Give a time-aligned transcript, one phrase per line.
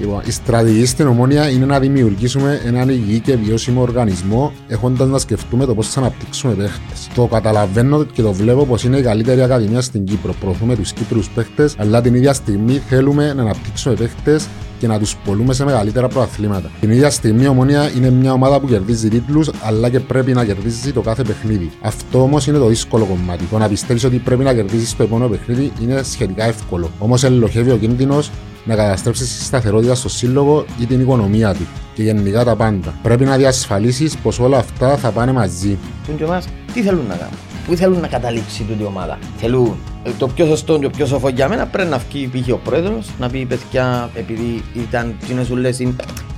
[0.00, 5.18] Λοιπόν, η στρατηγική στην ομόνια είναι να δημιουργήσουμε έναν υγιή και βιώσιμο οργανισμό, έχοντας να
[5.18, 7.08] σκεφτούμε το πώς θα αναπτύξουμε παίχτες.
[7.14, 10.34] Το καταλαβαίνω και το βλέπω πως είναι η καλύτερη ακαδημία στην Κύπρο.
[10.40, 14.46] Προωθούμε τους Κύπρου παίχτες, αλλά την ίδια στιγμή θέλουμε να αναπτύξουμε παίχτες
[14.78, 16.70] και να τους πολλούμε σε μεγαλύτερα προαθλήματα.
[16.80, 20.44] Την ίδια στιγμή η Ομόνια είναι μια ομάδα που κερδίζει τίτλους, αλλά και πρέπει να
[20.44, 21.70] κερδίζει το κάθε παιχνίδι.
[21.80, 23.44] Αυτό όμως είναι το δύσκολο κομμάτι.
[23.44, 26.90] Το να πιστεύεις ότι πρέπει να κερδίσει το επόμενο παιχνίδι είναι σχετικά εύκολο.
[26.98, 28.30] Όμως ελοχεύει ο κίνδυνος
[28.66, 32.94] να καταστρέψει τη σταθερότητα στο σύλλογο ή την οικονομία του και γενικά τα πάντα.
[33.02, 35.78] Πρέπει να διασφαλίσεις πως όλα αυτά θα πάνε μαζί.
[36.72, 37.34] τι θέλουν να κάνουν,
[37.66, 41.48] πού θέλουν να καταλήξει τούτη ομάδα; Θέλουν ε, το πιο σωστό και πιο σοφό για
[41.48, 42.52] μένα πρέπει να βγει π.χ.
[42.52, 45.80] ο πρόεδρος να πει παιδιά επειδή ήταν τι σου λες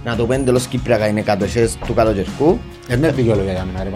[0.04, 1.46] να το πέντελο Κύπριακα είναι κάτω
[1.86, 2.58] του καλοκαιρικού.
[2.90, 3.90] Είναι δικαιολογία για μένα, ρε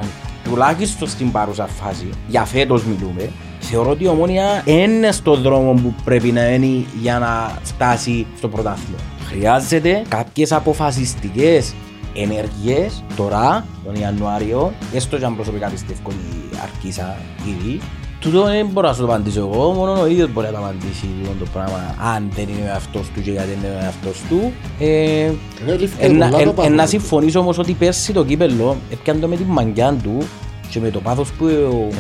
[0.45, 3.30] Τουλάχιστον στην παρούσα φάση, για φέτος μιλούμε,
[3.75, 8.49] θεωρώ ότι η ομόνια είναι στον δρόμο που πρέπει να είναι για να φτάσει στο
[8.49, 8.99] πρωτάθλημα.
[9.25, 11.75] Χρειάζεται κάποιες αποφασιστικές
[12.15, 17.80] ενέργειες τώρα, τον Ιανουάριο, έστω και αν προσωπικά πιστεύω ότι αρκίσα ήδη,
[18.21, 21.09] Τούτο δεν μπορώ να σου το απαντήσω εγώ, μόνο ο ίδιος μπορεί να το απαντήσει
[21.39, 24.52] το πράγμα αν δεν είναι ο εαυτός του και γιατί δεν είναι ο εαυτός του.
[24.79, 30.18] Ε, να συμφωνήσω όμως ότι πέρσι το κύπελο έπιαν το με την μαγκιά του
[30.73, 31.46] και με το πάθος που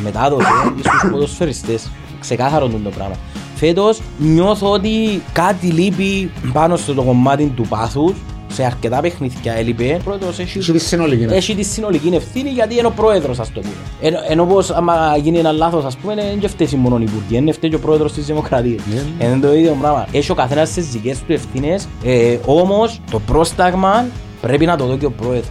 [0.02, 0.46] μετάδοσε
[0.78, 1.90] στους ποδοσφαιριστές.
[2.20, 3.14] Ξεκάθαρο το πράγμα.
[3.54, 8.12] Φέτος νιώθω ότι κάτι λείπει πάνω στο κομμάτι του πάθους
[8.48, 9.96] σε αρκετά παιχνίδια έλειπε.
[10.00, 13.52] Ο πρόεδρος έχει, έχει, τη συνολική, έχει τη συνολική ευθύνη γιατί είναι ο πρόεδρος ας
[13.52, 13.74] το πούμε.
[14.00, 17.36] Εν, ενώ πως άμα γίνει ένα λάθος ας πούμε είναι και φταίει μόνο η Υπουργή,
[17.36, 18.82] είναι φταίει και ο πρόεδρος της Δημοκρατίας.
[18.82, 19.02] Yeah.
[19.18, 19.24] Ναι.
[19.24, 20.06] Είναι το ίδιο πράγμα.
[20.12, 24.06] Έχει ο καθένας τις δικές του ευθύνες, ε, όμως το πρόσταγμα
[24.40, 25.50] πρέπει να το δω και ο πρόεδρος.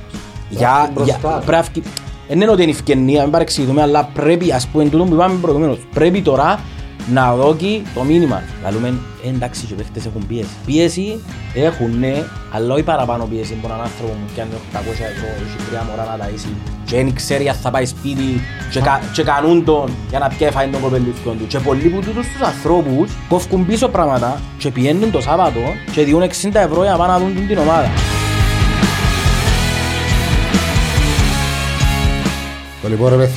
[0.50, 1.84] Για, για, πρέπει,
[2.32, 5.78] δεν είναι ότι είναι ευκαινία, μην παρεξηγηθούμε, αλλά πρέπει, ας πούμε, τούτο που είπαμε προηγουμένως,
[5.94, 6.60] πρέπει τώρα
[7.14, 8.44] να δώσει το μήνυμα.
[8.64, 8.94] Λαλούμε,
[9.28, 10.50] εντάξει και παίχτες έχουν πίεση.
[10.66, 11.20] Πίεση
[11.54, 13.58] έχουν, ναι, αλλά όχι παραπάνω πίεση.
[13.62, 16.52] Μπορεί έναν άνθρωπο που πιάνει 800 ευρώ, έχει τρία μωρά να ταΐσει
[16.86, 20.52] και δεν ξέρει αν θα πάει σπίτι και, κα, και κανούν τον για να πιάει
[20.52, 21.48] φάει τον κοπελούθκον του.
[21.48, 25.60] Και πολλοί που τούτους τους ανθρώπους κόφκουν πίσω πράγματα και πιένουν το Σάββατο
[25.92, 28.21] και διούν 60 ευρώ για να πάνε να δουν την ομάδα.
[32.82, 33.36] Το λοιπόν ρε παιδιά,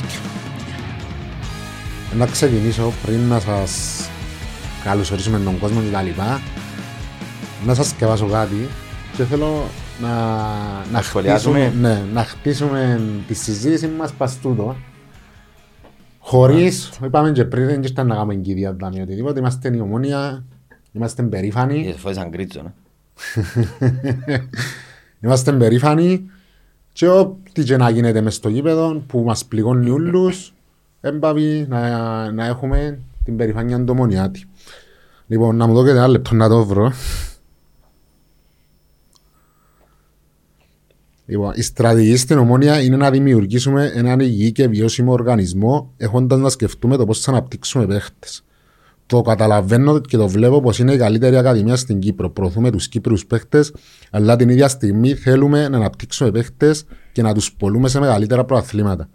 [2.17, 4.05] να ξεκινήσω πριν να σας
[4.83, 6.41] καλωσορίσουμε τον κόσμο και τα λοιπά.
[7.65, 8.67] Να σας σκευάσω κάτι
[9.17, 9.63] και θέλω
[10.01, 10.09] να,
[10.91, 14.75] να, χτίσουμε, ναι, να χτίσουμε τη συζήτηση μας παστούτο
[16.19, 20.45] χωρίς, είπαμε και πριν δεν ήταν να κάνουμε εγκύδια ή οτιδήποτε, είμαστε η ομόνια,
[20.91, 21.95] είμαστε περήφανοι.
[21.97, 22.71] Φώησαν κρίτσο, ναι.
[25.23, 26.29] Είμαστε περήφανοι
[26.95, 30.53] και ό,τι και να γίνεται μες στο γήπεδο που μας πληγώνει όλους
[31.01, 34.45] έμπαβει να, να έχουμε την περηφάνεια του Μονιάτη.
[35.27, 36.91] Λοιπόν, να μου δώσετε ένα λεπτό να το βρω.
[41.25, 46.49] Λοιπόν, η στρατηγική στην ομόνια είναι να δημιουργήσουμε έναν υγιή και βιώσιμο οργανισμό, έχοντας να
[46.49, 48.43] σκεφτούμε το πώς θα αναπτύξουμε παίχτες.
[49.07, 52.29] Το καταλαβαίνω και το βλέπω πως είναι η καλύτερη ακαδημία στην Κύπρο.
[52.29, 53.73] Προωθούμε τους Κύπρου παίχτες,
[54.11, 59.09] αλλά την ίδια στιγμή θέλουμε να αναπτύξουμε παίχτες και να τους πολλούμε σε μεγαλύτερα προαθλήματα.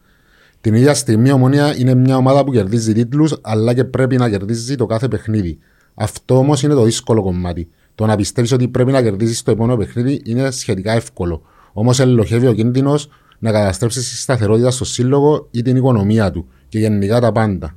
[0.60, 4.30] Την ίδια στιγμή η Ομόνια είναι μια ομάδα που κερδίζει τίτλους, αλλά και πρέπει να
[4.30, 5.58] κερδίζει το κάθε παιχνίδι.
[5.94, 7.68] Αυτό όμως είναι το δύσκολο κομμάτι.
[7.94, 11.42] Το να πιστεύει ότι πρέπει να κερδίσεις το επόμενο παιχνίδι είναι σχετικά εύκολο.
[11.72, 13.08] Όμως ελοχεύει ο κίνδυνος
[13.38, 17.74] να καταστρέψεις τη σταθερότητα στο σύλλογο ή την οικονομία του και γενικά τα πάντα.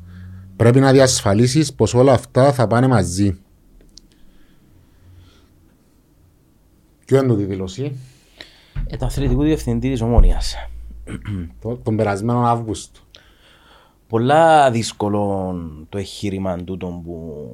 [0.63, 3.37] Πρέπει να διασφαλίσεις πως όλα αυτά θα πάνε μαζί.
[7.05, 7.99] Ποιο είναι το τη δήλωση,
[8.87, 10.55] ε, το αθλητικού διευθυντή της Ομόνιας
[11.83, 12.99] τον περασμένο Αύγουστο.
[14.07, 15.53] Πολλά δύσκολο
[15.89, 17.47] το εγχείρημα τούτο που,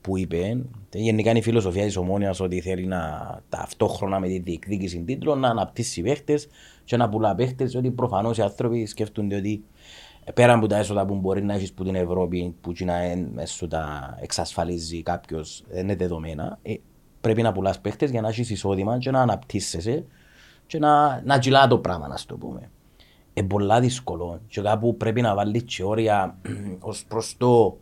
[0.00, 0.64] που είπε.
[0.92, 3.00] Γενικά είναι η φιλοσοφία της ομόνοια ότι θέλει να
[3.48, 6.48] ταυτόχρονα με τη διεκδίκηση τίτλων να αναπτύσσει παίχτες
[6.84, 7.74] και να πουλά παίχτες.
[7.74, 9.64] Ότι προφανώς οι άνθρωποι σκέφτονται ότι
[10.34, 12.94] πέρα από τα έσοδα που μπορεί να έχεις που την Ευρώπη, που να
[13.36, 16.58] έσω τα εξασφαλίζει κάποιος, δεν είναι δεδομένα.
[16.62, 16.74] Ε,
[17.20, 20.04] πρέπει να πουλάς παίχτες για να έχεις εισόδημα και να αναπτύσσεσαι
[20.66, 22.70] και να, να τζιλά το πράγμα, να το πούμε
[23.32, 26.36] είναι πολλά δύσκολο και κάπου πρέπει να βάλεις και όρια
[26.80, 27.78] ως προς το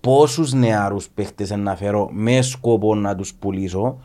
[0.00, 3.98] πόσους νεαρούς παίχτες να φέρω με σκοπό να τους πουλήσω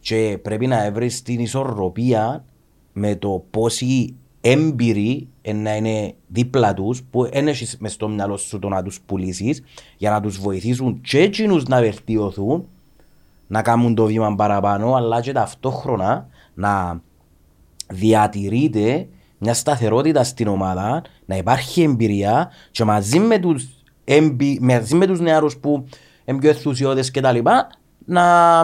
[0.00, 2.44] και πρέπει να βρεις την ισορροπία
[2.92, 8.58] με το πόσοι έμπειροι να είναι δίπλα τους που δεν έχεις μες στο μυαλό σου
[8.58, 9.62] το να τους πουλήσεις
[9.96, 12.66] για να τους βοηθήσουν και εκείνους να βελτιωθούν
[13.46, 17.00] να κάνουν το βήμα παραπάνω αλλά και ταυτόχρονα να
[17.92, 19.08] διατηρείται
[19.38, 23.68] μια σταθερότητα στην ομάδα, να υπάρχει εμπειρία και μαζί με τους,
[24.04, 24.58] εμπει...
[24.62, 25.84] μαζί με τους νεάρους που
[26.24, 27.66] είναι πιο ενθουσιώδες και τα λοιπά,
[28.04, 28.62] να,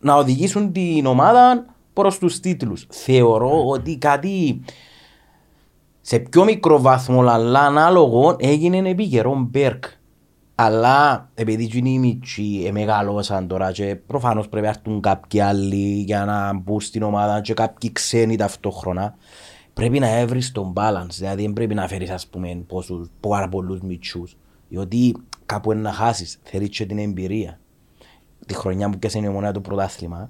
[0.00, 1.64] να οδηγήσουν την ομάδα
[1.96, 2.86] προς τους τίτλους.
[2.90, 4.60] Θεωρώ ότι κάτι
[6.00, 9.84] σε πιο μικρό βαθμό αλλά ανάλογο έγινε επί καιρό Μπέρκ.
[10.54, 16.24] Αλλά επειδή είναι οι μητσοί μεγαλώσαν τώρα και προφανώς πρέπει να έρθουν κάποιοι άλλοι για
[16.24, 19.14] να μπουν στην ομάδα και κάποιοι ξένοι ταυτόχρονα
[19.74, 23.80] πρέπει να έβρεις τον balance, δηλαδή δεν πρέπει να φέρεις ας πούμε πόσους, πάρα πολλούς
[23.80, 24.36] μητσούς
[24.68, 25.16] διότι
[25.46, 27.60] κάπου να χάσεις, θέλεις και την εμπειρία.
[28.46, 30.28] Τη χρονιά που πιάσε η ομονία το πρωτάθλημα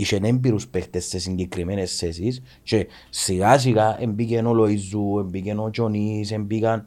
[0.00, 6.32] είχε έμπειρους παίχτες σε συγκεκριμένες θέσεις και σιγά σιγά εμπήκαν ο Λοϊζού, εμπήκαν ο Τζονής,
[6.32, 6.86] εμπήκαν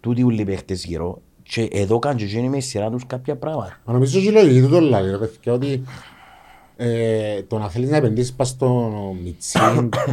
[0.00, 3.80] τούτοι όλοι οι παίχτες γύρω και εδώ κάνουν και γίνει με σειρά τους κάποια πράγματα.
[3.84, 5.82] Μα νομίζω ότι λογική του το λέει, ρε παιδιά, ότι
[6.76, 9.58] ε, το να θέλεις να επενδύσεις πας στο Μιτσί,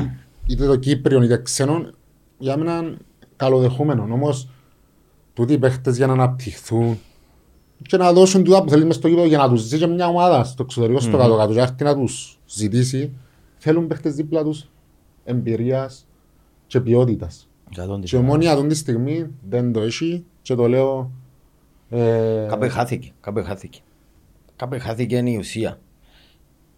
[0.47, 1.89] είτε το Κύπριο είτε ξένο,
[2.37, 2.97] για μένα είναι
[3.35, 4.07] καλοδεχούμενο.
[4.11, 4.49] Όμως,
[5.33, 6.99] τούτοι οι παίχτες για να αναπτυχθούν
[7.81, 10.07] και να δώσουν τούτα που θέλεις μες στο γήπεδο για να τους ζήσει και μια
[10.07, 13.11] ομάδα στο εξωτερικό, στο κάτω κάτω και έρθει να τους ζητήσει,
[13.57, 14.69] θέλουν παίχτες δίπλα τους
[15.23, 16.07] εμπειρίας
[16.67, 17.47] και ποιότητας.
[18.03, 21.11] Και η ομόνια αυτή τη στιγμή δεν το έχει και το λέω
[21.89, 23.79] ε, Κάπου χάθηκε, κάπου χάθηκε.
[24.55, 25.79] Κάπου χάθηκε είναι η ουσία.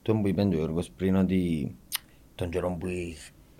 [0.02, 1.76] Το που είπε ο Γιώργος πριν ότι
[2.36, 2.88] τον καιρό που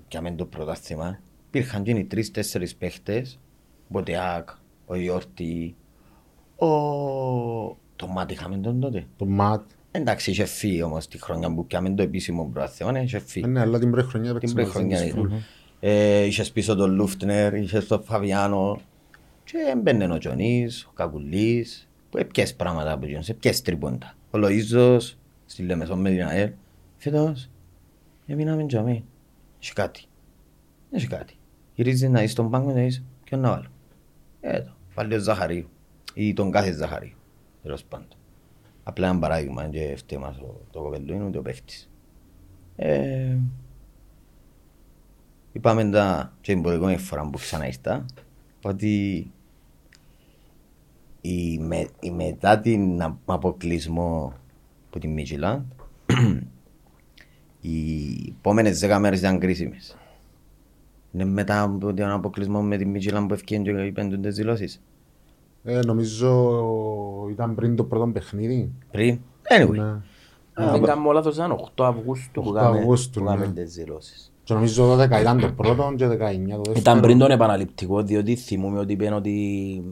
[0.10, 3.40] είχαμε το πρωτάθλημα υπήρχαν και οι τρεις-τέσσερις παίχτες
[3.88, 4.50] Μποτεάκ,
[4.86, 5.76] ο Ιόρτη,
[6.66, 7.78] ο...
[7.96, 9.06] το Μάτ είχαμε τον τότε.
[9.18, 9.62] το ΜΑΤ.
[9.92, 13.48] Εντάξει, είχε φύγει όμως τη χρονιά που πιάμε το επίσημο πρωτάθλημα, είχε Ε, φύγει.
[13.48, 15.30] Ναι, αλλά την πρώτη χρονιά Την έπαιξε πρώτη μαζί χρονιά της ήταν.
[15.30, 15.38] φουλ.
[15.80, 18.80] Ε, Είχες πίσω τον Λούφτνερ, είχες τον Φαβιάνο
[19.44, 24.14] και έμπαινε ο Τζονής, ο Κακουλής, που έπιες πράγματα από εκείνος, έπιες τρίποντα.
[24.32, 25.00] Ο Λοΐζος,
[25.46, 26.52] στη Λεμεσό με την ΑΕΛ,
[26.98, 27.50] φέτος
[28.26, 29.04] έμειναμε τζαμί.
[29.62, 30.04] Έχει κάτι.
[30.92, 31.34] Έχει κάτι.
[31.76, 33.68] Γυρίζεις να είσαι στον πάγκο να είσαι, ποιον να βάλω.
[34.42, 35.70] Ε, το, βάλει ο Ζαχαρίου
[36.22, 37.16] ή τον κάθε Ζαχαρίου,
[37.64, 38.08] τέλος πάντων.
[38.84, 41.90] Απλά ένα παράδειγμα και φταίει μας ο- το κοπελού είναι ούτε ο παίχτης.
[42.76, 43.38] Ε,
[45.52, 48.06] Είπαμε τα και την προηγούμενη φορά που ξανά ήρθα
[48.64, 49.32] ότι
[51.22, 54.34] η, με, η μετά την α- αποκλεισμό
[54.90, 55.62] από την Μίτσιλαντ
[57.62, 59.98] οι επόμενες δέκα μέρες ήταν κρίσιμες.
[61.12, 64.82] Είναι μετά από τον αποκλεισμό με την Μίτσιλαντ που ευκαιρία και οι πέντοντες δηλώσεις.
[65.64, 66.52] Ε, νομίζω
[67.32, 68.72] ήταν πριν το πρώτο παιχνίδι.
[68.92, 69.20] Πριν,
[69.50, 69.70] anyway.
[69.76, 69.96] Ναι.
[70.54, 73.52] Αν δεν κάνω λάθος ήταν 8 Αυγούστου που 8 κάμε- Αυγούστου, που κάμε ναι.
[73.64, 74.32] τις δηλώσεις.
[74.44, 76.74] Και νομίζω 12 ήταν το πρώτο και 19 το δεύτερο.
[76.76, 79.30] Ήταν πριν τον επαναληπτικό, διότι θυμούμαι ότι είπαν ότι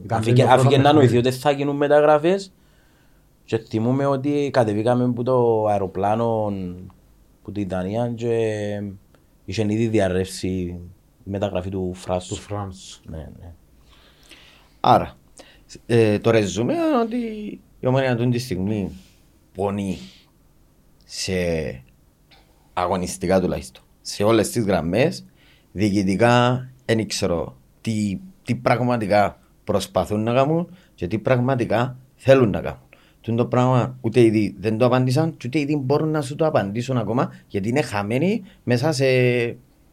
[0.04, 1.28] Ήταν αφήκε πριν το αφήκε πρώτο να νοηθεί παιχνίδι.
[1.28, 2.52] ότι θα γίνουν μεταγραφές
[3.44, 6.52] και θυμούμαι ότι κατεβήκαμε από το αεροπλάνο
[7.42, 8.32] που την Δανία και
[9.44, 12.34] είχε ήδη διαρρεύσει η μεταγραφή του του Φράσου.
[12.34, 13.00] Φρανς.
[13.10, 13.52] Ναι, ναι.
[14.80, 15.16] Άρα,
[15.86, 17.16] ε, το ρεζουμέ είναι ότι
[17.80, 18.90] η Ομόνοια αυτή τη στιγμή
[19.54, 19.98] πονεί
[21.04, 21.32] σε
[22.72, 23.82] αγωνιστικά τουλάχιστον.
[24.00, 25.24] Σε όλες τις γραμμές,
[25.72, 32.80] διοικητικά δεν ξέρω τι, τι πραγματικά προσπαθούν να κάνουν και τι πραγματικά θέλουν να κάνουν.
[33.20, 36.46] Τι το πράγμα ούτε ήδη δεν το απάντησαν και ούτε ήδη μπορούν να σου το
[36.46, 39.06] απαντήσουν ακόμα γιατί είναι χαμένοι μέσα σε,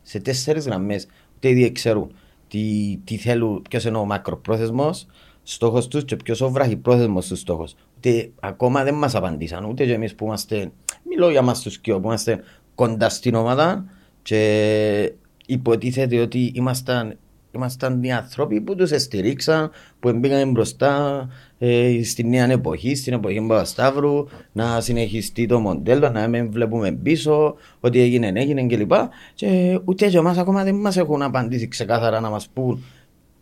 [0.01, 1.07] σε τέσσερις γραμμές.
[1.35, 2.11] Ούτε ήδη ξέρουν
[2.47, 5.07] τι, τι θέλουν, ποιος είναι ο μακροπρόθεσμος
[5.47, 7.67] στόχος τους και ποιος ο βραχυπρόθεσμος του στόχο.
[7.97, 10.71] Ούτε ακόμα δεν μας απαντήσαν, ούτε και εμείς που είμαστε,
[11.09, 12.43] μιλώ για μας τους κοιό, που είμαστε
[12.75, 13.85] κοντά στην ομάδα
[14.21, 15.13] και
[15.45, 17.17] υποτίθεται ότι ήμασταν,
[17.51, 21.27] ήμασταν οι άνθρωποι που τους στηρίξαν, που μπήκαν μπροστά
[21.57, 27.55] ε, στη νέα εποχή, στην εποχή Παπασταύρου, να συνεχιστεί το μοντέλο, να μην βλέπουμε πίσω,
[27.79, 28.91] ότι έγινε, έγινε κλπ.
[29.33, 32.83] Και ούτε και εμάς ακόμα δεν μας έχουν απαντήσει ξεκάθαρα να μας πούν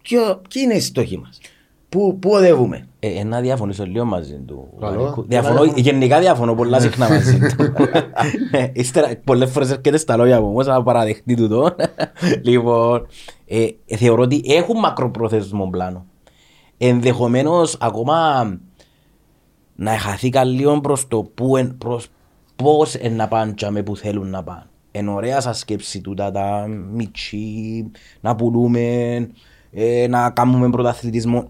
[0.04, 1.40] ποιο, ποιοι είναι οι στόχοι μας,
[1.94, 4.68] πού, πού οδεύουμε; Ε, ε, να διαφωνήσω λίγο μαζί του.
[4.80, 5.00] Καλό.
[5.02, 5.26] Βαρύκου.
[5.28, 7.56] Διαφωνώ, γενικά διαφωνώ πολλά συχνά μαζί του.
[8.52, 11.76] Ε, Ύστερα πολλές φορές έρχεται στα λόγια μου όμως να παραδεχτεί τούτο.
[12.44, 13.08] Λοιπόν,
[13.48, 16.06] ε, ε, θεωρώ ότι έχουν μακροπρόθεσμο πλάνο.
[16.78, 18.44] Ενδεχομένως ακόμα
[19.76, 22.08] να χαθήκα λίγο προς το που, εν- προς
[22.56, 24.64] πώς εν να πάνε τζάμε που θέλουν να πάνε.
[24.92, 28.82] Εν ωραία σας σκέψη τούτα τα μητσί, να πουλούμε,
[29.72, 31.50] ε, να κάνουμε πρωταθλητισμό.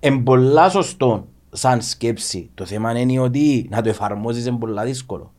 [0.00, 2.50] Εν πολλά σωστό σαν σκέψη.
[2.54, 5.32] Το θέμα είναι ότι να το εφαρμόζεις είναι πολλά δύσκολο.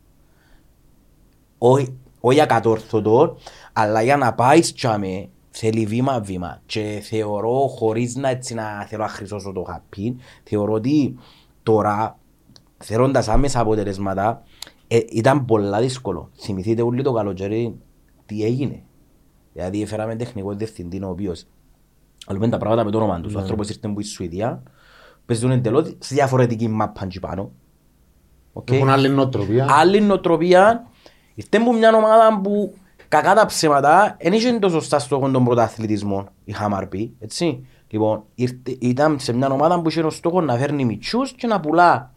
[1.58, 3.38] Όχι όχι ακατόρθωτο,
[3.74, 6.62] αλλά για να πάεις τσάμε θέλει βήμα-βήμα.
[6.66, 11.16] Και θεωρώ, χωρίς να, έτσι, να θέλω να χρυσώσω το χαπί, θεωρώ ότι
[11.64, 12.20] τώρα,
[12.78, 14.44] θεωρώντας άμεσα αποτελέσματα,
[14.88, 16.30] ε, ήταν πολλά δύσκολο.
[16.40, 17.76] Θυμηθείτε όλοι το καλοκαίρι
[18.26, 18.84] τι έγινε.
[19.54, 21.46] Δηλαδή έφεραμε τεχνικό διευθυντή ο οποίος
[22.30, 23.36] ας πούμε τα πράγματα με το όνομα τους.
[23.36, 24.64] Ο άνθρωπος ήρθε από τη Σουηδία,
[25.26, 27.52] παίζουν εντελώς διαφορετική μάπα εκεί πάνω.
[28.54, 28.72] Οκ.
[28.72, 29.68] Έχουν άλλη νοοτροπία.
[29.70, 30.88] Άλλη νοοτροπία.
[31.34, 32.74] Ήρθε μου μια ομάδα που
[33.08, 37.68] κακά τα ψέματα δεν είχε τόσο σωστά στόχο τον πρωταθλητισμό, η Hammarby, έτσι.
[37.88, 41.60] Λοιπόν, ήρθε, ήταν σε μια ομάδα που είχε ως στόχο να φέρνει μιτσιούς και να
[41.60, 42.14] πουλά.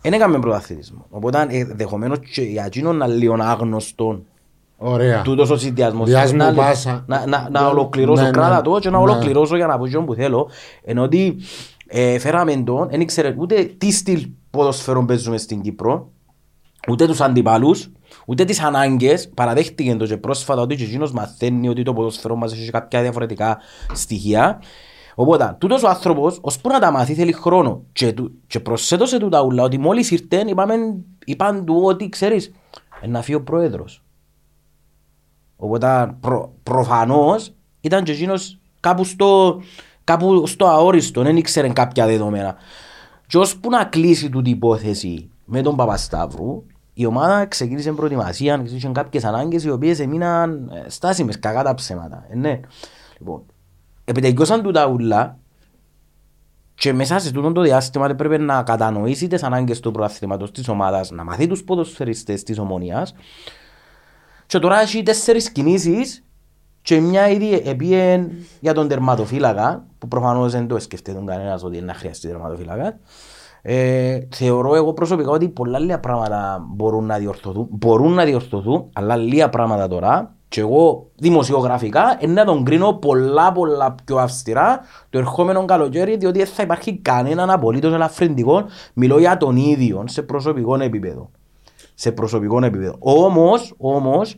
[0.00, 1.06] Δεν έκαμε πρωταθλητισμό.
[1.10, 4.22] Οπότε ε, δεχομένως και για εκείνον να λίγο άγνωστο
[4.84, 5.22] Ωραία.
[5.22, 6.08] τούτος ο συνδυασμός.
[6.08, 7.04] Διάσμου Να- πάσα.
[7.06, 8.62] Να, να, να Ναι, ολοκληρώσω ναι, κράτα ναι.
[8.62, 9.02] το και να Ναι.
[9.02, 10.48] ολοκληρώσω για να πω εκείνο που θέλω.
[10.84, 11.36] Ενώ ότι
[11.86, 16.10] ε, φέραμε τον, δεν ήξερε ούτε τι στυλ ποδοσφαίρων παίζουμε στην Κύπρο,
[16.88, 17.90] ούτε τους αντιπάλους,
[18.26, 19.28] ούτε τις ανάγκες.
[19.34, 23.58] Παραδέχτηκε το και πρόσφατα ότι και εκείνος μαθαίνει ότι το ποδοσφαίρο μας έχει κάποια διαφορετικά
[23.92, 24.62] στοιχεία.
[25.14, 27.82] Οπότε, τούτος ο άνθρωπος, ώσπου να τα μάθει, θέλει χρόνο.
[27.92, 30.74] Και, του, και προσθέτω σε τούτα ούλα ότι μόλις ήρθε, είπαμε,
[31.24, 32.52] είπαν του ότι, ξέρεις,
[33.00, 34.01] ε, να φύγει ο πρόεδρος.
[35.62, 39.60] Οπότε προ, προφανώς ήταν και εκείνος κάπου στο,
[40.04, 42.56] κάπου στο αόριστο, δεν ήξερε κάποια δεδομένα.
[43.26, 46.64] Και ώσπου να κλείσει τούτη υπόθεση με τον Παπασταύρου,
[46.94, 52.24] η ομάδα ξεκίνησε προετοιμασία, είχε κάποιες ανάγκες οι οποίες έμειναν ε, στάσιμες, κακά τα ψέματα.
[52.28, 52.60] Ε, ναι.
[53.18, 53.42] Λοιπόν,
[54.04, 55.38] επιτελειώσαν τούτα ούλα
[56.74, 61.10] και μέσα σε τούτο το διάστημα έπρεπε να κατανοήσει τις ανάγκες του πρωταθλήματος της ομάδας,
[61.10, 63.14] να μαθεί τους ποδοσφαιριστές της ομονίας
[64.46, 66.24] και τώρα έχει τέσσερις κινήσεις
[66.82, 68.30] και μια ήδη επίεν
[68.60, 72.98] για τον τερματοφύλακα, που προφανώς δεν το σκεφτεί τον κανένας ότι να χρειαστεί τερματοφύλακα.
[73.62, 79.16] Ε, θεωρώ εγώ προσωπικά ότι πολλά λίγα πράγματα μπορούν να διορθωθούν, μπορούν να διορθωθούν, αλλά
[79.16, 80.34] λίγα πράγματα τώρα.
[80.48, 84.80] Και εγώ δημοσιογραφικά είναι να τον κρίνω πολλά πολλά πιο αυστηρά
[85.10, 88.64] το ερχόμενο καλοκαίρι διότι δεν θα υπάρχει κανέναν απολύτως ελαφρυντικό.
[88.94, 91.30] Μιλώ για τον ίδιο σε προσωπικό επίπεδο
[92.02, 92.96] σε προσωπικό επίπεδο.
[92.98, 94.36] Όμως, όμως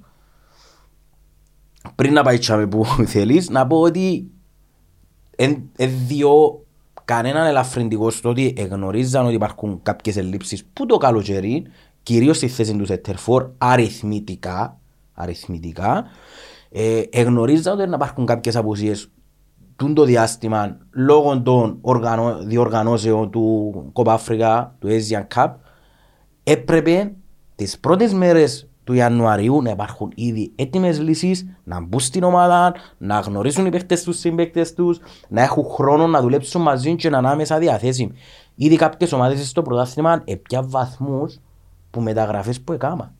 [1.94, 4.30] πριν να πάει τσάμε που θέλεις να πω ότι
[5.36, 6.64] εν, εν διώ
[7.04, 11.66] κανέναν ελαφρυντικός στο ότι εγνωρίζαν ότι υπάρχουν κάποιες ελλείψεις που το καλοκαίρι
[12.02, 14.78] κυρίως στη θέση του Σεττερφόρ αριθμητικά
[15.14, 16.04] αριθμητικά
[16.70, 19.10] ε, εγνωρίζαν ότι να υπάρχουν κάποιες απουσίες
[19.76, 22.38] τούν το διάστημα λόγω των οργανω...
[22.44, 25.52] διοργανώσεων του Κόπα Αφρικά, του Asian Cup.
[26.42, 27.14] Έπρεπε
[27.54, 33.18] τις πρώτες μέρες του Ιανουαρίου να υπάρχουν ήδη έτοιμες λύσεις, να μπουν στην ομάδα, να
[33.18, 37.28] γνωρίσουν οι παίκτες τους συμπαίκτες τους, να έχουν χρόνο να δουλέψουν μαζί και να είναι
[37.28, 38.12] άμεσα διαθέσιμοι.
[38.54, 41.40] Ήδη κάποιες ομάδες στο πρωτάθλημα έπια βαθμούς
[41.90, 43.12] που μεταγραφές που έκανα.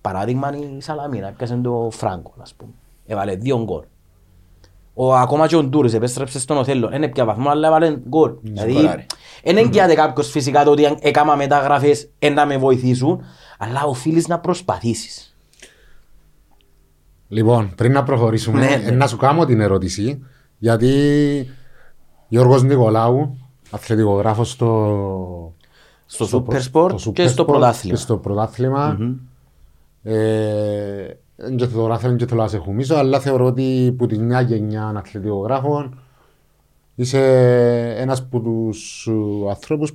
[0.00, 2.72] Παράδειγμα η Σαλαμίνα, έπιασε το Φράγκο, ας πούμε.
[3.06, 3.84] Έβαλε δύο γκολ.
[5.00, 6.90] Ο, ακόμα και ο Ντούρις επέστρεψε στον Οθέλο.
[6.94, 8.32] Είναι πια βαθμό, αλλά έβαλε γκολ.
[8.42, 9.06] Δηλαδή, σκοράρει.
[9.44, 13.20] δεν εγγυάται κάποιος φυσικά το ότι αν έκαμα μεταγραφές ε, να με βοηθήσουν,
[13.58, 15.36] αλλά οφείλεις να προσπαθήσεις.
[17.28, 18.84] Λοιπόν, πριν να προχωρήσουμε, Ναι, ναι.
[18.86, 20.24] ε, να σου κάνω την ερώτηση,
[20.58, 20.90] γιατί
[22.28, 23.36] Γιώργος Νικολάου,
[23.70, 25.54] αθλητικογράφος στο,
[26.06, 26.62] Στο στο Super προ-
[26.92, 27.94] Sport στο και Super στο Sport πρωτάθλημα.
[27.96, 28.98] Και στο πρωτάθλημα.
[30.02, 34.06] Ε, δεν και το γράφω, δεν και θέλω να σε χουμίσω, αλλά θεωρώ ότι που
[34.06, 36.00] τη μια γενιά αθλητικογράφων
[36.94, 37.20] είσαι
[37.98, 39.92] ένας από τους ε, ανθρώπους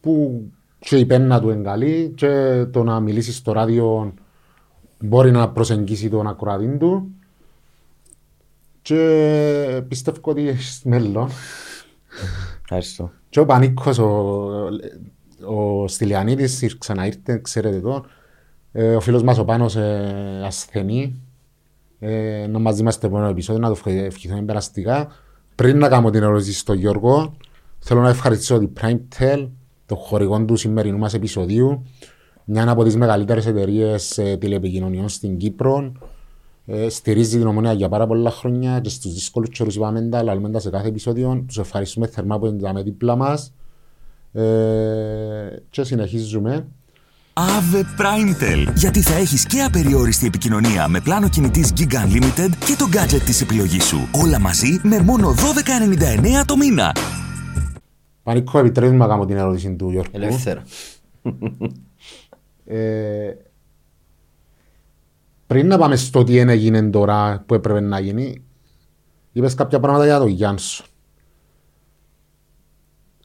[0.00, 0.42] που
[0.78, 4.14] και η πένα του εγκαλεί και το να μιλήσεις στο ράδιο
[5.00, 7.10] μπορεί να προσεγγίσει τον ακροατή του
[8.82, 11.28] και πιστεύω ότι έχεις μέλλον.
[12.62, 13.10] Ευχαριστώ.
[13.28, 14.08] Και ο Πανίκος, ο,
[15.44, 18.04] ο Στυλιανίδης, ήρ- ξαναήρθε, ξέρετε το.
[18.72, 21.20] Ε, ο φίλος μας ο Πάνος ε, ασθενεί.
[21.98, 25.08] Ε, να μαζί μας στο επόμενο επεισόδιο, να το ευχε- ευχηθούμε περαστικά.
[25.54, 27.36] Πριν να κάνω την ερώτηση στον Γιώργο,
[27.78, 29.48] θέλω να ευχαριστήσω την PrimeTel,
[29.86, 31.82] το χορηγό του σημερινού μας επεισοδίου.
[32.44, 35.92] Μια από τις μεγαλύτερες εταιρείες ε, τηλεπικοινωνιών στην Κύπρο.
[36.66, 40.50] Ε, στηρίζει την ομονία για πάρα πολλά χρόνια και στους δύσκολους καιρούς είπαμε τα, λαλούμε
[40.50, 41.44] τα σε κάθε επεισόδιο.
[41.46, 43.52] Τους ευχαριστούμε θερμά που είναι δίπλα μας.
[44.32, 44.42] Ε,
[45.70, 46.66] και συνεχίζουμε.
[47.32, 48.72] Ave Primetel.
[48.74, 53.40] Γιατί θα έχεις και απεριόριστη επικοινωνία με πλάνο κινητής Giga Unlimited και το gadget της
[53.40, 54.08] επιλογής σου.
[54.22, 56.94] Όλα μαζί με μόνο 12,99 το μήνα.
[58.22, 60.10] Πανίκο, επιτρέπεις να κάνω την ερώτηση του Γιώργου.
[60.14, 60.62] Ελεύθερα.
[62.64, 63.34] Ε,
[65.46, 68.42] πριν να πάμε στο τι είναι έγινε τώρα που έπρεπε να γίνει,
[69.32, 70.86] είπες κάποια πράγματα για τον Γιάνσον.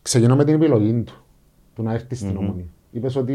[0.02, 1.14] Ξεκινώ με την επιλογή του,
[1.76, 2.75] του να έρθει στην ομονία.
[2.96, 3.34] Είπες ότι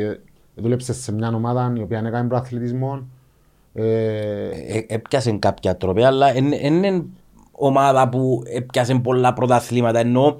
[0.00, 0.14] ε,
[0.54, 3.08] δούλεψες σε μια ομάδα η οποία έκανε προαθλητισμό.
[3.74, 3.84] Ε,
[4.48, 7.04] Ε, έπιασε κάποια τρόπια, αλλά δεν είναι
[7.52, 10.36] ομάδα που έπιασε πολλά πρωταθλήματα, ενώ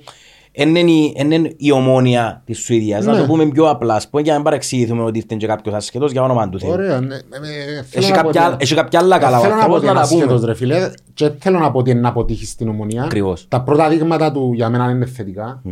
[0.55, 3.05] δεν είναι η- εν είναι η ομόνια της Σουηδίας.
[3.05, 3.19] Να Ναι.
[3.19, 6.13] το πούμε πιο απλά, ας πούμε, για να μην παρεξηγηθούμε ότι ήρθε και κάποιος ασχετός
[6.13, 6.71] για όνομα του Θεού.
[6.71, 9.41] Ωραία, ναι, ε, ε, θέλω Έχει να πω κάποια- ότι- έχει κάποια άλλα καλά Ε,
[9.41, 11.71] Θέλω να πω ανθρώπους ότι να είναι τα πούμε; ασχέτως, ρε φίλε και θέλω να
[11.71, 13.03] πω ότι είναι να αποτύχει στην ομονία.
[13.03, 13.49] Ακριβώς.
[13.49, 15.63] Τα πρώτα δείγματα του για μένα είναι θετικά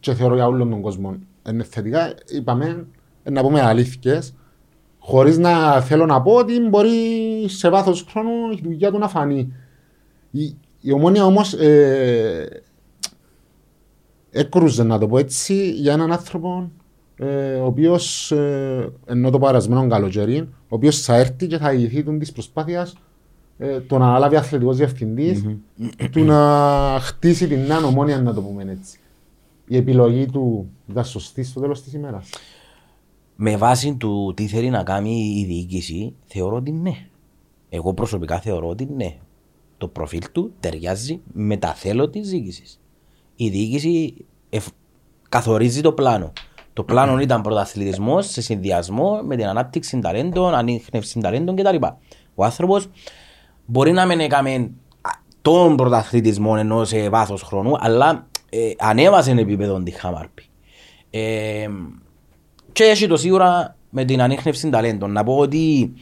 [0.00, 1.14] και θεωρώ για όλον τον κόσμο
[1.50, 2.86] είναι θετικά, είπαμε
[3.22, 4.34] ε, να πούμε αλήθικες,
[4.98, 6.90] χωρίς να θέλω να πω ότι μπορεί
[7.46, 9.52] σε βάθος χρόνου η δουλειά του να φανεί.
[10.30, 12.62] Η, η ομόνια όμως ε,
[14.30, 16.70] έκρουζε να το πω έτσι για έναν άνθρωπο
[17.16, 22.02] ε, ο οποίος, ε, ενώ το παρασμένο καλοκαίρι, ο οποίος θα έρθει και θα ηγηθεί
[22.02, 22.94] της προσπάθειας
[23.58, 25.44] ε, το να αναλάβει αθλητικός διευθυντής,
[26.10, 28.98] του να χτίσει την νέα ομόνια, να το πούμε έτσι.
[29.68, 32.30] Η επιλογή του ήταν σωστή στο τέλος της ημέρας.
[33.36, 37.08] Με βάση του τι θέλει να κάνει η διοίκηση, θεωρώ ότι ναι.
[37.68, 39.16] Εγώ προσωπικά θεωρώ ότι ναι.
[39.78, 42.80] Το προφίλ του ταιριάζει με τα θέλω της διοίκησης.
[43.36, 44.14] Η διοίκηση
[44.50, 44.68] εφ-
[45.28, 46.32] καθορίζει το πλάνο.
[46.72, 51.76] Το πλάνο ήταν πρωταθλητισμός σε συνδυασμό με την ανάπτυξη ταλέντων, ανείχνευση ταλέντων κτλ.
[52.34, 52.88] Ο άνθρωπος
[53.66, 54.50] μπορεί να μην έκαμε
[55.00, 55.10] α,
[55.42, 60.42] τον πρωταθλητισμό ενώ σε βάθος χρόνου, αλλά ε, ανέβασε επίπεδο τη Χαμάρπη.
[61.10, 61.68] Ε,
[62.72, 65.12] και έχει το σίγουρα με την ανείχνευση ταλέντων.
[65.12, 65.92] Να πω ότι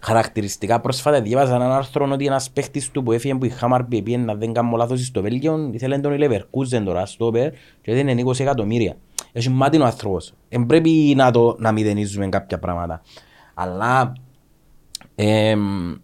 [0.00, 4.16] χαρακτηριστικά πρόσφατα διάβαζα έναν άρθρο ότι ένας παίχτης του που έφυγε που η Χάμαρπη πήγε
[4.16, 8.22] να δεν κάνω λάθος στο Βέλγιο ήθελε τον Leverkusen τώρα στο Όπερ και δεν είναι
[8.26, 8.96] 20 εκατομμύρια.
[9.32, 10.34] Έχει μάτι ο άνθρωπος.
[10.48, 13.02] Δεν πρέπει να, το, να μηδενίζουμε κάποια πράγματα.
[13.54, 14.12] Αλλά
[15.14, 15.94] εμ,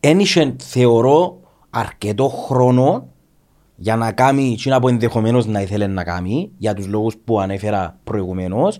[0.00, 3.08] ένιξε θεωρώ αρκετό χρόνο
[3.84, 7.98] για να κάνει εκείνα που ενδεχομένω να ήθελε να κάνει για τους λόγους που ανέφερα
[8.04, 8.78] προηγουμένως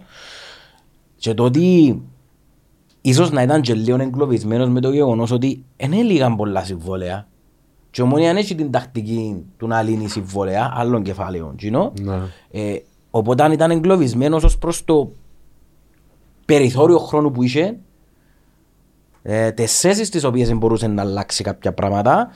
[1.16, 2.02] και το ότι
[3.00, 7.28] ίσως να ήταν και λίγο εγκλωβισμένος με το γεγονός ότι δεν έλυγαν πολλά συμβόλαια
[7.90, 12.18] και ομόνια αν έχει την τακτική του να λύνει συμβόλαια άλλων κεφάλαιων κοινό, Ναι.
[12.50, 12.76] ε,
[13.10, 15.12] οπότε αν ήταν εγκλωβισμένος ως προς το
[16.44, 17.76] περιθώριο χρόνου που είχε
[19.22, 22.28] ε, τις θέσεις τις οποίες δεν μπορούσε να αλλάξει κάποια πράγματα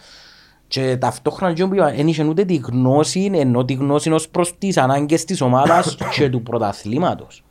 [0.68, 5.24] και ταυτόχρονα και δεν είχε ούτε τη γνώση ενώ τη γνώση ως προς τις ανάγκες
[5.24, 7.44] της ομάδας και του πρωταθλήματος.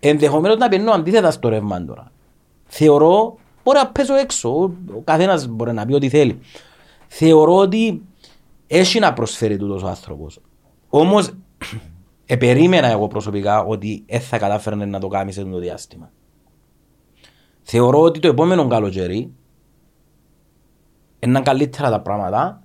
[0.00, 2.12] Ενδεχομένως να πιένω αντίθετα στο ρεύμα τώρα.
[2.66, 6.38] Θεωρώ, μπορεί να πέσω έξω, ο ο καθένας μπορεί να πει ό,τι θέλει.
[7.06, 8.02] Θεωρώ ότι
[8.66, 10.40] έχει να προσφέρει τούτος ο άνθρωπος.
[10.88, 11.30] Όμως,
[12.26, 16.10] επερίμενα εγώ προσωπικά ότι δεν θα κατάφερνε να το κάνει σε αυτό το διάστημα.
[17.62, 19.32] Θεωρώ ότι το επόμενο καλοκαίρι
[21.18, 22.62] είναι καλύτερα τα πράγματα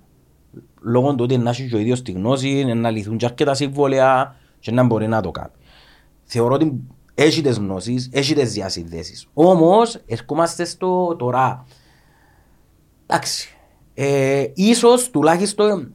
[0.80, 4.36] λόγω του ότι να έχεις και ο ίδιος τη γνώση, να λυθούν και αρκετά συμβόλαια
[4.58, 5.52] και να μπορεί να το κάνει.
[6.24, 6.80] Θεωρώ ότι
[7.14, 9.26] έχει τις γνώσεις, έχει τις διασυνδέσεις.
[9.34, 11.66] Όμως, ερχόμαστε στο τώρα.
[13.06, 13.56] Εντάξει.
[13.94, 15.94] Ε, ίσως τουλάχιστον,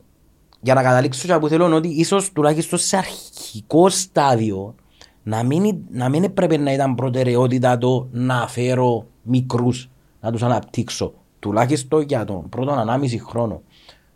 [0.62, 4.76] για να καταλήξω και που θέλω, είναι ότι ίσως τουλάχιστον σε αρχικό στάδιο
[5.24, 9.90] να μην, να μην έπρεπε να ήταν προτεραιότητα το να φέρω μικρούς,
[10.20, 11.14] να τους αναπτύξω.
[11.40, 13.62] Τουλάχιστον για τον πρώτο ανάμιση χρόνο.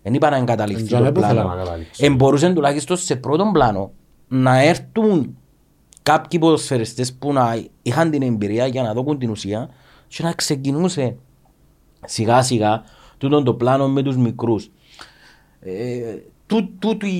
[0.03, 1.49] Δεν είπα να εγκαταλειφθεί Εντζαμέ το που θέλω πλάνο.
[1.55, 2.05] να καταλήξω.
[2.05, 3.91] Ε, μπορούσαν τουλάχιστον σε πρώτον πλάνο
[4.27, 5.37] να έρθουν
[6.03, 9.69] κάποιοι ποδοσφαιριστές που να είχαν την εμπειρία για να δώσουν την ουσία
[10.07, 11.15] και να ξεκινούσε
[12.05, 12.83] σιγά σιγά
[13.17, 14.71] τούτο το πλάνο με τους μικρούς.
[15.59, 17.11] Ε, τού- τούτη,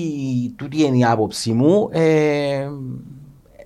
[0.56, 1.88] τούτη είναι η άποψη μου.
[1.90, 2.68] Ε,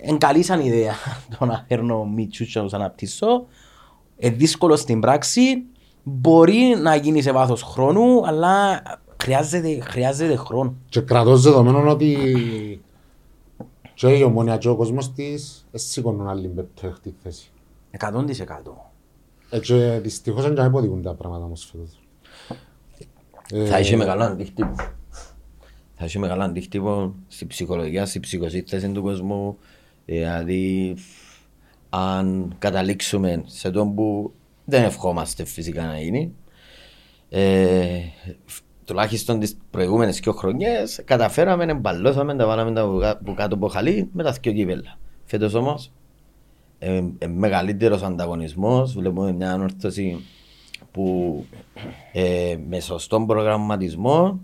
[0.01, 0.93] εν καλή σαν ιδέα
[1.39, 3.45] το να φέρνω μίτσους και να τους αναπτύσσω.
[4.17, 5.63] Ε, δύσκολο στην πράξη.
[6.09, 8.83] Μπορεί να γίνει σε βάθος χρόνου, αλλά
[9.21, 10.75] χρειάζεται, χρειάζεται χρόνο.
[10.89, 12.81] Και κρατώ δεδομένο ότι
[13.93, 17.51] και η ομόνια και ο κόσμος της δεν σηκώνουν άλλη πέπτωχτη θέση.
[17.99, 18.25] 100%.
[19.49, 21.99] Ε, και δυστυχώς δεν υποδεικούν τα πράγματα όμως φέτος.
[23.51, 24.75] Ε, Θα είχε μεγάλο αντίκτυπο.
[25.95, 29.57] Θα είχε μεγάλο αντίκτυπο στη ψυχολογία, στη ψυχοσύνθεση του κόσμου.
[30.05, 30.95] Δηλαδή,
[31.89, 34.31] αν καταλήξουμε σε τον που
[34.69, 36.33] δεν ευχόμαστε φυσικά να γίνει,
[37.29, 37.99] ε,
[38.85, 43.67] τουλάχιστον τις προηγούμενες δύο χρονιές καταφέραμε, εμπαλώσαμε, τα βάλαμε τα που κά- που κάτω από
[43.67, 44.97] χαλί με τα δυο κύπελα.
[45.25, 45.91] Φέτος όμως,
[46.79, 50.25] ε, ε, μεγαλύτερος ανταγωνισμός, βλέπουμε μια ανόρθωση
[50.91, 51.45] που
[52.11, 54.39] ε, με σωστό προγραμματισμό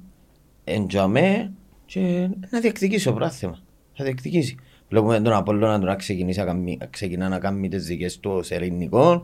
[0.63, 1.53] εντιαμέ
[1.85, 3.59] και να διεκδικήσει το πράθυμα.
[3.93, 4.57] Θα διεκδικήσει.
[4.89, 9.23] Βλέπουμε τον Απόλλωνα να ξεκινήσει να κάνει, ξεκινά να κάνει τις δικές του ως ελληνικό.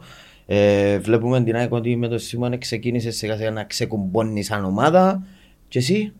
[0.51, 5.23] Ε, βλέπουμε την ΑΕΚ ότι με τον Σίμον ξεκίνησε σιγά σιγά να ξεκουμπώνει σαν ομάδα
[5.67, 6.13] και εσύ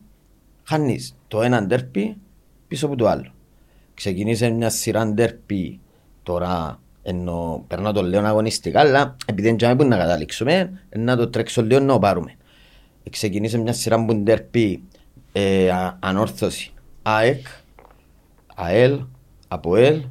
[0.62, 2.16] χάνεις το ένα ντέρπι
[2.68, 3.32] πίσω από το άλλο.
[3.94, 5.80] Ξεκινήσε μια σειρά ντέρπι
[6.22, 11.28] τώρα ενώ περνάω το λέω αγωνιστικά αλλά επειδή δεν ξέρω που να καταλήξουμε να το
[11.28, 12.34] τρέξω λίγο να το πάρουμε.
[13.10, 14.82] Ξεκινήσε μια σειρά που ντέρπι
[15.32, 17.46] ε, α- ανόρθωση ΑΕΚ,
[18.54, 19.00] ΑΕΛ,
[19.48, 20.02] ΑΠΟΕΛ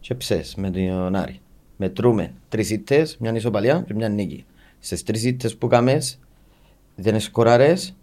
[0.00, 1.40] και ψες με τον Άρη.
[1.82, 4.44] Μετρούμε τρεις ήττες, μια ισοπαλία και μια νίκη.
[4.80, 6.18] Στις τρεις ήττες που κάμες
[6.94, 7.94] δεν σκοράρες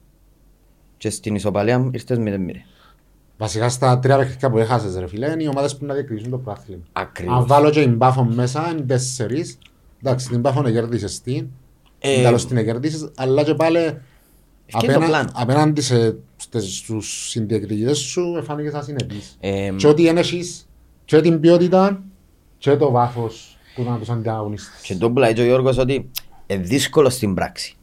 [0.98, 2.66] και στην ισοπαλία ήρθες με μοίρες.
[3.38, 6.38] Βασικά στα τρία παιχνίδια που έχασες ρε φίλε, είναι οι ομάδες που να διεκδικήσουν το
[6.38, 6.82] πρωτάθλημα.
[6.94, 7.36] Ακριβώς.
[7.38, 9.58] Αν βάλω και την Πάφο μέσα, είναι τέσσερις.
[10.04, 11.48] Εντάξει, την Πάφο να κερδίσεις την.
[12.00, 13.92] Ε, Καλώς την κερδίσεις, αλλά και πάλι είναι
[14.72, 15.30] το απένα- πλάνο.
[15.34, 19.38] απέναντι σε, στις- στους συντεκτικητές σου εφάνηκες ασυνεπής.
[19.40, 20.68] Ε, Και ότι δεν έχεις
[21.06, 22.04] και την ποιότητα
[22.58, 24.82] και το βάθος που να τους ανταγωνιστείς.
[24.82, 26.10] Και το που λέει και ο Γιώργος ότι
[26.48, 27.76] είναι δύσκολο στην πράξη.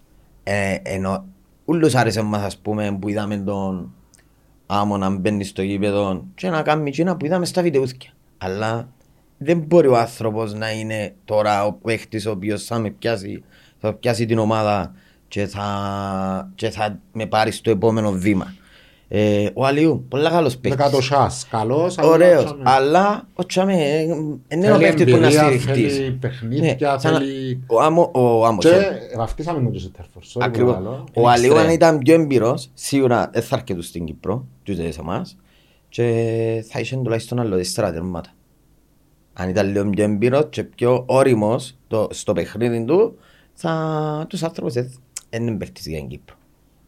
[0.43, 1.25] Ε, ενώ
[1.65, 3.95] ούλους άρεσε μας ας πούμε που είδαμε τον
[4.67, 8.11] άμμο να μπαίνει στο γήπεδο και να κάνει εκείνα που είδαμε στα βιντεούθηκια.
[8.39, 8.89] Αλλά
[9.39, 13.43] δεν μπορεί ο άνθρωπος να είναι τώρα ο παίχτης ο οποίος θα με πιάσει,
[13.79, 14.95] θα πιάσει την ομάδα
[15.29, 18.55] και θα, και θα με πάρει στο επόμενο βήμα.
[19.09, 20.81] Ε, ο Αλιού, πολλά καλός παίχτης.
[20.85, 21.99] Δεκατοσάς, καλός.
[21.99, 22.63] αλλά Ωραίος, τσάμε.
[22.65, 25.97] αλλά ο Τσάμε ε, ε, είναι ο Θέλει παίχτης που να εμπειρία, στηριχτείς.
[25.97, 29.89] θέλει παιχνίδια, Ναι, σαν να- θέλει- Ο Άμμο, ο Άμμος, Και ε, βαφτίσαμε τον και
[29.97, 30.23] Τέρφορ.
[30.23, 30.75] sorry που ακριβώς.
[30.75, 31.05] το λέω.
[31.15, 31.75] Ο Αλίου αν Εξτρέμ.
[31.75, 35.37] ήταν πιο εμπειρός, σίγουρα δεν θα έρχεται στην Κύπρο, τους δεν εμάς,
[35.89, 38.31] και θα είχε τουλάχιστον άλλο τέσσερα τερμάτα.
[39.33, 43.17] Αν ήταν λίγο πιο εμπειρός και πιο όριμος το- στο παιχνίδι του,
[43.55, 44.93] θα τους άνθρωπους δεν
[45.31, 46.37] δεν είναι παίχτης για την Κύπρο.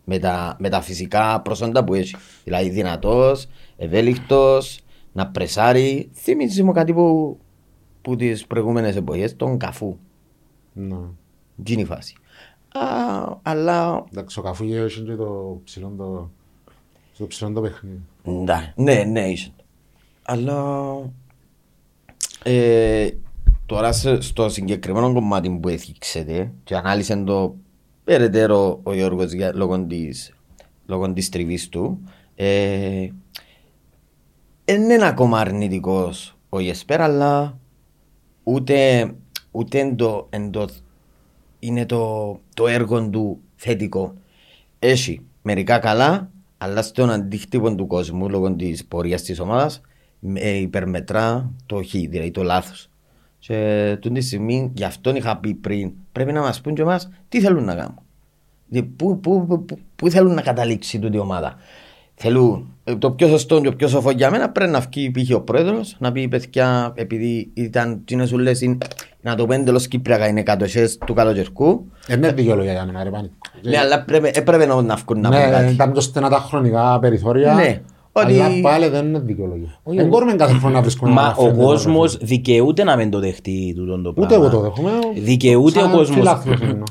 [0.08, 2.16] Με τα, με τα φυσικά προσόντα που έχει.
[2.44, 4.80] Δηλαδή δυνατός, ευέλικτος,
[5.12, 6.10] να πρεσάρει.
[6.12, 7.38] Θυμίζει μου κάτι που,
[8.02, 9.96] που τις προηγούμενες εποχές, τον καφού.
[10.72, 10.96] Ναι.
[11.62, 12.14] Τι είναι η φάση.
[12.72, 12.80] Α,
[13.42, 16.30] αλλά Εντάξει, ο Καφού είχε και το ψηλό το...
[17.18, 18.00] Το ψηλό το παιχνίδι.
[18.22, 19.50] Ναι, ναι, ναι, είσαι.
[20.22, 20.84] Αλλά
[22.42, 23.08] ε,
[23.66, 27.54] τώρα σε- στο συγκεκριμένο κομμάτι που έθιξετε και ανάλυσε το
[28.06, 30.34] περαιτέρω ο Γιώργος για, λόγω, της,
[30.86, 32.00] λόγω της τριβής του
[32.34, 33.08] ε,
[34.64, 37.58] δεν είναι ακόμα αρνητικός ο Γεσπέρ αλλά
[38.42, 39.10] ούτε,
[39.50, 40.68] ούτε εν το, εν το,
[41.58, 44.14] είναι το, το έργο του θετικό.
[44.78, 49.80] Έχει μερικά καλά, αλλά στον αντίκτυπο του κόσμου λόγω της πορείας της ομάδας
[50.60, 52.90] υπερμετρά το χ, δηλαδή το λάθος.
[53.46, 57.08] Και τούτη τη στιγμή, γι' αυτό είχα πει πριν, πρέπει να μας πούν και εμάς
[57.28, 57.98] τι θέλουν να κάνουν.
[58.68, 61.54] Δηλαδή, Πού, πού, πού, πού- πού θέλουν να καταλήξει τούτη η ομάδα.
[62.14, 65.34] Θέλουν ε, το πιο σωστό και το πιο σοφό για μένα πρέπει να βγει π.χ.
[65.36, 68.78] ο πρόεδρος να πει παιδιά, επειδή ήταν τι να σου λες, είναι-
[69.20, 71.86] να το πέντε τέλο Κύπριακα είναι κατοχέ του καλοκαιρικού.
[72.06, 73.30] Δεν είναι δικαιολογία για μένα, ρε Πάνη.
[73.62, 75.72] Ναι, αλλά πρέπει, έπρεπε να, να βγουν να πούν Ναι, κάτι.
[75.72, 77.54] ήταν πιο στενά τα χρονικά περιθώρια.
[77.54, 77.80] Ναι,
[78.20, 79.78] Αλλά ότι- πάλι δεν είναι δικαιολογία.
[79.84, 82.28] Δεν μπορούμε κάθε χρόνο να βρίσκουμε Μα ένα ο φρέντο, κόσμος ρε φίλε.
[82.28, 84.36] δικαιούται να μην το δεχτεί τούτον το πράγμα.
[84.36, 84.90] Ούτε εγώ το δέχομαι.
[85.14, 86.16] Δικαιούται ο Σαν κόσμος.
[86.16, 86.84] φιλάθλος εννοώ.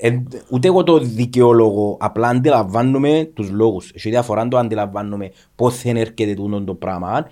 [0.00, 0.10] Ε,
[0.50, 1.96] ούτε εγώ το δικαιολογώ.
[2.00, 3.92] Απλά αντιλαμβάνομαι τους λόγους.
[3.94, 7.26] Έχει διαφορά το αντιλαμβάνομαι πώς δεν έρχεται τούτο το πράγμα.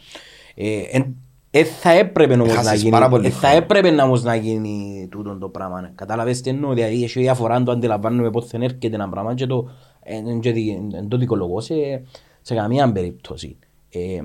[0.54, 1.14] Ε, εν-
[1.50, 3.56] ε, θα έπρεπε όμως να Έχασες γίνει, πάρα πολύ ε, θα χρόνο.
[3.56, 5.90] έπρεπε να, όμως να γίνει τούτο το πράγμα.
[5.94, 9.68] Κατάλαβες τι εννοώ, δηλαδή έχει διαφορά το αντιλαμβάνομαι πώς δεν έρχεται ένα πράγμα και το,
[10.02, 11.74] ε, ε, και δι- ε, το δικαιολογώ σε,
[12.42, 13.56] σε καμία περίπτωση.
[13.90, 14.20] Ε,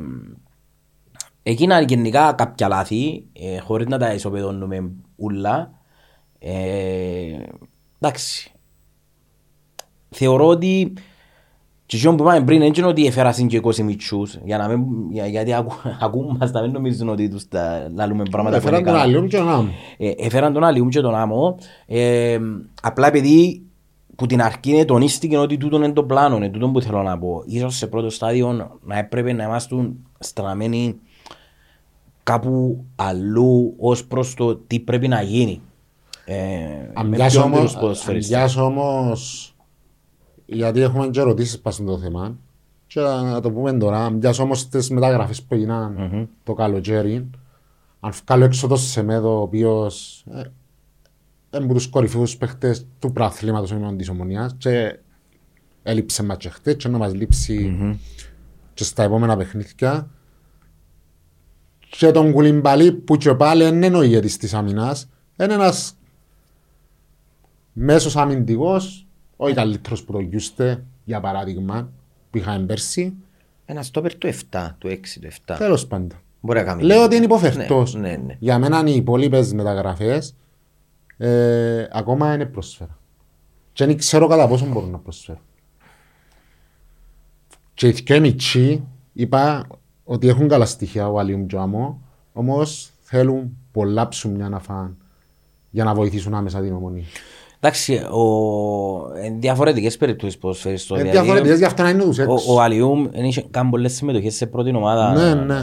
[1.43, 5.71] Έγιναν γενικά κάποια λάθη, ε, χωρίς να τα ισοπεδώνουμε ούλα.
[6.39, 7.37] Ε,
[7.99, 8.51] εντάξει.
[10.09, 10.93] Θεωρώ ότι
[11.85, 14.85] και εκείνο που είπαμε πριν, δεν είναι ότι έφερασαν και 20 μητσούς, για να μην,
[15.11, 15.73] για, γιατί ακού,
[16.05, 19.15] ακούν μας να μην νομίζουν ότι τους τα λαλούμε πράγματα που Έφεραν είναι τον καλά.
[19.15, 19.71] άλλον και τον άμμο.
[19.97, 21.57] Ε, έφεραν τον Αλιούμ και τον Άμμο.
[21.85, 22.39] Ε,
[22.81, 23.66] απλά επειδή
[24.17, 27.43] που την αρχή τονίστηκε ότι τούτο είναι το πλάνο, είναι τούτο που θέλω να πω.
[27.45, 29.75] Ίσως σε πρώτο στάδιο να έπρεπε να είμαστε
[30.19, 30.95] στραμμένοι
[32.23, 35.61] κάπου αλλού ως προς το τι πρέπει να γίνει.
[36.25, 36.37] Ε,
[36.93, 38.37] Αν με πιάσω πιο όμως, εμπειρούς αν ποδοσφαιριστές.
[38.37, 39.55] πιάσω όμως,
[40.45, 42.37] γιατί έχουμε και ερωτήσεις πάνω στο θέμα,
[42.87, 47.29] και να το πούμε τώρα, αν πιάσω όμως τις μεταγραφές που έγιναν το καλοκαίρι,
[47.99, 50.49] αν βγάλω έξω το Σεμέδο, ο οποίος ε, είναι
[51.49, 54.99] από τους κορυφαίους παίχτες του πρωταθλήματος εννοώ της Ομονίας και
[55.83, 57.75] έλειψε μας και χτες και να μας λείψει
[58.73, 60.09] και στα επόμενα παιχνίδια
[61.89, 65.09] και τον Κουλιμπαλί που και πάλι δεν είναι ο ηγέτης της αμυνάς
[65.41, 65.97] είναι ένας
[67.73, 71.91] μέσος αμυντικός όχι καλύτερος που το Γιούστε για παράδειγμα
[72.29, 73.13] που είχαμε πέρσι
[73.65, 75.55] Ένα στόπερ του 7, του 6, του 7.
[75.57, 76.83] τέλος πάντων Μπορεί να κάνει.
[76.83, 77.93] Λέω ότι είναι υποφερτός.
[77.93, 78.35] Ναι, ναι, ναι.
[78.39, 80.35] Για μένα οι υπόλοιπες μεταγραφές
[81.17, 82.97] ε, ακόμα είναι πρόσφερα.
[83.73, 85.41] Και δεν ξέρω κατά πόσο μπορούν να προσφέρουν.
[87.73, 89.67] Και οι δυο μητσοί είπα
[90.03, 92.01] ότι έχουν καλά στοιχεία ο Αλίουμ και ο Άμμο,
[92.33, 94.95] όμως θέλουν πολλά ψουμιά να φάνε
[95.69, 97.05] για να βοηθήσουν άμεσα την ομονία.
[97.59, 98.23] Εντάξει, ο...
[99.23, 102.53] εν διαφορετικές περιπτώσεις ποδοσφαίρες Είναι διαφορετικές, γι' αυτό να είναι τους Ο, έξω.
[102.53, 105.13] ο Αλιούμ είχε κάνει πολλές συμμετοχές σε πρώτη ομάδα.
[105.13, 105.61] Ναι, ναι.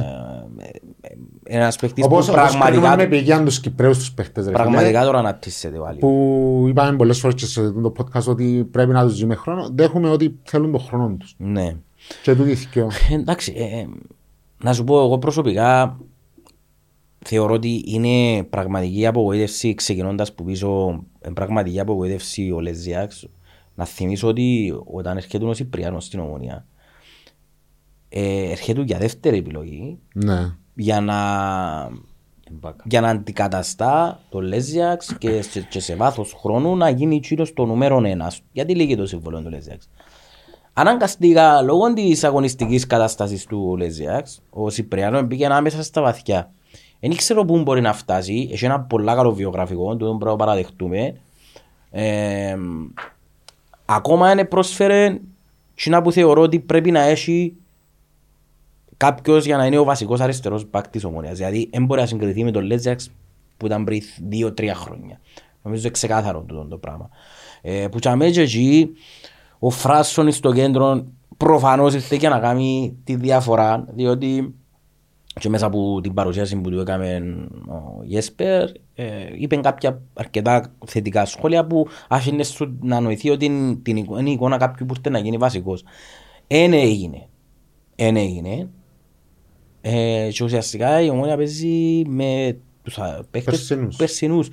[1.44, 4.44] Ε, ε, Ένας παίκτης Όπως, που όπως πραγματικά, κρίνουμε με πηγιάν τους Κυπρέους τους παίχτες,
[4.44, 4.62] ρε φίλε.
[4.62, 6.00] πραγματικά τώρα αναπτύσσεται ο Αλιούμ.
[6.00, 10.10] που είπαμε πολλές φορές και σε το podcast ότι πρέπει να τους ζούμε χρόνο, δέχομαι
[10.10, 11.34] ότι θέλουν τον χρόνο τους.
[11.38, 11.76] Ναι.
[12.22, 12.86] Και του δίθηκε.
[13.12, 13.86] Εντάξει, ε, ε,
[14.62, 15.98] να σου πω εγώ προσωπικά
[17.24, 23.28] θεωρώ ότι είναι πραγματική απογοήτευση ξεκινώντας που πίσω ε, πραγματική απογοήτευση ο Λεζιάξ
[23.74, 26.66] να θυμίσω ότι όταν έρχεται ο Σιπριάνος στην Ομονία
[28.08, 30.56] ε, έρχεται για δεύτερη επιλογή Ναι.
[30.74, 31.18] Για να,
[32.84, 37.64] για να αντικαταστά το Λέζιαξ και, σε, και σε βάθος χρόνου να γίνει τσίρος το
[37.64, 38.40] νούμερο ένας.
[38.52, 39.88] Γιατί λύγει το συμβόλαιο του Λέζιαξ.
[40.72, 46.52] Αναγκαστικά λόγω της αγωνιστικής κατάστασης του Λέζιαξ, ο Σιπριάνο μπήκε ανάμεσα στα βαθιά.
[47.00, 48.48] Δεν ξέρω πού μπορεί να φτάσει.
[48.52, 51.16] Έχει ένα πολύ καλό βιογραφικό, το πρέπει να παραδεχτούμε.
[51.90, 52.56] Ε,
[53.84, 55.18] ακόμα είναι πρόσφερε
[55.74, 57.56] τσινά που θεωρώ ότι πρέπει να έχει
[58.96, 61.36] κάποιος για να είναι ο βασικός αριστερός μπακ της ομονίας.
[61.36, 63.10] Δηλαδή, δεν μπορεί να συγκριθεί με τον Λέζαξ
[63.56, 65.20] που ήταν πριν δύο-τρία χρόνια.
[65.62, 67.08] Νομίζω ξεκάθαρο τούτο το πράγμα.
[67.62, 68.90] Ε, που τσαμέ και εκεί,
[69.58, 74.54] ο Φράσον στο κέντρο προφανώς ήρθε και να κάνει τη διαφορά, διότι
[75.40, 77.22] και μέσα από την παρουσίαση που του έκαμε
[77.66, 79.04] ο Γέσπερ, ε,
[79.36, 84.30] είπε κάποια αρκετά θετικά σχόλια που άφηνες σου να νοηθεί ότι είναι την εικόνα, είναι
[84.30, 85.84] η εικόνα κάποιου που ήρθε να γίνει βασικός.
[86.46, 87.28] Εν έγινε.
[87.96, 88.70] Εν έγινε.
[89.86, 93.96] Ε, και ουσιαστικά η ομόνια παίζει με τους α, παίχτες Περσινούς.
[93.96, 94.48] περσινούς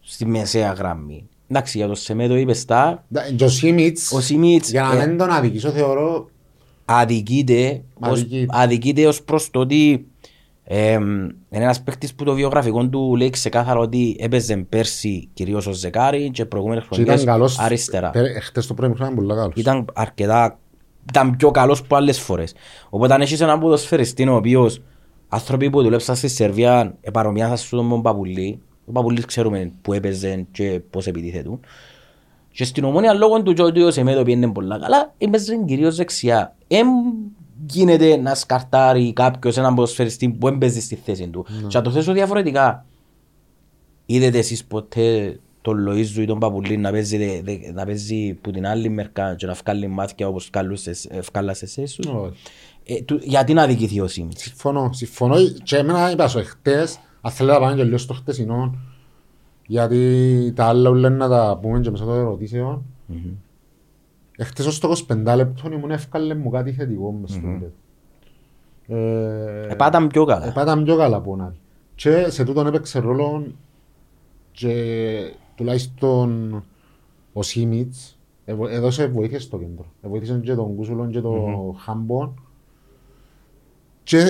[0.00, 1.28] στη μεσαία γραμμή.
[1.48, 5.06] Εντάξει, για το Σεμέτο είπες στα, Ναι, Και ο Σίμιτς, ο Σιμίτς για να ε,
[5.06, 6.28] μην τον αδικήσω, θεωρώ
[6.84, 8.46] αδικείται, ως, Αδικείται.
[8.58, 10.06] αδικείται ως προς το ότι
[10.64, 15.76] ε, είναι ένας παίκτης που το βιογραφικό του λέει ξεκάθαρα ότι έπαιζε πέρσι κυρίως ως
[15.78, 17.58] ζεκάρι και προηγούμενες και ήταν χρονιές καλός.
[17.58, 18.10] αριστερά.
[18.10, 19.52] Πε- Χτες το πρώτο χρόνο ήταν πολύ καλός.
[19.56, 20.58] Ήταν αρκετά,
[21.08, 22.54] ήταν πιο καλός από άλλες φορές.
[22.90, 24.82] Οπότε αν έχεις έναν ποδοσφαιριστή ο οποίος
[25.28, 28.60] άνθρωποι που δουλέψαν στη Σερβία επαρομοιάσαν σου τον Παπουλή.
[28.84, 31.60] Ο Παπουλής ξέρουμε που έπαιζε και πώς επιτίθετουν.
[32.52, 36.56] Και στην ομόνια λόγω του Τζόντιο σε μέτω πιένε πολλά καλά, έπαιζε κυρίως δεξιά.
[36.68, 36.88] Εμ
[37.66, 41.46] γίνεται να σκαρτάρει κάποιος έναν ποδοσφαιριστή που έμπαιζε στη θέση του.
[41.68, 42.84] Και να το θέσω διαφορετικά.
[44.06, 48.50] Είδετε εσείς ποτέ τον Λοΐζου ή τον Παπουλή να παίζει, δε- δε- να παίζει που
[48.50, 50.50] την άλλη μερικά και να βγάλει μάτια όπως
[51.32, 51.98] βγάλασαι σε εσείς.
[52.06, 52.32] Όχι.
[52.84, 57.32] Ε, του- γιατί να δικηθεί ο Σίμιτς; Συμφωνώ, συμφωνώ και εμένα είπα σου εχθές, αν
[57.32, 58.74] θέλω να πάμε και λίγο στο χτεσινό,
[59.66, 62.82] γιατί τα άλλα όλα να τα πούμε και μέσα των ερωτήσεων.
[64.36, 67.72] Εχθές ως το 25 λεπτό ήμουν εύκαλε μου κάτι θετικό μες στο τέλος.
[68.86, 70.46] Ε, Επάταν πιο καλά.
[70.46, 71.54] Επάταν πιο καλά από να
[71.94, 73.46] Και σε τούτον έπαιξε ρόλο
[74.52, 74.74] και
[75.62, 76.62] τουλάχιστον
[77.32, 79.84] ο Σίμιτς εβο- έδωσε βοήθειες στο κέντρο.
[80.02, 82.34] Βοήθησε και τον Κούσουλον και τον Χάμπον.
[84.02, 84.24] Και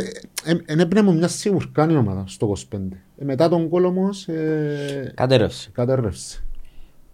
[0.67, 2.79] δεν έπαιρνε μου μια σιγουρκάνη ομάδα στο 25.
[3.19, 5.71] Ε, μετά τον κόλ όμως ε, Κατέρευσε.
[5.73, 6.45] κατέρρευσε.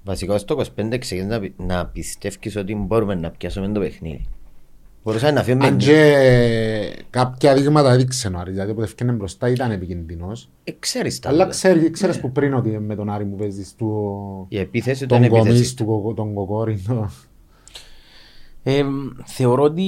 [0.05, 4.25] Βασικά στο 25 ξεκίνησε να, πι- να πιστεύεις ότι μπορούμε να πιάσουμε το παιχνίδι.
[5.09, 5.67] Μπορούσαμε να φύγουμε...
[5.67, 10.49] Αν και κάποια δείγματα έδειξε ο Άρης, δηλαδή που έφτιανε μπροστά ήταν επικίνδυνος.
[10.65, 11.51] Ε, ξέρεις τα Αλλά άλλα.
[11.51, 15.27] ξέρεις, ξέρεις που πριν ότι με τον Άρη μου παίζεις του, Η επίθεση ήταν τον
[15.27, 15.49] επίθεση.
[15.51, 16.83] κομίς, του κοκο- τον κοκόρι.
[16.87, 17.11] το-
[18.63, 18.83] Ε,
[19.25, 19.83] θεωρώ ότι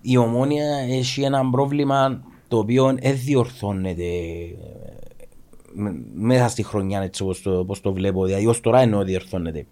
[0.00, 5.24] η ομόνια έχει ένα πρόβλημα το οποίο δεν διορθώνεται ε,
[5.72, 8.24] με- μέσα στη χρονιά έτσι όπως το, όπως το βλέπω.
[8.24, 9.66] Δηλαδή ως τώρα εννοώ διορθώνεται.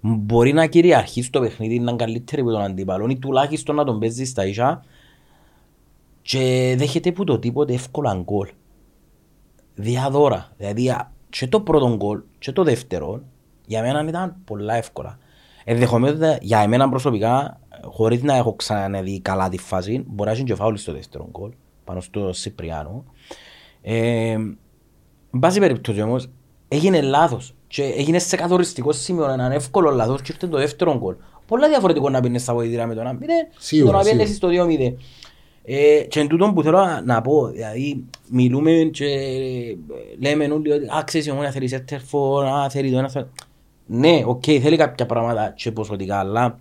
[0.00, 3.98] Μπορεί να κυριαρχεί στο παιχνίδι να είναι καλύτερη από τον αντίπαλο ή τουλάχιστον να τον
[3.98, 4.84] παίζει στα ίσα
[6.22, 8.48] και δέχεται που το τίποτε εύκολα γκολ.
[9.74, 10.52] Διαδώρα.
[10.56, 13.22] Δηλαδή α, και το πρώτο γκολ και το δεύτερο
[13.66, 15.18] για μένα ήταν πολλά εύκολα.
[15.64, 20.54] Ενδεχομένως για εμένα προσωπικά, χωρίς να έχω ξαναδεί καλά τη φάση, μπορεί να έχει και
[20.54, 21.50] φάουλ στο δεύτερο γκολ,
[21.84, 23.04] πάνω στο Σιπριάνο.
[23.82, 24.36] Ε,
[25.32, 26.28] Εν πάση περιπτώσει όμως,
[26.68, 31.14] έγινε λάθος και έγινε σε καθοριστικό σημείο έναν εύκολο λάθος και ήρθε το δεύτερο γκολ.
[31.46, 34.52] Πολλά διαφορετικό να πίνεις στα βοηθήρα με το να πίνεις, Σίγουρα, το να πίνεις σίγουρα.
[34.54, 34.96] στο 2-0.
[35.64, 39.06] Ε, και εν τούτον που θέλω να- να πω, δηλαδή μιλούμε και
[40.20, 43.26] λέμε όλοι ότι «Α, ξέρεις η Ομόνοια θέλει σέντερφορ, α, θέλει το ένα, θέλει...»
[43.86, 46.58] Ναι, οκ, θέλει κάποια πράγματα και ποσοτικά, αλλά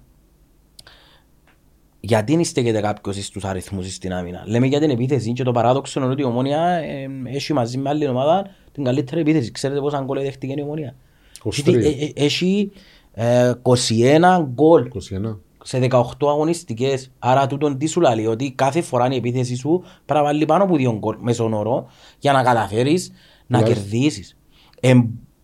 [2.09, 4.43] γιατί δεν στέκεται κάποιος στους αριθμούς στην άμυνα.
[4.45, 7.89] Λέμε για την επίθεση και το παράδοξο είναι ότι η Ομόνοια ε, έχει μαζί με
[7.89, 9.51] άλλη ομάδα την καλύτερη επίθεση.
[9.51, 10.95] Ξέρετε πόσα γκολ δέχτηκε η Ομόνοια;
[11.43, 11.67] 23.
[11.67, 12.71] Έχει, ε, ε, έχει
[13.13, 15.37] ε, 21 γκολ 21.
[15.63, 17.11] σε 18 αγωνιστικές.
[17.19, 20.63] Άρα τούτον τι σου λέει, ότι κάθε φορά η επίθεση σου πρέπει να βάλει πάνω
[20.63, 21.87] από δύο γκολ μέσον όρο
[22.19, 23.11] για να καταφέρεις
[23.47, 23.89] να Τουλάχιστον.
[23.89, 24.37] κερδίσεις.
[24.79, 24.93] Ε,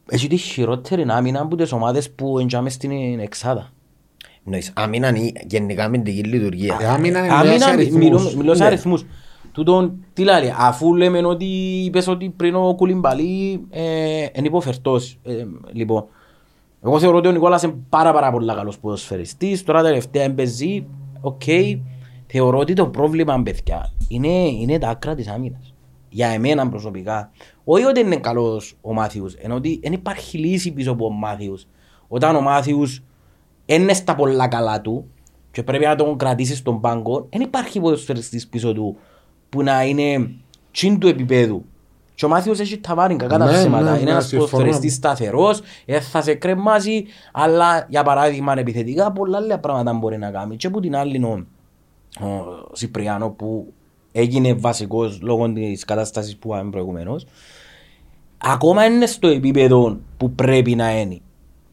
[0.10, 3.74] έχει τη χειρότερη άμυνα από τις ομάδες που εν τζιαμέ στην εξάδα.
[4.46, 6.78] Εννοείς, άμυνα είναι γενικά αμυντική λειτουργία.
[6.82, 8.04] Ε, άμυνα είναι Άμυνα, σε αριθμούς.
[8.04, 8.68] μιλώ- μιλώ σε Ναι.
[8.68, 9.06] αριθμούς.
[9.52, 11.46] Τούτον, τι λέει, αφού λέμε ότι
[11.86, 13.82] είπες ότι πριν ο Κουλιμπαλί ε,
[14.34, 15.18] είναι υποφερτός.
[15.24, 16.06] Ε, λοιπόν,
[16.84, 19.64] εγώ θεωρώ ότι ο Νικόλας είναι πάρα πάρα πολύ καλός ποδοσφαιριστής.
[19.64, 20.86] Τώρα τελευταία εμπεζή,
[21.22, 21.42] οκ.
[22.28, 25.74] Θεωρώ ότι το πρόβλημα, παιδιά, είναι, είναι τα άκρα της άμυνας.
[26.10, 27.32] Για εμένα προσωπικά.
[27.64, 31.68] Όχι ότι είναι καλός ο Μάθιους, ενώ ότι δεν υπάρχει λύση πίσω από ο Μάθιους.
[32.08, 33.04] Όταν ο Μάθιους
[33.66, 35.06] είναι στα πολλά καλά του
[35.52, 38.98] και πρέπει να τον κρατήσεις στον πάγκο, δεν υπάρχει ποδοσφαιριστής πίσω του
[39.50, 40.32] που να είναι
[40.72, 41.66] τσιν του επίπεδου.
[42.16, 43.84] Και ο Μάθιος έχει ταβάνει κακά τα Ναι, ψήματα.
[43.84, 44.50] ναι, είναι ναι, ένας συμφωνώ.
[44.50, 50.32] ποδοσφαιριστής σταθερός, ε, θα σε κρεμάσει, αλλά για παράδειγμα επιθετικά πολλά άλλα πράγματα μπορεί να
[50.32, 50.56] κάνει.
[50.56, 51.46] Και που την άλλη ο,
[52.22, 53.74] ο Σιπριάνο που
[54.12, 57.26] έγινε βασικός λόγω της κατάστασης που είπαμε προηγουμένως,
[58.38, 61.20] ακόμα είναι στο επίπεδο που πρέπει να είναι.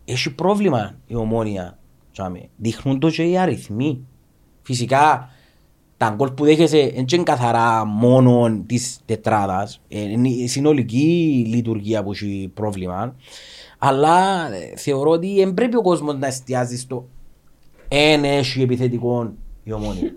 [0.05, 1.78] Έχει πρόβλημα η ομόνια.
[2.12, 2.48] Τσάμε.
[2.57, 4.07] Δείχνουν το και οι αριθμοί.
[4.62, 5.29] Φυσικά
[5.96, 9.81] τα γκολ που δέχεσαι δεν είναι καθαρά μόνο της τετράδας.
[9.88, 13.14] Είναι η συνολική λειτουργία που έχει πρόβλημα.
[13.79, 17.09] Αλλά ε, θεωρώ ότι δεν πρέπει ο κόσμος να εστιάζει στο
[17.88, 20.14] εν έχει επιθετικό η ομόνια.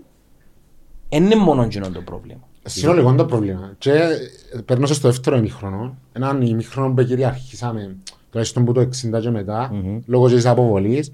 [1.08, 2.48] Δεν είναι μόνο εκείνο το πρόβλημα.
[2.62, 3.74] Συνολικό είναι το πρόβλημα.
[3.78, 5.96] Και ε, περνώσε στο δεύτερο ημίχρονο.
[6.12, 7.96] Έναν ημίχρονο που κυριαρχήσαμε
[8.30, 9.72] τουλάχιστον που το 60 και μετά,
[10.06, 11.12] λόγω της αποβολής.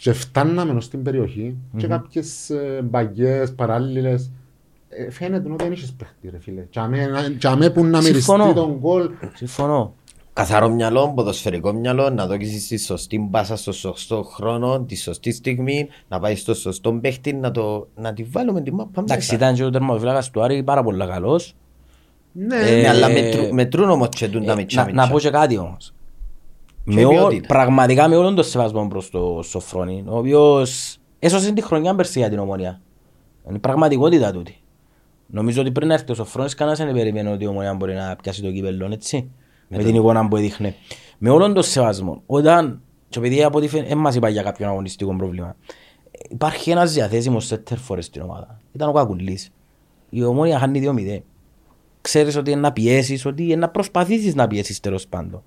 [0.00, 4.30] Και φτάναμε ως την περιοχή και κάποιες ε, μπαγιές, παράλληλες.
[4.88, 6.60] Ε, Φαίνεται ότι δεν είχες παίχτη ρε φίλε.
[6.70, 8.52] Τζαμέ- Τζαμέ που να μυριστεί Συμφωνώ.
[8.52, 9.10] τον γκολ.
[9.34, 9.94] Συμφωνώ.
[10.32, 15.88] Καθαρό μυαλό, ποδοσφαιρικό μυαλό, να δώσεις τη σωστή μπάσα στο σωστό χρόνο, τη σωστή στιγμή,
[16.08, 19.34] να πάει στο σωστό παίχτη, να, το, να τη βάλουμε τη μάπα Εντάξει, μέσα.
[19.34, 21.54] ήταν και ο τερματοφύλακας του Άρη πάρα πολύ καλός.
[22.32, 25.18] Ναι, Ε, Ναι, αλλά μετρού- μετρούν όμως και τούν τα Ε, μητσά να, να πω
[25.18, 25.94] και κάτι όμως.
[26.84, 27.46] Και Με ό, ποιότητα.
[27.46, 32.28] πραγματικά με όλον το σεβασμό προς το Σοφρόνη, ο οποίος έσωσε τη χρονιά πέρσι για
[32.28, 32.80] την ομονία.
[33.46, 34.54] Είναι η πραγματικότητα τούτη.
[35.26, 38.16] Νομίζω ότι πριν να έρθει ο Σοφρόνης κανένας δεν περίμενε ότι η ομονία μπορεί να
[38.22, 39.30] πιάσει το κύπελλο, έτσι.
[39.68, 40.74] Με την εικόνα που έδειχνε.
[41.18, 44.68] Με όλον το σεβασμό, όταν, και επειδή από ό,τι φαίνεται, δεν μας είπα για κάποιον
[44.68, 45.56] αγωνιστικό πρόβλημα,
[46.28, 48.60] υπάρχει ένας διαθέσιμος σέτερ φορές στην ομάδα.
[48.72, 49.50] Ήταν ο Κακουλής.
[50.10, 51.22] Η ομόνια χάνει 2-0.
[52.00, 55.42] Ξέρεις ότι είναι να πιέσεις, ότι είναι να προσπαθήσεις να πιέσεις τέλος πάντων.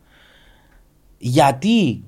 [1.26, 2.04] Γιατί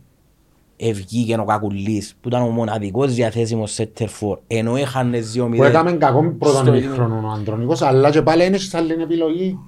[0.78, 5.56] ευγήκε ο Κακουλής που ήταν ο μοναδικός διαθέσιμος σέτερ φορ ενώ έχανε 2-0.
[5.56, 9.60] που έκαμε κακό πρώτον στο- ημίχρονο ο Αντρονικός, αλλά και πάλι δεν έχεις άλλη επιλογή.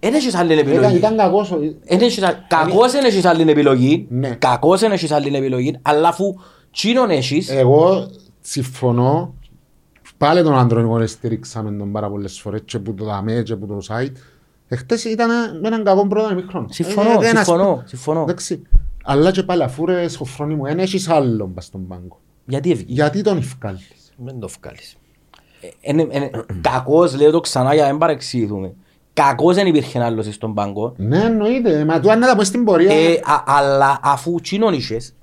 [0.00, 0.96] Δεν έχεις άλλη Ήταν, επιλογή.
[0.96, 1.50] ήταν κακός.
[1.50, 4.06] ο- Εν έχεις α- Κακώς δεν έχεις άλλη επιλογή.
[4.10, 4.28] Ναι.
[4.28, 5.78] Κακώς δεν έχεις άλλη επιλογή.
[5.82, 6.34] Αλλά αφού
[6.70, 8.06] τσίνον έχεις, Εγώ
[8.40, 9.34] συμφωνώ.
[10.18, 13.78] Πάλι τον Αντρονικό στηρίξαμε τον πάρα πολλές φορές και που το δαμέ και που το
[13.88, 14.12] site.
[14.68, 15.28] Εχθές ήταν
[15.60, 16.66] με έναν κακό πρώτο ημίχρονο.
[16.70, 18.20] Συμφωνώ, Ε, δεν ας συμφωνώ, πω- συμφωνώ.
[18.22, 18.62] Εντάξει.
[19.06, 22.20] Αλλά και πάλι αφού ρε σχοφρόνι μου, δεν έχεις άλλον πας στον πάγκο.
[22.46, 22.92] γιατί ευγήκε.
[22.92, 24.12] Γιατί τον ευκάλεις.
[24.16, 24.96] Δεν το βγάλεις.
[25.80, 28.74] Είναι- είναι- Κακώς, λέω το ξανά για να μην παρεξηγηθούμε.
[29.12, 30.94] Κακώς δεν υπήρχε άλλος στον πάγκο.
[30.96, 31.84] Ναι, εννοείται.
[31.84, 32.92] Μα του αν να τα πω στην πορεία.
[32.94, 35.14] Ε, α- αλλά αφού τσίνον είχες,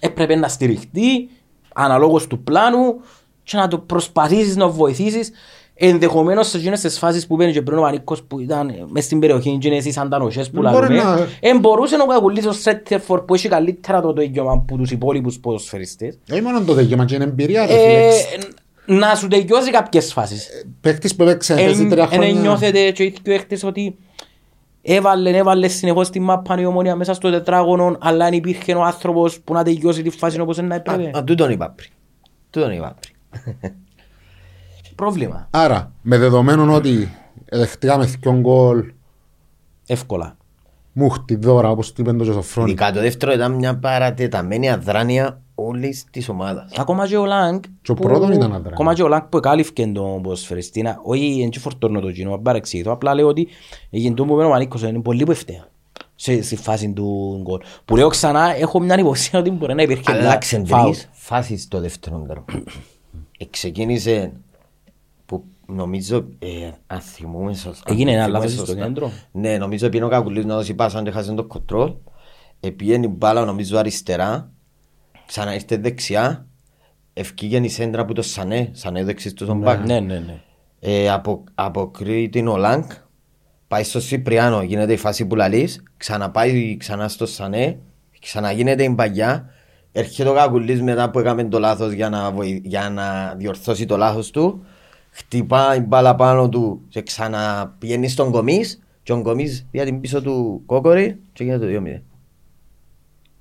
[0.00, 1.28] έπρεπε να στηριχτεί
[1.74, 3.00] αναλόγως του πλάνου
[3.42, 5.30] και να το προσπαθήσεις να βοηθήσεις
[5.76, 9.18] ενδεχομένως σε εκείνες τις φάσεις που μπαίνει και πριν ο Πανίκος που ήταν μες στην
[9.18, 12.52] περιοχή και είναι εσείς αντανοσές που Δεν μπορεί λαλούμε να- εν μπορούσε να κακουλήσει ο
[12.52, 17.14] Σέτερφορ που έχει καλύτερα το δικαίωμα από τους υπόλοιπους ποδοσφαιριστές Όχι μόνο το δικαίωμα και
[17.14, 17.66] είναι εμπειρία.
[17.66, 18.98] ρε ε, φίλε.
[18.98, 20.48] να σου τελειώσει κάποιες φάσεις
[20.80, 22.40] Παίκτης που έπαιξε παίζει τρία Εν χρόνια.
[22.40, 23.96] νιώθετε και οι δυο έχτες ότι
[24.82, 29.40] έβαλε, έβαλε συνεχώς τη μάπα η ομόνια μέσα στο τετράγωνο αλλά αν υπήρχε ο άνθρωπος
[29.40, 31.10] που να τελειώσει τη φάση όπως να έπρεπε.
[31.18, 31.88] Α, τούτον είπα πριν.
[32.50, 33.72] Τούτον είπα πριν.
[34.94, 35.46] Πρόβλημα.
[35.50, 37.08] Άρα, με δεδομένο ότι
[37.50, 38.92] δεχτήκαμε δυο γκολ
[39.86, 40.36] Εύκολα.
[40.92, 42.70] μούχτη δώρα όπως του είπαν το Ζωφρόνη.
[42.70, 46.72] Ειδικά το δεύτερο ήταν μια παρατεταμένη αδράνεια όλης της ομάδας.
[46.78, 48.68] Ακόμα και ο Λάγκ Και ο που- πρώτον ήταν αδράνη.
[48.72, 52.38] Ακόμα και ο Λάγκ που εκάλυφκε τον ποδοσφαιριστή να- όχι εν και φορτώνω το κοινό,
[52.38, 53.48] παρεξηγηθώ, απλά λέω ότι
[53.90, 55.64] έγινε το που είπε ο Μανίκος είναι πολύ που ευθέα
[56.14, 57.60] σε, στη φάση του γκολ.
[57.84, 60.84] Που λέω ξανά, έχω μια υποψία ότι μπορεί να υπήρχε Αλλάξε φάουλ.
[60.90, 62.44] τρεις φάσεις στο δεύτερο τέρμα.
[63.50, 64.53] Ξεκίνησε που
[65.66, 67.92] νομίζω, ε, αν θυμούμε σωστά.
[67.92, 68.84] Έγινε αν ένα θυμούμε λάθος στο σωστά.
[68.84, 69.10] κέντρο.
[69.32, 71.92] Ναι, νομίζω πήγαινε ο Κακουλής να δώσει πάσα και χάσε το κοντρόλ.
[72.60, 74.50] Επήγαινε η μπάλα νομίζω αριστερά.
[75.26, 76.46] Ξανά ήρθε δεξιά.
[77.12, 78.70] Ευκήγε η σέντρα που το Σανέ.
[78.72, 79.84] Σανέ δεξί του τον μπακ.
[79.86, 80.40] Ναι, ναι, ναι.
[80.80, 82.82] Ε, απο, αποκρύει την ο Λάγκ.
[83.68, 85.82] Πάει στο Σιπριάνο, γίνεται η φάση που λαλείς.
[85.96, 87.78] Ξαναπάει ξανά στο Σανέ.
[88.20, 89.48] Ξαναγίνεται η μπαγιά.
[89.92, 93.96] Έρχεται ο Κακουλής μετά που έκαμε το λάθος για να, βοη- για να διορθώσει το
[93.96, 94.64] λάθος του.
[95.16, 98.78] Χτυπάει η μπάλα πάνω του και ξαναπηγαίνει στον Κομίς.
[99.02, 102.00] Και ο Κομίς δια την πίσω του Κόκορη και γίνεται το 2-0.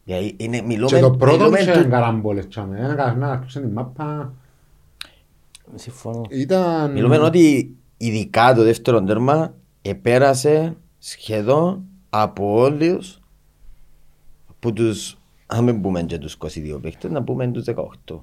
[0.03, 2.47] Δηλαδή είναι, μιλούμε, Και το πρώτο μιλούμε είχε του- καραμπόλες.
[2.47, 2.79] τσάμε.
[2.79, 4.33] Ένα καρνά, άρχισε την μάπα.
[5.75, 6.21] Συμφωνώ.
[6.29, 6.91] Ήταν...
[6.91, 13.19] Μιλούμε ότι ειδικά το δεύτερο τέρμα επέρασε σχεδόν από όλους
[14.59, 18.19] που τους αν μην πούμε και τους 22 παίχτες, να πούμε τους 18.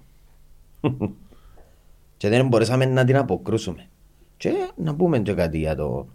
[2.20, 3.86] Και δεν μπορέσαμε να την αποκρούσουμε.
[4.36, 6.06] Και να πούμε και κάτι για το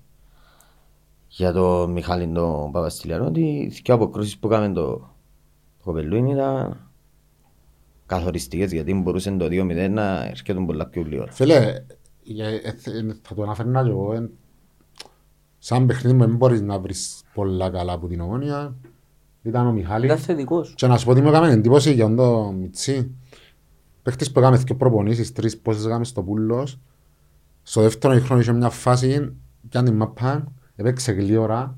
[1.27, 5.09] για το Μιχάλη τον Παπαστηλιανό ότι οι δύο αποκρούσεις που κάναμε το, το
[5.83, 6.79] κοπελούιν ήταν
[8.05, 11.31] καθοριστικές γιατί μπορούσε το 2-0 να έρχεται πολλά πιο γλυόρα.
[11.31, 11.73] Φίλε,
[12.23, 14.13] για- ε, θε- θα το αναφέρνα και εγώ.
[14.13, 14.29] ε,
[15.59, 18.75] Σαν παιχνίδι δεν μπορείς να βρεις πολλά καλά από την ομόνια.
[19.43, 20.05] Ήταν ο Μιχάλης.
[20.05, 20.73] Ήταν θετικός.
[20.75, 23.11] Και να σου πω ότι μου έκαμε εντύπωση για το Μιτσί.
[24.05, 26.79] Παίχτης που έκαμε δύο προπονήσεις, τρεις πόσες έκαμε στο Πούλος.
[27.63, 29.35] Στο δεύτερο χρόνο είχε μια φάση,
[29.69, 31.75] πιάνει την μαπά, έπαιξε γλύωρα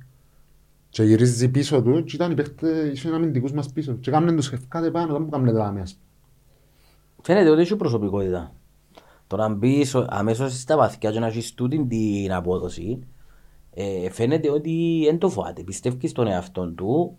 [0.90, 3.94] και γυρίζει πίσω του και ήταν οι παίχτες, είχαν αμυντικούς μας πίσω.
[3.94, 5.96] Και έκαναν τους ευκάτε πάνω, δεν μου κάνουν τα άμεσα.
[7.22, 8.54] Φαίνεται ότι έχει προσωπικότητα.
[9.28, 13.00] Το να μπεις αμέσως στα βαθιά και να έχεις τούτη την απόδοση,
[13.74, 15.64] ε, φαίνεται ότι δεν το φοβάται.
[15.64, 17.18] Πιστεύεις στον εαυτό του,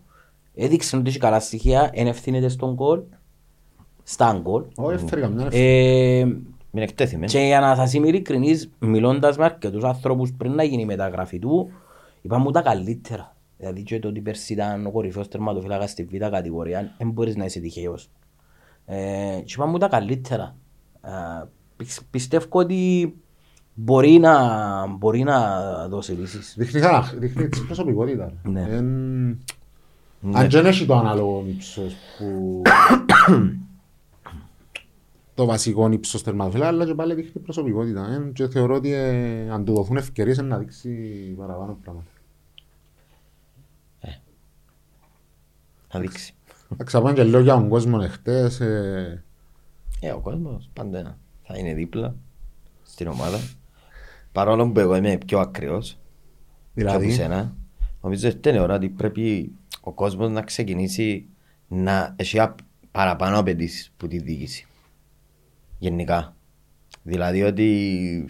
[0.55, 3.01] έδειξε ότι έχει καλά στοιχεία, δεν ευθύνεται στον κόλ,
[4.11, 4.63] στα γκολ.
[4.77, 5.65] Όχι, έφερε καμιά ευθύνη.
[5.65, 6.25] Ε,
[6.71, 7.27] Μην εκτέθημε.
[7.27, 11.39] και για να σας είμαι ειλικρινής, μιλώντας με αρκετούς ανθρώπους πριν να γίνει η μεταγραφή
[11.39, 11.71] του,
[12.23, 13.37] είπαν μου τα καλύτερα.
[13.59, 17.45] Δηλαδή και το ότι πέρσι ήταν ο κορυφαίος τερματοφύλακας στη β' κατηγορία, δεν μπορείς να
[17.45, 18.11] είσαι τυχαίος.
[18.87, 18.97] Ε,
[19.45, 20.57] και είπαν μου τα καλύτερα.
[21.05, 21.11] Ε,
[21.77, 23.15] πι- πιστεύω ότι
[23.75, 25.39] μπορεί να, μπορεί να
[25.89, 26.55] δώσει λύσεις.
[26.59, 28.33] Δείχνει, χαρα- δείχνει της προσωπικότητας.
[28.43, 28.61] Ναι.
[28.71, 29.39] Εν-
[30.33, 32.63] Αν και δεν έχει το ανάλογο ύψος που...
[35.39, 38.07] το βασικό ύψος τερματοφύλακα, αλλά και πάλι δείχνει προσωπικότητα.
[38.13, 40.91] ε, Και θεωρώ ότι ε, αν του δοθούν ευκαιρίες είναι να δείξει
[41.37, 42.11] παραπάνω πράγματα.
[45.95, 46.35] Να δείξει.
[46.77, 48.61] Θα ξαπάνε και λέω για τον κόσμο εχθές.
[48.61, 49.25] ε,
[50.01, 52.15] Ε, ο κόσμος πάντα θα είναι δίπλα
[52.83, 53.39] στην ομάδα.
[54.33, 55.99] Παρόλο που εγώ είμαι πιο ακραίος
[56.75, 57.55] Δηλαδή; και από σένα,
[58.03, 61.27] νομίζω ότι είναι ώρα ότι πρέπει ο κόσμος να ξεκινήσει
[61.69, 62.59] να έχει απ-
[62.91, 64.67] παραπάνω απαιτήσεις που τη διοίκηση.
[65.79, 66.37] Γενικά.
[67.03, 68.27] Δηλαδή ότι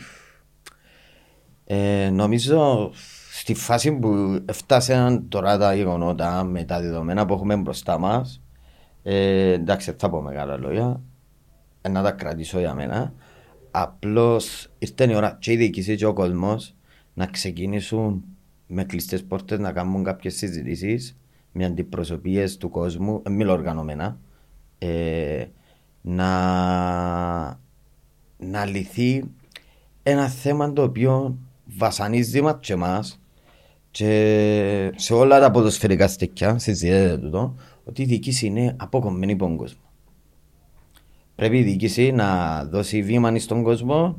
[1.64, 2.90] ε, νομίζω
[3.32, 8.42] στη φάση που φτάσαν τώρα τα γεγονότα με τα δεδομένα που έχουμε μπροστά μας
[9.02, 11.00] ε, εντάξει δεν θα πω μεγάλα λόγια
[11.82, 13.12] ε, να τα κρατήσω για μένα
[13.70, 16.74] απλώς ήρθε η ώρα και η διοίκηση και ο κόσμος
[17.14, 18.24] να ξεκινήσουν
[18.66, 21.18] με κλειστές πόρτες να κάνουν κάποιες συζητήσεις
[21.52, 24.18] με αντιπροσωπείες του κόσμου, ε, μιλώ οργανωμένα
[24.78, 25.44] ε,
[26.00, 26.28] να,
[28.38, 29.24] να λυθεί
[30.02, 33.20] ένα θέμα το οποίο βασανίζει μας και εμάς
[33.90, 39.56] και σε όλα τα ποδοσφαιρικά στεκιά συζητείται τούτο ότι η διοίκηση είναι αποκομμένη από τον
[39.56, 39.80] κόσμο.
[41.34, 44.18] Πρέπει η διοίκηση να δώσει βήμα στον κόσμο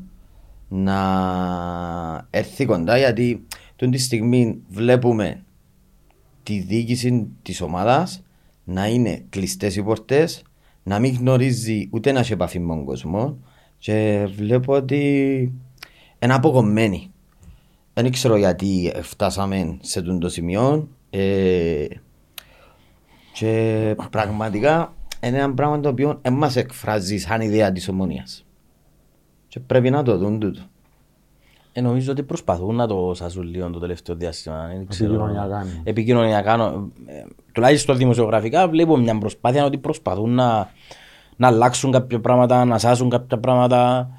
[0.69, 5.43] να έρθει κοντά γιατί τον τη στιγμή βλέπουμε
[6.43, 8.23] τη διοίκηση της ομάδας
[8.63, 10.41] να είναι κλειστές οι πορτές,
[10.89, 13.37] να μην γνωρίζει ούτε να έχει επαφή με τον κόσμο
[13.77, 15.01] και βλέπω ότι
[16.19, 17.11] είναι αποκομμένη.
[17.93, 21.85] Δεν ξέρω γιατί φτάσαμε σε αυτό το σημείο ε,
[23.33, 28.45] και πραγματικά είναι ένα πράγμα το οποίο δεν μας εκφράζει σαν ιδέα της ομονίας.
[29.47, 30.61] Και πρέπει να το δουν τούτο.
[31.73, 34.67] Ε, νομίζω ότι προσπαθούν να το σάζουν λίγο το τελευταίο διάστημα.
[34.67, 35.13] Δεν ξέρω.
[35.13, 35.81] Επικοινωνιακά, ναι.
[35.83, 36.57] Επικοινωνιακά.
[37.59, 40.69] Νο- ε, Τουλάχιστον δημοσιογραφικά βλέπω μια προσπάθεια ότι προσπαθούν να,
[41.35, 44.09] να αλλάξουν κάποια πράγματα, να σάζουν κάποια πράγματα.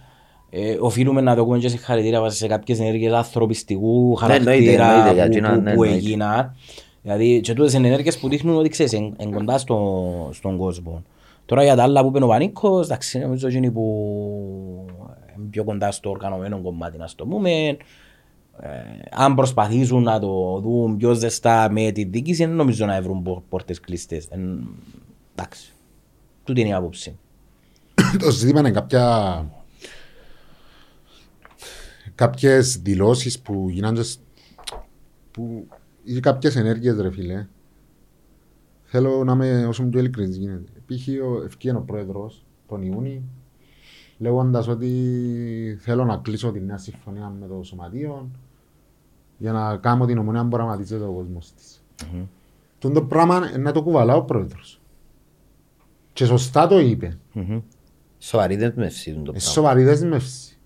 [0.50, 5.14] Ε, οφείλουμε να δούμε και συγχαρητήρια βάσει σε κάποιες ενέργειες ανθρωπιστικού Ναι, εννοείται, χαρακτήρα εννοείται,
[5.14, 5.94] για που, εκείνα, που, ναι, που εννοείται.
[5.94, 6.54] έγιναν.
[7.02, 11.02] Δηλαδή και τούτες είναι ενέργειες που δείχνουν ότι ξέρεις, εν, εν κοντά στο, στον κόσμο.
[11.46, 13.84] Τώρα για τα άλλα που είπε ο Πανίκος, εντάξει, νομίζω ότι είναι που
[15.38, 17.76] είναι πιο κοντά στο οργανωμένο κομμάτι, να το πούμε.
[18.62, 18.68] Ε,
[19.10, 23.44] αν προσπαθήσουν να το δουν πιο ζεστά με τη δίκηση, δεν νομίζω να βρουν πο-
[23.48, 24.26] πόρτες κλειστές.
[24.30, 24.68] Εν,
[25.34, 25.72] εντάξει,
[26.44, 27.18] τούτη είναι η άποψη.
[28.18, 29.46] το ζήτημα είναι κάποια
[32.14, 34.20] κάποιες δηλώσεις που γίνανε σ-
[35.30, 35.66] που
[36.04, 37.46] ή κάποιες ενέργειες ρε φίλε
[38.84, 41.08] θέλω να είμαι όσο πιο ειλικρινής γίνεται π.χ.
[41.24, 43.22] ο- ευκήγεν ο πρόεδρος τον Ιούνι
[44.18, 48.30] λέγοντας ότι θέλω να κλείσω τη νέα συμφωνία με το σωματείο
[49.40, 51.82] για να κάνω την ομονία που πραγματίζεται ο κόσμος της.
[52.78, 54.80] Τον το πράγμα είναι να το κουβαλά ο πρόεδρος.
[56.12, 57.18] Και σωστά το είπε.
[58.18, 59.50] Σοβαρή δεσμεύση είναι το Ε, πράγμα.
[59.52, 60.58] σοβαρή δέσμευση.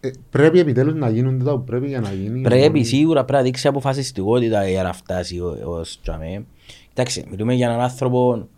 [0.00, 2.40] Ε, πρέπει επιτέλους να γίνουν τούτα που πρέπει για να γίνει.
[2.40, 6.44] Πρέπει σίγουρα πρέπει να δείξει αποφασιστικότητα για να φτάσει ω- ως τζαμέ.
[6.88, 8.48] Κοιτάξτε, μιλούμε για έναν άνθρωπο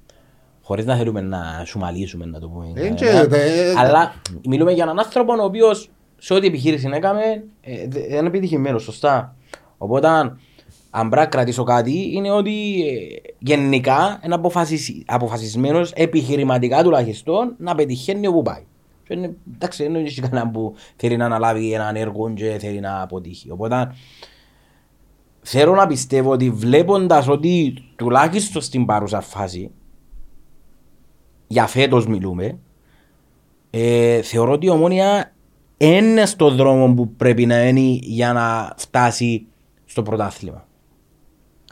[0.63, 2.73] χωρίς να θέλουμε να σουμαλίσουμε να το πούμε.
[2.75, 4.13] Ε, Ε, και, ε, ε, Αλλά
[4.47, 5.91] μιλούμε για έναν άνθρωπο ο οποίος
[6.25, 7.23] σε ό,τι επιχείρηση έκαμε
[7.61, 9.37] ε, δε- δεν είναι επιτυχημένος, σωστά.
[9.79, 15.03] Οπότε αν πρέπει να κρατήσω κάτι, είναι ότι ε, γενικά είναι αποφασισ...
[15.07, 18.63] αποφασισμένος επιχειρηματικά τουλάχιστον να πετυχαίνει όπου πάει.
[19.09, 23.03] Και είναι- Εντάξει, δεν είναι κανένα που θέλει να αναλάβει έναν έργο και θέλει να
[23.03, 23.51] αποτύχει.
[23.51, 23.95] Οπότε
[25.43, 29.71] θέλω να πιστεύω ότι βλέποντας ότι τουλάχιστον στην παρούσα φάση
[31.47, 32.59] για φέτος μιλούμε
[33.71, 35.34] ε, θεωρώ ότι η ομόνια
[35.85, 39.47] είναι στο δρόμο που πρέπει να είναι για να φτάσει
[39.85, 40.67] στο πρωτάθλημα.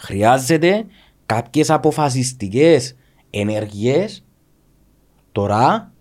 [0.01, 0.87] Χρειάζεται
[1.27, 2.97] κάποιες αποφασιστικές
[3.31, 4.25] ενέργειες
[5.33, 5.93] τώρα,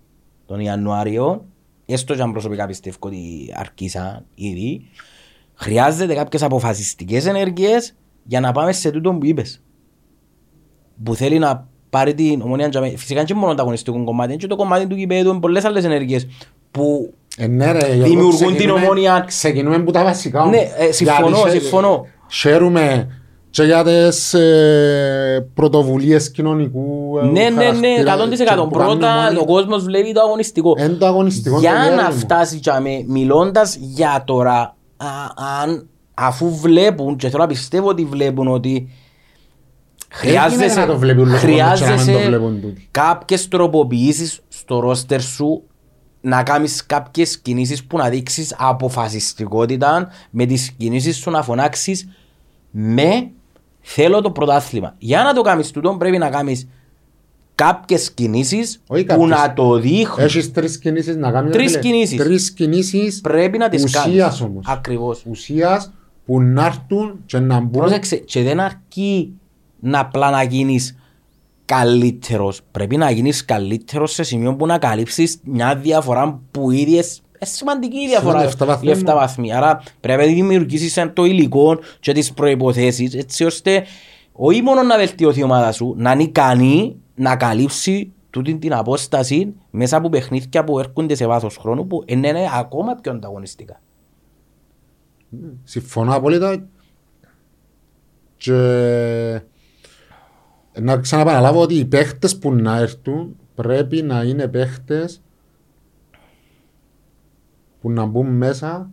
[0.45, 1.45] τον Ιανουάριο,
[1.86, 4.82] έστω και αν προσωπικά πιστεύω ότι αρκίσαν ήδη,
[5.53, 9.62] χρειάζεται κάποιες αποφασιστικές ενέργειες για να πάμε σε τούτο που είπες.
[11.03, 12.89] Που θέλει να πάρει την ομονία τζαμέ.
[12.89, 16.28] Φυσικά και μόνο το αγωνιστικό κομμάτι, και το κομμάτι του κυπέδου, είναι πολλές άλλες ενέργειες
[16.72, 19.23] που Ε, ναι, ρε, Γιώργο, Δημιουργούν την ξεκινούμε- ομόνια.
[19.27, 20.41] Ξεκινούμε από τα βασικά.
[20.41, 20.55] όμως.
[20.55, 22.05] Ναι, ε, συμφωνώ, Γιατί χε- συμφωνώ.
[22.32, 23.07] Χαίρουμε
[23.49, 28.39] και για τις ε, πρωτοβουλίες κοινωνικού ε, Ναι, ναι, ναι, χαρακτήρα 100%.
[28.39, 29.39] που κάνουν Πρώτα ομόνια.
[29.39, 30.73] ο κόσμος βλέπει το αγωνιστικό.
[30.77, 31.59] Εν το αγωνιστικό.
[31.59, 32.19] Για το να γέρον μου.
[32.19, 35.05] φτάσει τζαμέ, μιλώντας για τώρα, α,
[35.63, 38.89] αν, αφού βλέπουν, και θέλω να πιστεύω ότι βλέπουν ότι
[40.23, 42.88] γίνεται να το βλέπει όλος ο κόσμος και να μην το χρειάζεσαι βλέπουν τούτοι.
[42.91, 45.63] κάποιες τροποποιήσεις στο ρόστερ σου
[46.22, 52.07] να κάνεις κάποιες κινήσεις που να δείξεις αποφασιστικότητα με τις κινήσεις σου να φωνάξεις
[52.72, 53.30] με
[53.82, 54.95] θέλω το πρωτάθλημα.
[54.97, 56.67] Για να το κάνεις τούτο πρέπει να κάνεις
[57.55, 59.30] κάποιες κινήσεις Όχι που κάποιες.
[59.30, 60.26] να το δείχνουν.
[60.26, 61.51] Έχεις τρεις κινήσεις να κάνεις.
[61.51, 61.91] Τρεις ρε φίλε.
[61.93, 62.17] κινήσεις.
[62.17, 64.09] Τρεις κινήσεις Πρέπει να τις κάνεις.
[64.09, 64.65] ουσίας όμως.
[64.67, 65.24] Ακριβώς.
[65.30, 65.91] Ουσίας
[66.26, 67.72] που να έρθουν και να μπουν.
[67.72, 69.34] Πρόσεξε, και δεν αρκεί
[69.80, 70.95] να απλά να γίνεις
[71.76, 72.61] καλύτερος.
[72.72, 77.03] Πρέπει να γίνεις καλύτερος σε σημείο που να καλύψεις μια διαφορά που ήδη είναι
[77.41, 78.32] σημαντική η διαφορά.
[78.32, 79.19] Σημαίνει εφτά βαθμοί, Οι εφτά ναι.
[79.19, 79.53] βαθμοί.
[79.53, 83.86] Άρα πρέπει να δημιουργήσεις ένα το υλικό και τις προϋποθέσεις έτσι ώστε
[84.32, 89.53] όχι μόνο να βελτιωθεί η ομάδα σου, να είναι ικανή να καλύψει τούτη την απόσταση
[89.69, 93.82] μέσα από παιχνίδια που έρχονται σε βάθος χρόνου που είναι είναι ακόμα πιο ανταγωνιστικά.
[95.63, 96.67] Συμφωνώ απόλυτα
[98.38, 98.53] και
[100.80, 105.22] να ξαναπαναλάβω ότι οι παίχτες που να έρθουν πρέπει να είναι παίχτες
[107.82, 108.89] που να μπουν μέσα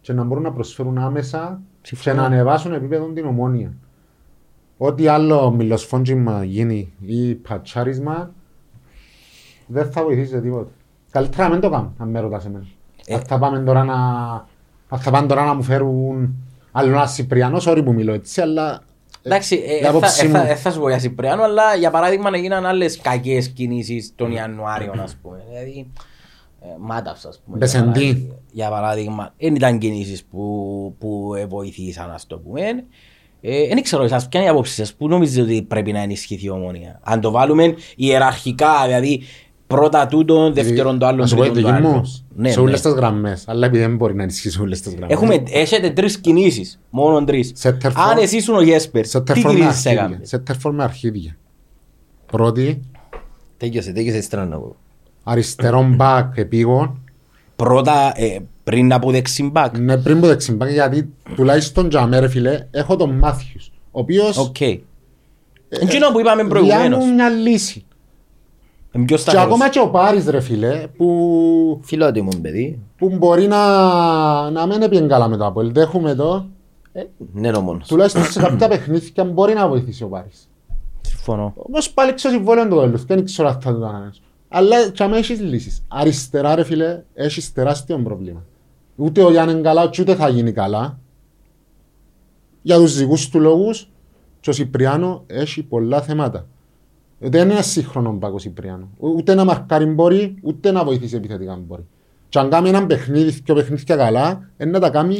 [0.00, 3.72] και να μπορούν να προσφέρουν άμεσα και να ανεβάσουν επίπεδο την ομόνια.
[4.76, 8.32] Ό,τι άλλο μιλοσφόντζιμα γίνει ή πατσάρισμα
[9.66, 10.70] δεν θα βοηθήσει σε τίποτα.
[11.10, 12.66] Καλύτερα να μην το κάνω, αν με ρωτάς εμένα.
[13.06, 13.14] Ε.
[13.14, 13.94] Αν θα πάμε τώρα να...
[14.88, 16.34] Αν θα πάνε τώρα να μου φέρουν
[16.72, 18.82] άλλο ένα Σιπριανό, sorry που μιλώ έτσι, αλλά...
[19.26, 21.42] Εντάξει, η ε, ε, θα, άποψή ε, μου- θα, ε, θα σου πω για Σιπριάνο,
[21.42, 25.44] αλλά για παράδειγμα να γίναν άλλες κακές κινήσεις τον Ιανουάριο, ας πούμε.
[25.48, 25.90] Δηλαδή,
[26.62, 27.56] ε, μάταυς, ας πούμε.
[27.58, 27.84] για Μπεσεντή.
[27.92, 32.62] παράδειγμα- Για παράδειγμα, δεν ήταν κινήσεις που, που ε, βοηθήσαν, ας το πούμε.
[33.40, 36.44] Ε, δεν ξέρω, εσάς ποια είναι η άποψη σας, πού νομίζετε ότι πρέπει να ενισχυθεί
[36.46, 39.22] η ομόνια; Αν το βάλουμε ιεραρχικά, δηλαδή
[39.66, 41.20] πρώτα τούτο, δεύτερον το άλλο.
[41.20, 42.04] Να σου πω τη δική μου,
[42.42, 42.90] σε όλες ναι.
[42.90, 43.44] τις γραμμές.
[43.46, 45.16] Αλλά επειδή δεν μπορεί να ενισχύει σε όλες τις γραμμές.
[45.16, 47.52] Έχουμε, έχετε τρεις κινήσεις, μόνο τρεις.
[48.10, 49.04] Αν εσύ ήσουν ο Γέσπερ.
[49.06, 51.36] Σε τέρφορ με αρχίδια.
[52.26, 52.80] Πρώτη.
[53.56, 54.60] Τέγιωσε, τέγιωσε στράνα.
[55.22, 57.00] Αριστερό μπακ επίγον.
[57.56, 59.78] Πρώτα, ε, πριν από δεξιμπακ.
[59.78, 63.22] Ναι, πριν από δεξιμπακ, γιατί τουλάχιστον για φίλε, έχω τον
[63.90, 64.04] ο
[64.52, 64.78] Okay.
[65.68, 65.78] Ε,
[66.12, 67.84] που είπαμε ε, μια λύση.
[68.96, 69.46] Είναι πιο Και σταθερός.
[69.46, 72.78] ακόμα και ο Πάρης, ρε φίλε, που, Φιλότιμο παιδί.
[72.98, 75.72] που μπορεί να, να μην έπιεν καλά με το Απόελ.
[75.72, 76.46] Δέχομαι το,
[76.92, 77.88] Ε, Ναι, είναι ο μόνος.
[77.88, 80.48] τουλάχιστον σε κάποια παιχνίδια μπορεί να βοηθήσει ο Πάρης.
[81.00, 81.52] Συμφωνώ.
[81.56, 84.20] Όμως πάλι ξέρω συμβόλαιο του τέλους, δεν ξέρω αν θα το κάνεις.
[84.48, 85.84] Αλλά και άμα έχεις λύσεις.
[85.88, 88.44] Αριστερά ρε φίλε, έχεις τεράστιο πρόβλημα.
[88.96, 90.98] Ούτε ο Γιάννη είναι καλά, και ούτε θα γίνει καλά.
[92.62, 93.90] Για τους δικούς του λόγους,
[94.40, 96.46] και ο Σιπριάνο έχει πολλά θέματα.
[97.18, 98.88] Δεν είναι ένα σύγχρονο μπακ ο Σιπριάνο.
[98.98, 101.84] Ούτε να μαρκάρει μπορεί, ούτε να βοηθήσει επιθετικά μπορεί.
[102.28, 105.16] Και αν κάνει ένα παιχνίδι και παιχνίδια καλά, είναι να τα κάνει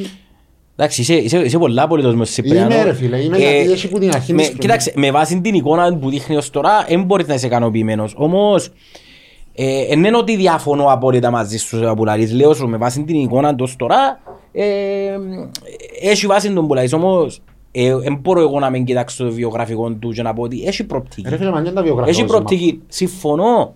[0.79, 2.75] Εντάξει, είσαι, είσαι, είσαι πολλά απολύτως μες Σιπριάνο.
[2.75, 5.41] Είμαι, ρε φίλε, είμαι, γιατί έχει που την αρχή με, μες στο- Κοίταξε, με βάση
[5.41, 8.15] την εικόνα που δείχνει ως τώρα, δεν μπορείς να είσαι ικανοποιημένος.
[8.17, 8.69] Όμως,
[9.55, 12.33] ε, εν είναι ότι διαφωνώ απόλυτα μαζί σου που λαλείς.
[12.33, 14.21] Λέω σου, με βάση την εικόνα του ως τώρα,
[14.53, 14.65] ε,
[16.03, 16.93] έχει βάση τον που λαλείς.
[16.93, 17.43] Όμως,
[18.03, 21.29] δεν μπορώ εγώ να μην κοιτάξω το βιογραφικό του και να πω ότι έχει προοπτική.
[21.29, 22.83] Ρε φίλε, μα είναι τα βιογραφικά Έχει σου, προοπτική.
[22.89, 23.75] Συμφωνώ.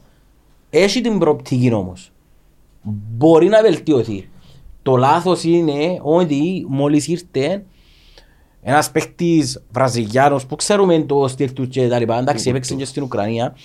[0.70, 2.12] Έχει την προοπτική όμως.
[3.16, 4.28] Μπορεί να βελτιωθεί.
[4.82, 7.64] Το λάθος είναι ότι μόλις ήρθε
[8.62, 12.18] ένας παίχτης Βραζιλιάνος που ξέρουμε το στυλ του και τα λοιπά.
[12.18, 13.56] Εντάξει, έπαιξε και στην Ουκρανία.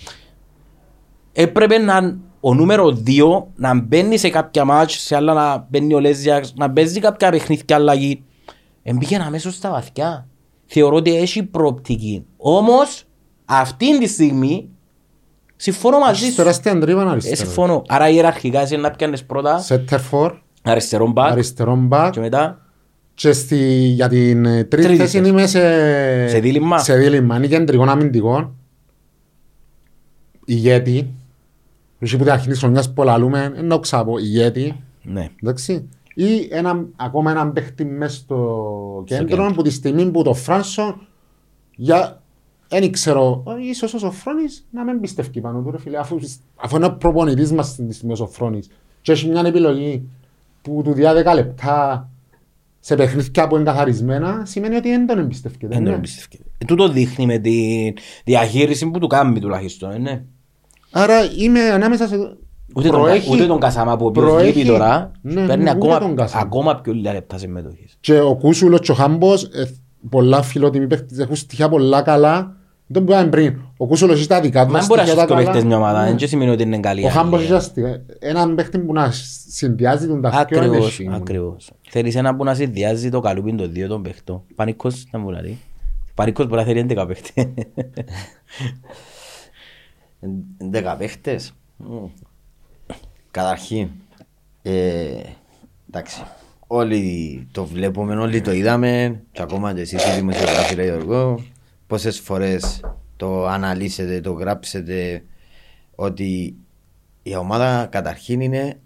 [1.33, 5.99] Έπρεπε να ο νούμερο 2 να μπαίνει σε κάποια μάτς, σε άλλα να μπαίνει ο
[5.99, 8.23] Λέζιαξ, να παίζει κάποια παιχνίδια αλλαγή.
[8.87, 10.27] Εμπήγαινε αμέσως στα βαθιά.
[10.65, 12.25] θεωρώ ότι έχει προοπτική.
[12.37, 13.03] Όμως,
[13.45, 14.69] αυτή τη στιγμή,
[15.55, 16.41] συμφωνώ μαζί Έχεις σου.
[16.41, 17.35] τεράστια τρύπα Ε, αριστερά.
[17.35, 17.81] συμφωνώ.
[17.87, 20.31] Άρα ιεραρχικά εσύ να πιάνεις πρώτα Center for,
[20.63, 22.59] αριστερό μπακ αριστερό μπακ και μετά
[23.13, 25.29] και στη, για την ε, τρίτη Τρίτη θέση θέση.
[25.29, 26.77] είμαι σε, Σε δίλημμα.
[26.79, 27.35] σε δίλημμα.
[27.35, 28.55] Είναι κεντρικό αμυντικό.
[30.45, 31.13] Ηγέτη.
[31.99, 34.83] Εσύ που την αρχή της χρονιάς που λαλούμε, ενώ ξαπώ, ηγέτη.
[35.03, 35.29] ναι.
[35.43, 35.89] Εντάξει.
[36.17, 39.51] Ή ένα, ακόμα έναν παίχτη μέσα στο κέντρο κέντρο.
[39.55, 40.97] που τη στιγμή που το Φράνσο
[41.75, 42.23] για
[42.67, 46.19] δεν ξέρω, ε, ίσως ο Σοφρόνης να μην πιστεύει πάνω του ρε φίλε αφού,
[46.55, 48.69] αφού είναι ο προπονητής μας στην στιγμή ο Σοφρόνης
[49.01, 50.09] και έχει μια επιλογή
[50.61, 52.09] που του διά 10 λεπτά
[52.79, 55.67] σε παιχνίδια που είναι καθαρισμένα σημαίνει ότι δεν τον εμπιστεύεται.
[55.67, 55.89] Δεν ναι.
[55.89, 56.49] το εμπιστεύεται.
[56.57, 57.93] Ε, τούτο δείχνει με τη
[58.23, 59.91] διαχείριση που του κάνει τουλάχιστον.
[59.91, 60.23] ε, ναι.
[60.91, 62.37] Άρα είμαι ανάμεσα σε...
[62.77, 65.69] Ούτε, τον, προέχει- ούτε τον Κασάμα που ο οποίος προέχει- λείπει τώρα Ναι, παίρνει ναι,
[65.69, 66.43] ούτε ακόμα, τον Κασάμα.
[66.43, 67.97] ακόμα πιο λίγα λεπτά συμμετοχής.
[67.99, 69.69] Και ο Κούσουλος και ο Χάμπος, ε,
[70.09, 72.55] πολλά φιλότιμοι παίχτες, έχουν στοιχεία πολλά καλά.
[72.87, 73.59] Δεν που είπαμε πριν.
[73.77, 75.41] Ο Κούσουλος έχει τα δικά του Μα τα δεν μπορεί να στοιχεία έχει τα και
[75.43, 75.51] καλά.
[75.51, 76.15] παίχτες μια ομάδα, Ναι.
[76.15, 77.05] δεν σημαίνει ότι είναι καλή.
[77.05, 77.43] Ο Χάμπος άλλη.
[77.43, 78.05] έχει τα στοιχεία.
[78.19, 79.11] Έναν παίχτη που να
[79.47, 81.09] συνδυάζει τον ταυτιό είναι Ακριβώς, εσύ.
[81.13, 81.71] ακριβώς.
[81.89, 84.41] Θέλεις ένα που να συνδυάζει το καλούπι των δύο των παιχτών.
[84.55, 85.59] Πανικός να μου λέει.
[86.13, 87.45] Πανικός μπορεί να θέλει 11 παίχτες.
[90.69, 91.51] Δέκα παίχτες.
[93.35, 93.41] Μμ.
[93.41, 93.89] Καταρχήν,
[94.61, 95.19] ε,
[95.89, 96.23] εντάξει,
[96.67, 101.43] όλοι το βλέπουμε, όλοι το είδαμε και ακόμα και εσείς οι δημοσιογράφοι ρε Γιώργο,
[101.87, 102.79] πόσες φορές
[103.15, 105.23] το αναλύσετε, το γράψετε
[105.95, 106.55] ότι
[107.23, 108.79] η ομάδα καταρχήν είναι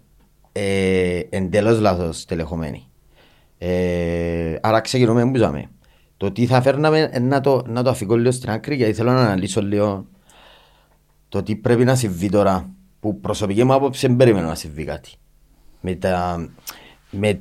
[0.52, 2.88] ε, εντελώς λάθος τελεχωμένη.
[3.58, 5.70] Ε, άρα ξεκινούμε που ζάμε.
[6.16, 9.12] Το τι θα φέρναμε ε, να το, να το αφηγώ λίγο στην άκρη γιατί θέλω
[9.12, 10.06] να αναλύσω λίγο
[11.28, 12.70] το τι πρέπει να συμβεί τώρα
[13.00, 15.10] που προσωπική μου άποψη δεν περίμενα να συμβεί κάτι.
[15.80, 16.48] Με, τα,
[17.10, 17.40] με,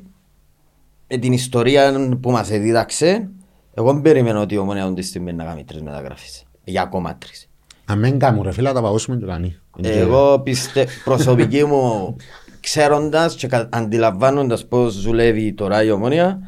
[1.07, 3.29] με την ιστορία που μας δίδαξε
[3.73, 6.45] εγώ δεν περίμενα ότι η ομόνια αυτή τη στιγμή να κάνει τρεις μεταγραφές.
[6.63, 7.49] Για ακόμα τρεις.
[7.85, 9.55] Αν μην κάνουν ρε φίλε, θα τα παγώσουμε και κάνει.
[9.83, 12.15] Εγώ πιστεύω, προσωπική μου,
[12.59, 16.39] ξέροντας και κα- αντιλαμβάνοντας πώς δουλεύει τώρα η ομόνια,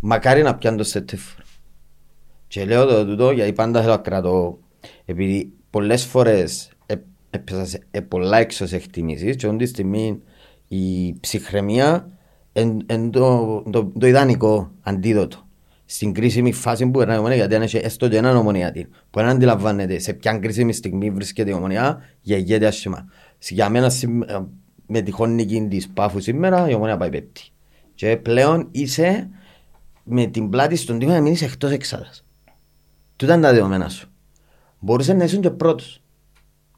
[0.00, 1.42] μακάρι να πιάνω το σετέφορ.
[2.46, 4.58] Και λέω το τούτο γιατί πάντα θέλω να κρατώ.
[5.04, 6.68] Επειδή πολλές φορές
[7.34, 10.20] έπαιζα σε ε, πολλά έξω σε εκτιμήσει, και αυτή τη στιγμή
[10.68, 12.08] η ψυχραιμία
[12.52, 15.38] είναι το, το, το ιδανικό αντίδοτο.
[15.86, 19.18] Στην κρίσιμη φάση που περνάει η ομονία, γιατί αν έχει έστω και έναν ομονιάτη που
[19.18, 23.06] δεν αντιλαμβάνεται σε ποια κρίσιμη στιγμή βρίσκεται η ομονία, γεγέται άσχημα.
[23.38, 24.44] Για μένα συμ- ε,
[24.86, 27.42] με τυχόν νίκη της Πάφου σήμερα η ομονία πάει πέπτη.
[27.94, 29.28] Και πλέον είσαι
[30.04, 32.24] με την πλάτη στον τοίχο να μείνεις εκτός εξάδας.
[33.16, 34.08] Τούτα είναι τα δεδομένα σου.
[34.78, 36.02] Μπορούσες να ήσουν και πρώτος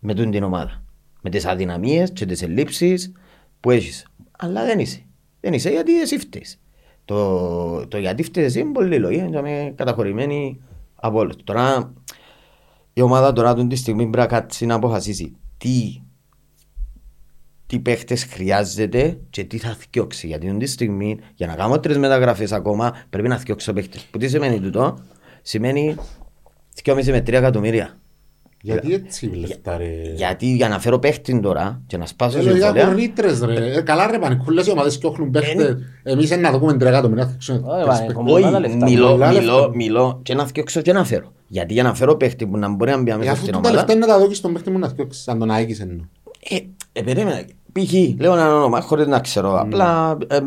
[0.00, 0.82] με τούτη την ομάδα.
[1.22, 3.12] Με τις αδυναμίες και τις ελλείψεις
[3.60, 4.06] που έχεις.
[4.38, 5.04] Αλλά δεν είσαι.
[5.40, 6.60] Δεν είσαι γιατί εσύ φταίεις.
[7.04, 9.24] Το, το γιατί φταίεις εσύ είναι πολύ λόγια.
[9.24, 10.60] Είναι καταχωρημένη
[10.94, 11.36] από όλους.
[11.44, 11.92] Τώρα
[12.92, 16.02] η ομάδα τώρα αυτή τη στιγμή πρέπει να κάτσει να αποφασίσει τι,
[17.66, 20.26] τι παίχτες χρειάζεται και τι θα θυκιώξει.
[20.26, 24.04] Γιατί αυτή τη στιγμή για να κάνω τρεις μεταγραφές ακόμα πρέπει να θυκιώξω παίχτες.
[24.10, 24.98] Που τι σημαίνει τούτο;
[25.42, 25.96] Σημαίνει
[26.82, 27.98] 2,5 με 3 εκατομμύρια.
[28.72, 30.12] Γιατί έτσι λεφτά ρε.
[30.16, 32.86] Γιατί για να φέρω παίχτη τώρα και να σπάσω Ε, λογικά συμβόλαια.
[32.86, 33.76] κορνίτρες ρε.
[33.76, 35.76] Ε, Καλά ρε πανικούλες οι ομάδες και όχλουν παίχτες.
[36.02, 37.26] Εμείς είναι να δούμε τρία εκατομμύρια.
[37.26, 38.14] θα ξέρουμε Ωραία, τρεις πάνε, παίχτες.
[38.16, 38.32] κομμάτι.
[38.34, 38.84] Όχι, Πολλά λεφτά.
[38.84, 39.70] μιλώ, Πολλά μιλώ, λεφτά.
[39.74, 41.32] μιλώ και να φτιάξω και να φέρω.
[41.48, 43.58] Γιατί για να φέρω παίχτη που να μπορεί να μπει Ε, αμέσως Αφού στην τα
[43.60, 43.92] λεφτά ομάδα.
[43.92, 45.28] είναι τα δόκεις στον παίχτη μου να θυκιώξεις.
[45.28, 46.04] Αν τον αίκεις εννοώ.
[46.48, 46.56] Ε,
[46.92, 47.44] ε, περίμενα.
[47.72, 47.92] Π.χ.
[48.20, 49.60] λέω ένα όνομα χωρίς να ξέρω.
[49.60, 50.38] Απλά ε,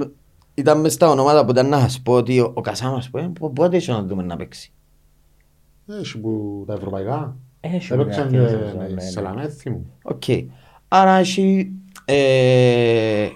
[0.54, 3.32] ήταν μες στα ονόματα που ήταν να σας πω ότι ο, ο Κασάμας που ε,
[3.40, 4.72] πο- πότε είσαι να δούμε να παίξει.
[6.00, 7.36] Έχει που τα ευρωπαϊκά.
[7.60, 9.02] Έχει Έπαιξαν μια και θέση, ναι, ναι.
[9.02, 9.94] σε λαμέθη μου.
[10.02, 10.24] Οκ.
[10.88, 11.72] Άρα έχει
[12.06, 13.28] ε,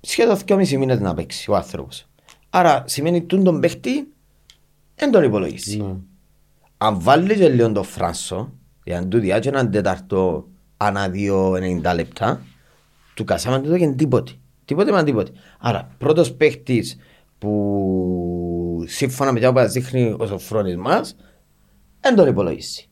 [0.00, 2.06] σχεδόν 2,5 μήνες να παίξει ο άνθρωπος.
[2.50, 4.08] Άρα σημαίνει ότι τον παίχτη
[4.94, 5.76] δεν τον υπολογίσει.
[5.76, 5.94] Ναι.
[6.76, 8.52] αν βάλεις και λίγο το Φράνσο,
[8.84, 12.40] για να του διάξει έναν τέταρτο ανά δύο 90 λεπτά,
[13.14, 14.32] του κασάμε το και τίποτε.
[14.64, 15.30] Τίποτε μα τίποτε.
[15.58, 16.96] Άρα, πρώτος παίχτης
[17.38, 21.16] που σύμφωνα με τα που μας δείχνει ο Σοφρόνης μας,
[22.00, 22.88] δεν τον υπολογίσει.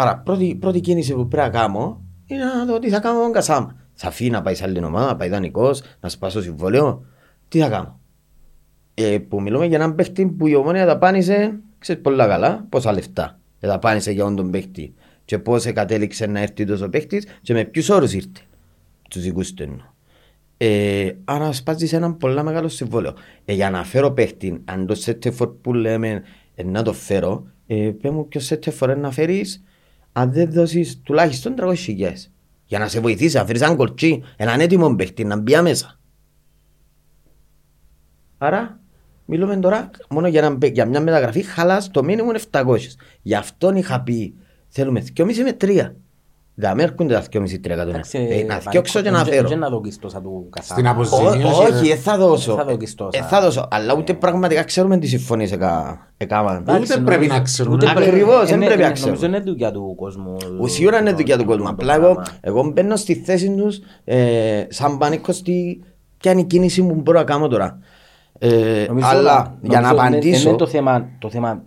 [0.00, 3.22] Άρα, πρώτη, πρώτη κίνηση που πρέπει να κάνω είναι να δω τι θα κάνω με
[3.22, 3.76] τον Κασάμα.
[3.94, 7.04] Θα φύγει να πάει σε άλλη ομάδα, να πάει δανεικός, να σπάσω συμβόλαιο.
[7.48, 8.00] Τι θα κάνω.
[8.94, 13.38] Ε, που μιλούμε για έναν παίχτη που η ομόνια δαπάνησε, ξέρεις πολλά καλά, πόσα λεφτά
[13.60, 14.94] δαπάνησε για τον παίχτη
[15.24, 18.40] και πώς κατέληξε να έρθει τόσος παίχτης και με ποιους όρους ήρθε.
[19.10, 19.86] Τους δικούς του εννοώ.
[20.56, 23.14] Ε, άρα σπάζεις έναν πολλά μεγάλο συμβόλαιο.
[23.44, 26.22] Ε, για να φέρω παίχτη, αν το σέτεφορ που λέμε
[26.54, 29.62] ε, να το φέρω, ε, πέ μου ποιο σέτεφορ να φέρεις
[30.20, 32.32] αν δεν δώσεις τουλάχιστον 300 χιλιάδες.
[32.64, 35.98] Για να σε βοηθήσει, να φέρεις έναν κολτσί, έναν έτοιμο παίχτη, να μπει μέσα.
[38.38, 38.80] Άρα,
[39.30, 42.78] Μιλούμε τώρα μόνο για, ένα, μπε- για μια μεταγραφή χαλάς το μήνυμο 700.
[43.22, 44.34] Γι' αυτόν είχα πει
[44.68, 45.94] θέλουμε 2,5 με 3.
[46.60, 48.04] Δεν με έρχονται τα 2,5-3 εκατομμύρια.
[48.12, 49.48] Ε, Να διώξω και να φέρω.
[49.48, 50.80] Και να δοκίσεις τόσα του καθαρά.
[50.80, 51.60] Στην Ω- αποζημίωση.
[51.72, 52.54] Όχι, δεν θα δώσω.
[52.54, 53.18] Δεν θα δοκίσεις τόσα.
[53.18, 53.68] Ε, θα δώσω.
[53.70, 56.64] Αλλά ούτε πραγματικά ξέρουμε τις συμφωνίες εκα- έκαναν.
[56.80, 57.74] Ούτε πρέπει να ξέρουμε.
[57.74, 59.16] Ούτε πρέπει- Ακριβώς, δεν είναι- πρέπει να είναι- ξέρουμε.
[59.18, 60.36] Νομίζω είναι δουλειά του κόσμου.
[60.64, 61.64] Σίγουρα είναι δουλειά του κόσμου.
[61.64, 62.22] το Απλά εγώ, πράγμα.
[62.40, 65.82] εγώ μπαίνω στη θέση τους ε, σαν πανίκο στη
[66.18, 67.78] ποια είναι η κίνηση που μπορώ να κάνω τώρα.
[68.38, 70.48] Ε, Νομίζω- αλλά για να νομίζω είναι- απαντήσω.
[70.48, 71.62] Είναι το θέμα, το θέμα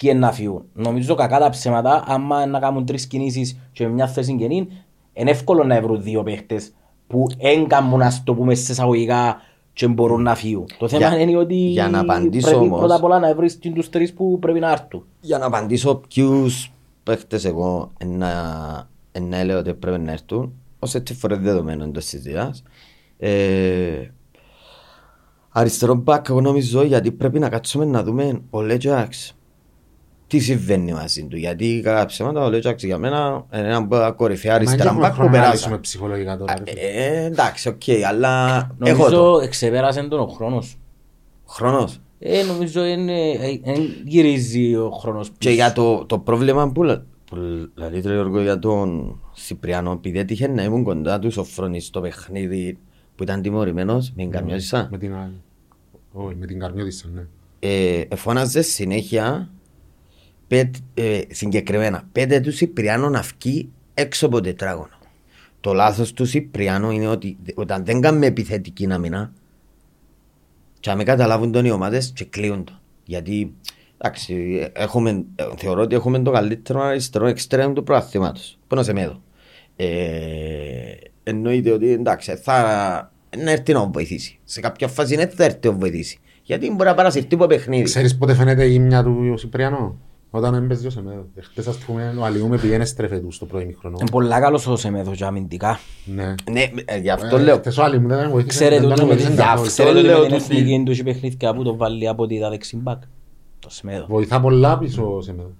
[0.00, 0.62] και είναι να φύγουν.
[0.72, 4.68] Νομίζω κακά τα ψέματα, άμα να κάνουν τρεις κινήσεις και με μια θέση καινή,
[5.12, 6.72] είναι εύκολο να βρουν δύο παίχτες
[7.06, 9.40] που έγκαμουν, ας το πούμε, σε εισαγωγικά
[9.72, 10.66] και μπορούν να φύγουν.
[10.78, 13.54] Το θέμα Για- είναι ότι για να απαντήσω πρέπει όμως- πρώτα απ' όλα να βρεις
[13.54, 15.04] και τους τρεις που πρέπει να έρθουν.
[15.20, 16.72] Για να απαντήσω ποιους
[17.02, 18.32] παίχτες εγώ να,
[19.20, 22.62] να λέω ότι πρέπει να έρθουν, ως έτσι φορές δεδομένο εντός της δουλειάς.
[23.18, 24.10] Ε,
[25.48, 29.34] αριστερό μπακ εγώ νομίζω γιατί πρέπει να κάτσουμε να δούμε ο Λέτζαξ
[30.30, 31.36] τι συμβαίνει μαζί του.
[31.36, 35.10] Γιατί κατά ψέματα ο Λέτζαξ για μένα είναι ένα κορυφαία Μα δεν αριστερά έχουμε μπακ
[35.10, 35.54] που χρόνο να περάσα.
[35.54, 36.54] λύσουμε ψυχολογικά τώρα.
[36.58, 36.80] ρε φίλε.
[36.80, 39.10] Ε, εντάξει, οκ, αλλά έχω το.
[39.16, 40.76] Νομίζω εξεπέρασε τον ο χρόνος.
[41.48, 42.00] Χρόνος.
[42.18, 43.74] Ε, νομίζω είναι, ε, ε,
[44.04, 47.36] γυρίζει ο χρόνος Και για το, το πρόβλημα που, λα- που
[47.74, 52.00] λέει το Γιώργο για τον Σιπριάνο, επειδή έτυχε να ήμουν κοντά του ο Φρόνης στο
[52.00, 52.78] παιχνίδι
[53.16, 55.40] που ήταν τιμωρημένος, με εγκαμιώτησα, Με την άλλη.
[56.12, 57.22] Όχι, με την καρμιώτησα, ναι.
[57.58, 59.48] ε, εφώναζε συνέχεια
[60.50, 64.98] πέτ, ε, συγκεκριμένα πέντε τους Σιπριάνο να βγει έξω από τετράγωνο.
[65.60, 69.32] Το λάθος τους Σιπριάνο είναι ότι όταν δεν κάνουμε επιθετική άμυνα
[70.80, 72.80] και αν με καταλάβουν τον οι ομάδες και κλείουν το.
[73.04, 73.54] Γιατί
[73.98, 74.34] εντάξει,
[74.72, 78.58] έχουμε, ε, θεωρώ ότι έχουμε το καλύτερο αριστερό εξτρέμ του προαθήματος.
[78.66, 79.22] Πόνο σε μέδο.
[79.76, 79.86] Ε,
[81.22, 84.38] εννοείται ότι εντάξει, θα να έρθει να βοηθήσει.
[84.44, 86.18] Σε κάποια φάση δεν θα έρθει να βοηθήσει.
[86.42, 87.82] Γιατί μπορεί να παρασυρθεί από παιχνίδι.
[87.82, 89.98] Ξέρεις πότε φαίνεται η γύμνια του Σιπριανό.
[90.32, 91.26] Όταν έμπαιζε ο Σεμέδο.
[91.40, 93.96] Χτες ας πούμε ο Αλιού με πήγαινε στρέφε του στο πρώτο ημίχρονο.
[94.00, 95.78] Είναι πολλά καλός ο Σεμέδος και αμυντικά.
[96.04, 96.34] Ναι.
[96.50, 97.56] Ναι, ε, γι' αυτό Ε, λέω.
[97.56, 98.46] χτες ο Αλιού δεν βοήθησε.
[98.58, 99.60] Ξέρετε δεν ότι τον με βοήθησε την καθόλου.
[99.60, 102.26] αυτό ξέρετε ότι λέω με την ότι- εθνική του και παιχνίδια που το βάλει από
[102.26, 103.02] τη δεξιμπάκ.
[103.58, 104.06] Το Σεμέδο.
[104.08, 105.52] Βοηθά πολλά πίσω ο Σεμέδος.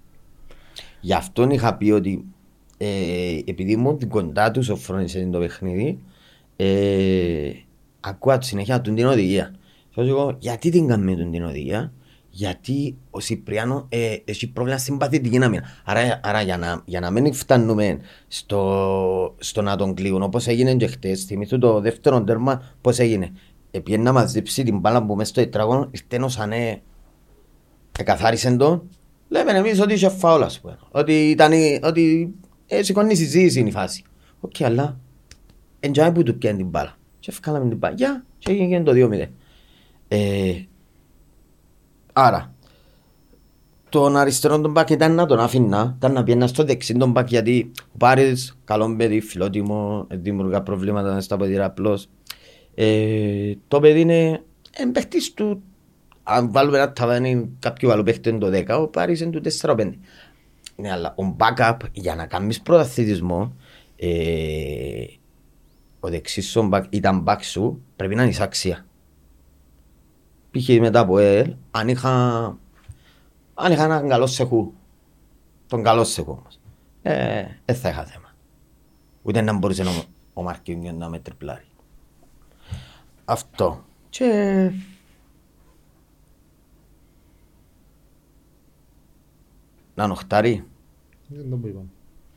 [1.01, 2.25] Γι' αυτό είχα πει ότι
[2.79, 2.87] ε,
[3.45, 5.99] επειδή ήμουν κοντά τους ο Φρόνης είναι το παιχνίδι,
[6.57, 7.51] ε,
[8.01, 9.55] ακούω του συνέχεια του την οδηγία.
[9.95, 11.93] Θα σου πω, γιατί την κάνουμε του την οδηγία,
[12.31, 15.63] γιατί ο Σιπριάνο ε, έχει πρόβλημα συμπαθητική άμυνα.
[15.85, 20.75] Άρα, άρα για, να, για να μην φτάνουμε στο, στο να τον κλείουν όπως έγινε
[20.75, 23.33] και χτες, θυμήθου το δεύτερο τέρμα πώς έγινε.
[23.71, 26.83] Επειδή να μας δείψει την μπάλα που μέσα στο τετράγωνο, ήρθε ένας ανέ
[27.99, 28.83] εκαθάρισε τον.
[29.29, 30.79] Λέμε εμείς ότι είχε φάουλα, ας πούμε.
[30.91, 31.53] Ότι ήταν,
[31.83, 32.35] ότι
[32.67, 34.05] ε, σηκώνεις συζήτηση είναι η φάση.
[34.41, 35.01] Οκ, αλλά
[35.81, 36.97] εντιάμε που του πιάνει την μπάλα.
[37.19, 39.27] Και ευκάλαμε την παγιά και έγινε το 2-0.
[40.09, 40.53] Ε,
[42.21, 42.55] άρα,
[43.91, 47.29] τον αριστερό τον μπακ ήταν να τον αφήνα, ήταν να πιένα στο δεξί τον μπακ
[47.29, 52.09] γιατί ο Πάρης, καλό παιδί, φιλότιμο, δημιουργά προβλήματα στα ποδήλα απλώς.
[52.75, 55.63] Ε, το παιδί είναι εμπαίχτης του,
[56.23, 59.93] αν βάλουμε ένα ταβάνι κάποιου άλλου παίχτη είναι το 10, ο Πάρης είναι του 4-5.
[60.77, 63.57] Ναι, αλλά ο backup για να κάνεις πρωταθλητισμό,
[63.97, 64.09] ε,
[66.01, 68.85] ο δεξής σου back, ήταν back σου, πρέπει να είναι αξία.
[70.51, 70.69] Π.χ.
[70.81, 72.11] μετά από ελ, αν είχα,
[73.55, 74.73] αν είχα έναν καλό σεχού,
[75.67, 76.59] τον καλό σεχού όμως,
[77.03, 78.35] ε, δεν θα είχα θέμα.
[79.23, 80.03] Ούτε να μπορούσε ο,
[80.35, 81.65] ο Μαρκίνιος να με τριπλάρει.
[83.25, 83.85] Αυτό.
[84.09, 84.71] Και...
[89.95, 90.65] Να νοχτάρει.
[91.27, 91.89] Δεν το που είπαμε.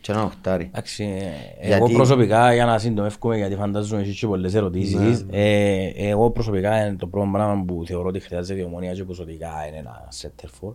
[0.03, 0.63] Και να νοχτάρει.
[0.63, 5.91] Εντάξει, ε, Γιατί- εγώ προσωπικά για να συντομεύουμε γιατί φαντάζομαι έχεις και πολλές ερωτήσεις ε,
[5.95, 9.77] εγώ προσωπικά ε, το πρώτο πράγμα που θεωρώ ότι χρειάζεται η ομονία και προσωπικά είναι
[9.77, 10.73] ένα center for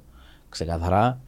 [0.48, 1.20] ξεκαθαρά.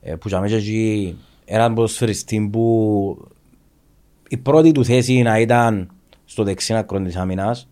[0.00, 3.28] Ε, που για μέσα εκεί έναν ποδοσφαιριστή που
[4.28, 5.90] η πρώτη του θέση να ήταν
[6.24, 7.68] στο δεξί άκρο της άμυνας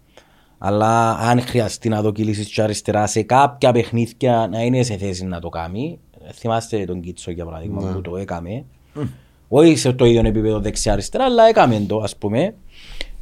[0.58, 5.24] αλλά αν χρειαστεί να δω κυλήσεις και αριστερά σε κάποια παιχνίδια να είναι σε θέση
[5.24, 5.98] να το κάνει.
[6.32, 8.64] Θυμάστε τον Κίτσο για παράδειγμα που το έκαμε
[9.54, 12.54] όχι σε το ίδιο επίπεδο δεξιά-αριστερά, αλλά έκαμε το, ας πούμε.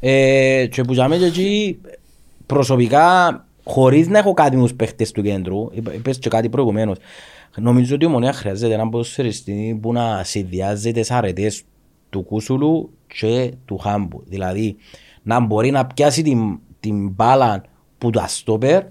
[0.01, 1.81] Ε, και που τζάμε και εκεί,
[2.47, 6.97] προσωπικά, χωρίς να έχω κάτι με τους παίχτες του κέντρου, είπα- είπες και κάτι προηγουμένως,
[7.57, 11.63] νομίζω ότι η Ομονία χρειάζεται έναν ποδοσφαιριστή που να συνδυάζει τις αρετές
[12.11, 14.23] του Κούσουλου και του Χάμπου.
[14.27, 14.77] Δηλαδή,
[15.23, 17.63] να μπορεί να πιάσει την, την μπάλα
[17.99, 18.83] που το αστόπερ,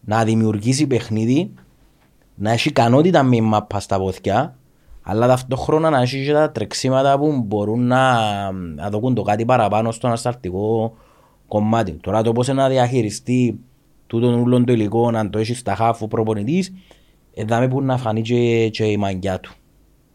[0.00, 1.50] να δημιουργήσει παιχνίδι,
[2.34, 4.57] να έχει ικανότητα με μάπα στα πόθηκια,
[5.10, 8.12] αλλά ταυτόχρονα να έχεις και τα τρεξίματα που μπορούν να,
[8.52, 10.94] να δοκούν το κάτι παραπάνω στο ανασταλτικό
[11.48, 11.92] κομμάτι.
[11.92, 13.60] Τώρα το πώς να διαχειριστεί
[14.06, 16.72] τούτον ούλον το υλικό, αν το έχεις στα χάφου ο προπονητής,
[17.34, 19.52] εδάμε που να φανεί και, και η μαγκιά του.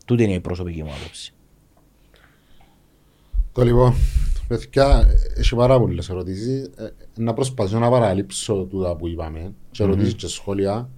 [0.05, 1.33] Τούτη είναι η προσωπική μου άποψη.
[3.51, 3.93] Το λοιπόν,
[4.47, 5.05] παιδιά,
[5.37, 6.63] έχει πάρα πολλές ερωτήσεις.
[6.63, 9.53] Ε, να προσπαθήσω να παραλείψω τούτα που είπαμε.
[9.71, 10.89] Και ερωτήσεις και σχόλια.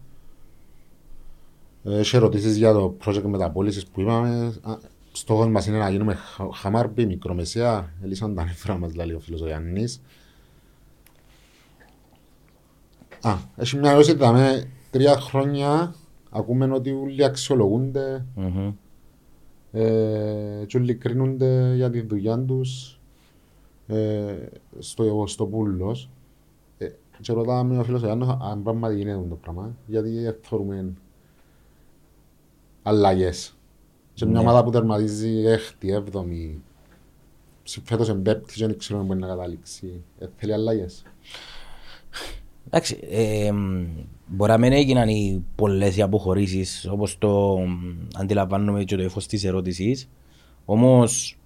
[1.86, 4.53] Ε, Έχει ερωτήσεις για το project μεταπόλησης που είπαμε.
[4.61, 4.77] Α,
[5.11, 7.93] Στόχος μας είναι να γίνουμε χα- χαμάρπι, μικρομεσαία.
[8.03, 10.01] Ελίσσαν τα νεφρά μας, λέει ο φίλος ο Γιάννης.
[13.21, 15.95] Α, έχει μια ερώτηση, είδαμε τρία χρόνια
[16.29, 18.73] ακούμε ότι όλοι αξιολογούνται Μμμ.
[19.71, 22.99] ε, και όλοι κρίνονται για τη δουλειά τους
[23.88, 24.36] ε,
[24.79, 26.09] στο, στο πούλος.
[26.77, 26.88] Ε,
[27.21, 30.09] και ρωτάμε ο φίλος ο Γιάννος αν πράγματι γίνεται το πράγμα, γιατί
[30.41, 30.93] θέλουμε
[32.88, 33.57] αλλαγές.
[34.13, 34.39] Και μια Ναι.
[34.39, 36.61] ομάδα που τερματίζει έκτη, έβδομη,
[37.63, 40.03] σε- φέτος εμπέπτης και δεν ξέρουμε πού να καταλήξει.
[40.19, 41.03] Ε, θέλει αλλαγές.
[42.67, 43.86] Εντάξει, ε, μ,
[44.27, 47.73] μπορεί να μην έγιναν οι πολλές οι αποχωρήσεις όπως το μ,
[48.15, 50.09] αντιλαμβάνομαι και το ύφος της ερώτησης
[50.65, 51.38] όμως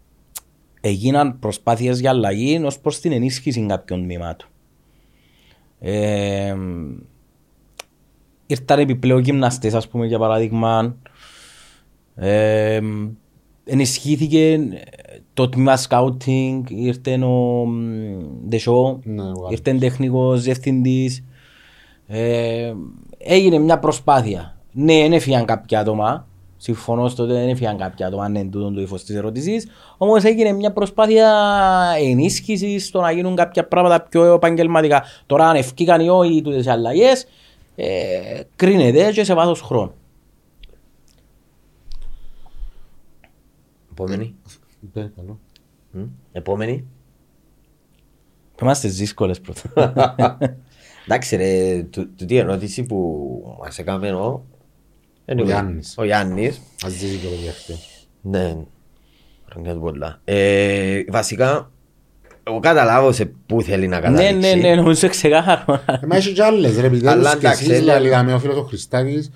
[0.82, 4.48] έγιναν προσπάθειες για αλλαγή ως προς την ενίσχυση κάποιων τμήματων.
[5.80, 6.98] Ε, μ,
[8.46, 10.98] ήρθαν επιπλέον γυμναστές ας πούμε για παράδειγμα
[12.20, 13.08] ε, μ,
[13.66, 14.60] ενισχύθηκε
[15.34, 17.66] το τμήμα σκάουτινγκ, ήρθε ο
[18.48, 19.52] Ντεσό, Ναι, ο Γάλλος.
[19.52, 21.24] ήρθε τεχνικός διευθυντής.
[22.08, 22.74] Ε,
[23.18, 24.58] έγινε μια προσπάθεια.
[24.72, 26.28] Ναι, δεν έφυγαν κάποια άτομα.
[26.58, 29.68] Συμφωνώ στο ότι δεν έφυγαν κάποια άτομα, ναι, τούτο το ύφος της ερώτησης.
[29.98, 31.32] Όμως έγινε μια προσπάθεια
[32.00, 35.04] ενίσχυσης στο να γίνουν κάποια πράγματα πιο επαγγελματικά.
[35.26, 37.26] Τώρα αν ευκήκαν ή όχι τούτες οι αλλαγές,
[37.76, 37.88] ε,
[38.56, 39.94] κρίνεται και σε βάθος χρόνου.
[44.04, 44.36] Επόμενη.
[44.94, 45.40] Ναι, καλό.
[45.92, 46.04] Μμ.
[46.32, 46.86] Επόμενη.
[48.62, 50.18] Είμαστε δύσκολες πρώτα.
[51.08, 54.46] Εντάξει ρε, του- τούτη η ερώτηση που μας έκαμε ο...
[55.38, 55.96] Ο Γιάννης.
[55.98, 56.62] Ο Γιάννης.
[56.86, 57.74] Ας ζήσει και το διαχτή.
[58.22, 58.58] Ναι,
[59.52, 60.22] χρόνια του πολλά.
[60.24, 61.72] Ε, βασικά,
[62.44, 64.56] εγώ καταλάβω σε πού θέλει να ναι, καταλήξει.
[64.56, 65.82] ναι, ναι, νομίζω ξεκάθαρο.
[65.86, 68.00] Ε, Μα έχει κι άλλες ρε, Αλλά επιτέλους και εντάξει, εσείς, έλα.
[68.00, 69.32] λέει ο φίλος ο Χριστάκης,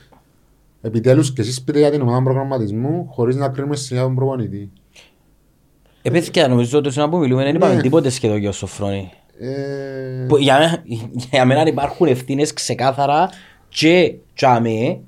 [0.86, 4.72] επιτέλους και εσείς πείτε για την ομάδα προγραμματισμού χωρίς να κρίνουμε σε τον προπονητή.
[6.02, 7.82] Επίσης νομίζω ότι στον που μιλούμε δεν είπαμε Ναι.
[7.82, 9.12] τίποτε σχεδόν για ο Σοφρόνη.
[9.40, 10.84] Ε, Που Για μένα,
[11.32, 13.30] για μένα υπάρχουν ευθύνες ξεκάθαρα
[13.70, 15.00] και τσάμε.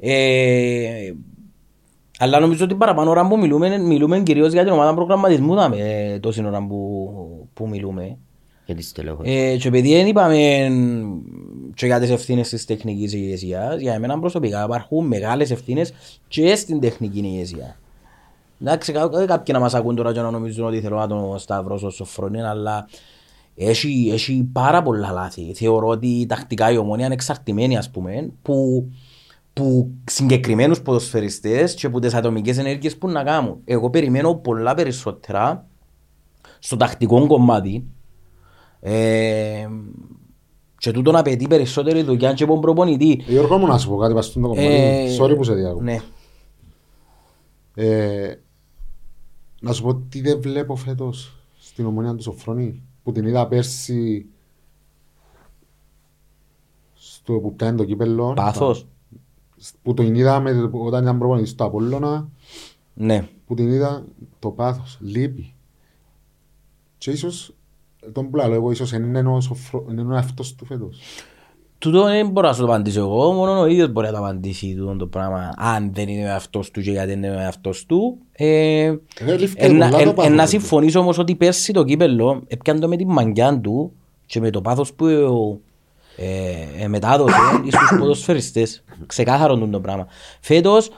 [0.00, 1.12] Ε,
[2.18, 5.78] αλλά νομίζω ότι παραπάνω ώρα που μιλούμε, μιλούμε κυρίως για την ομάδα προγραμματισμού δάμε,
[6.22, 8.18] τόση ώρα που, που μιλούμε.
[8.68, 9.30] Για τη στελέχωση.
[9.30, 10.36] Ε, και επειδή δεν είπαμε
[11.74, 15.92] και για τις ευθύνες της τεχνικής ηγεσίας, για εμένα προσωπικά υπάρχουν μεγάλες ευθύνες
[16.28, 17.76] και στην τεχνική ηγεσία.
[18.60, 21.38] Εντάξει, κα- κα- κάποιοι να μας ακούν τώρα και να νομίζουν ότι θέλω να τον
[21.38, 22.88] σταυρώσω στο φρόνι, αλλά
[23.56, 25.52] έχει, έχει πάρα πολλά λάθη.
[25.54, 28.88] Θεωρώ ότι τακτικά η ομόνια είναι εξαρτημένη, ας πούμε, που,
[29.52, 33.60] που συγκεκριμένους ποδοσφαιριστές και που τις ατομικές ενέργειες που να κάνουν.
[33.64, 35.66] Εγώ περιμένω πολλά περισσότερα
[36.58, 37.84] στο τακτικό κομμάτι
[38.80, 39.68] ε,
[40.78, 43.24] και τούτον απαιτεί περισσότερη δουλειά και από τον προπονητή.
[43.28, 44.60] Ε, Γιώργο μου να σου πω κάτι πας στο κομμάτι.
[44.64, 45.80] Ε, Sorry που σε διάκω.
[45.80, 46.00] Ναι.
[47.74, 48.34] Ε,
[49.60, 54.26] να σου πω τι δεν βλέπω φέτος στην ομονία του Σοφρόνη που την είδα πέρσι
[56.94, 58.32] στο που κάνει το κύπελλο.
[58.34, 58.86] Πάθος.
[59.82, 62.28] Που το είδα με, όταν ήταν προπονητής στο Απόλλωνα
[62.94, 63.28] Ναι.
[63.46, 64.04] που την είδα
[64.38, 65.54] το πάθος, λείπει.
[66.98, 67.54] Και ίσως,
[68.12, 70.98] τον που λέω εγώ, ίσως είναι ο, Σοφρο, είναι ο αυτός του φέτος.
[71.78, 74.74] Τούτο δεν μπορώ να σου το απαντήσω εγώ, μόνο ο ίδιος μπορεί να το απαντήσει
[74.74, 75.50] τούτο το πράγμα.
[75.56, 78.18] Αν δεν είναι ο εαυτός του και γιατί δεν είναι ο εαυτός του.
[78.32, 78.96] Ε, Ε,
[79.38, 80.48] λήφθηκε εν- πολλά το εν- πάθος εν να του.
[80.48, 83.92] συμφωνήσω όμως ότι πέρσι το κύπελλο έπιανε το με τη μαγκιά του
[84.26, 85.06] και με το πάθος που
[86.16, 87.36] ε, ε, μετάδοσε
[87.72, 88.84] στους ποδοσφαιριστές.
[89.06, 90.06] Ξεκάθαρο τούτο το πράγμα.
[90.40, 90.90] Φέτος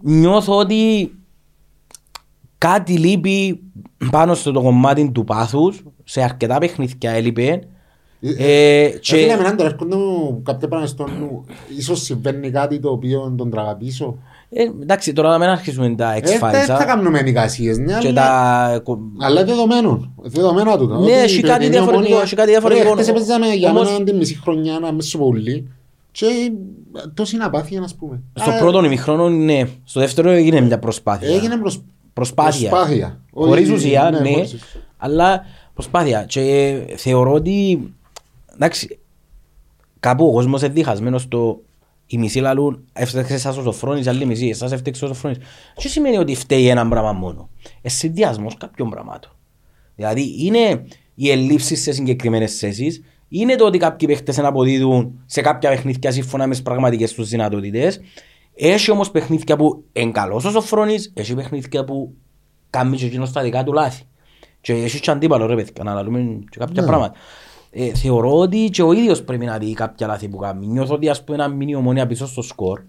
[0.00, 1.12] νιώθω ότι
[2.58, 3.62] κάτι λείπει
[4.10, 5.82] πάνω στο το κομμάτι του πάθους.
[6.04, 7.60] Σε αρκετά παιχνίδια έλειπε.
[8.20, 8.98] Ε, Και...
[9.00, 11.44] και- Φίλε, εμένα τώρα έρχονται μου κάποια πράγματα στο νου.
[11.78, 14.18] Ίσως συμβαίνει κάτι το οποίο τον τραβά πίσω.
[14.54, 18.08] Ε, εντάξει, τώρα να μην αρχίσουμε τα Ε, δεν θα X-Files κάνουμε εικασίες, ναι, και
[18.08, 18.82] αλλά...
[18.82, 18.82] τα...
[19.20, 20.12] Αλλά δεδομένο.
[20.22, 20.94] Δεδομένα τούτα.
[20.98, 22.86] Ναι, Ότι έχει η κάτι Πετρινή διαφορετικό, Ομόνια- έχει κάτι διαφορετικό.
[22.88, 25.68] Ρε, χτες έπαιζαμε για Όμως- μένα τη μισή χρονιά να μέσα πολύ
[26.10, 26.26] και
[27.14, 28.22] τόση απάθεια να πούμε.
[28.34, 29.62] Στο Α, πρώτο ημιχρόνο, ναι.
[29.84, 31.28] Στο δεύτερο έγινε μια προσπάθεια.
[31.34, 31.82] Έγινε προσ...
[32.12, 32.70] προσπάθεια.
[32.70, 33.20] προσπάθεια.
[33.34, 34.80] Χωρίς Όχι- ουσία, ναι, ναι, χωρίς ουσία.
[34.96, 35.44] αλλά
[35.74, 36.24] προσπάθεια.
[36.24, 37.78] Και θεωρώ ότι,
[38.54, 38.98] εντάξει,
[40.00, 41.60] κάπου ο κόσμος είναι διχασμένος στο
[42.06, 45.38] οι μισοί λαλούν έφταξε εσάς ο Σοφρόνης, άλλοι μισοί, εσάς έφταξε ο Σοφρόνης.
[45.74, 49.30] Τι σημαίνει ότι φταίει ένα πράγμα μόνο; Είναι συνδυασμός κάποιων πραγμάτων.
[49.96, 55.40] Δηλαδή είναι οι ελλείψεις σε συγκεκριμένες θέσεις, είναι το ότι κάποιοι παίχτες να αποδίδουν σε
[55.40, 58.00] κάποια παιχνίδια σύμφωνα με τις πραγματικές τους δυνατότητες.
[58.54, 62.14] Έχει όμως παιχνίδια που είναι καλός ο Σοφρόνης, έχει παιχνίδια που
[62.70, 64.02] κάνει και εκείνος τα δικά του λάθη.
[64.62, 66.88] Και έχει και αντίπαλο ρε παιδιά, να λαλούμε και κάποια Ναι.
[66.88, 67.14] πράγματα.
[67.70, 70.66] Ε, θεωρώ ότι και ο ίδιος πρέπει να δει κάποια λάθη που κάνει.
[70.66, 72.80] Νιώθω ότι ας πούμε να μείνει η ομόνια πίσω στο σκορ.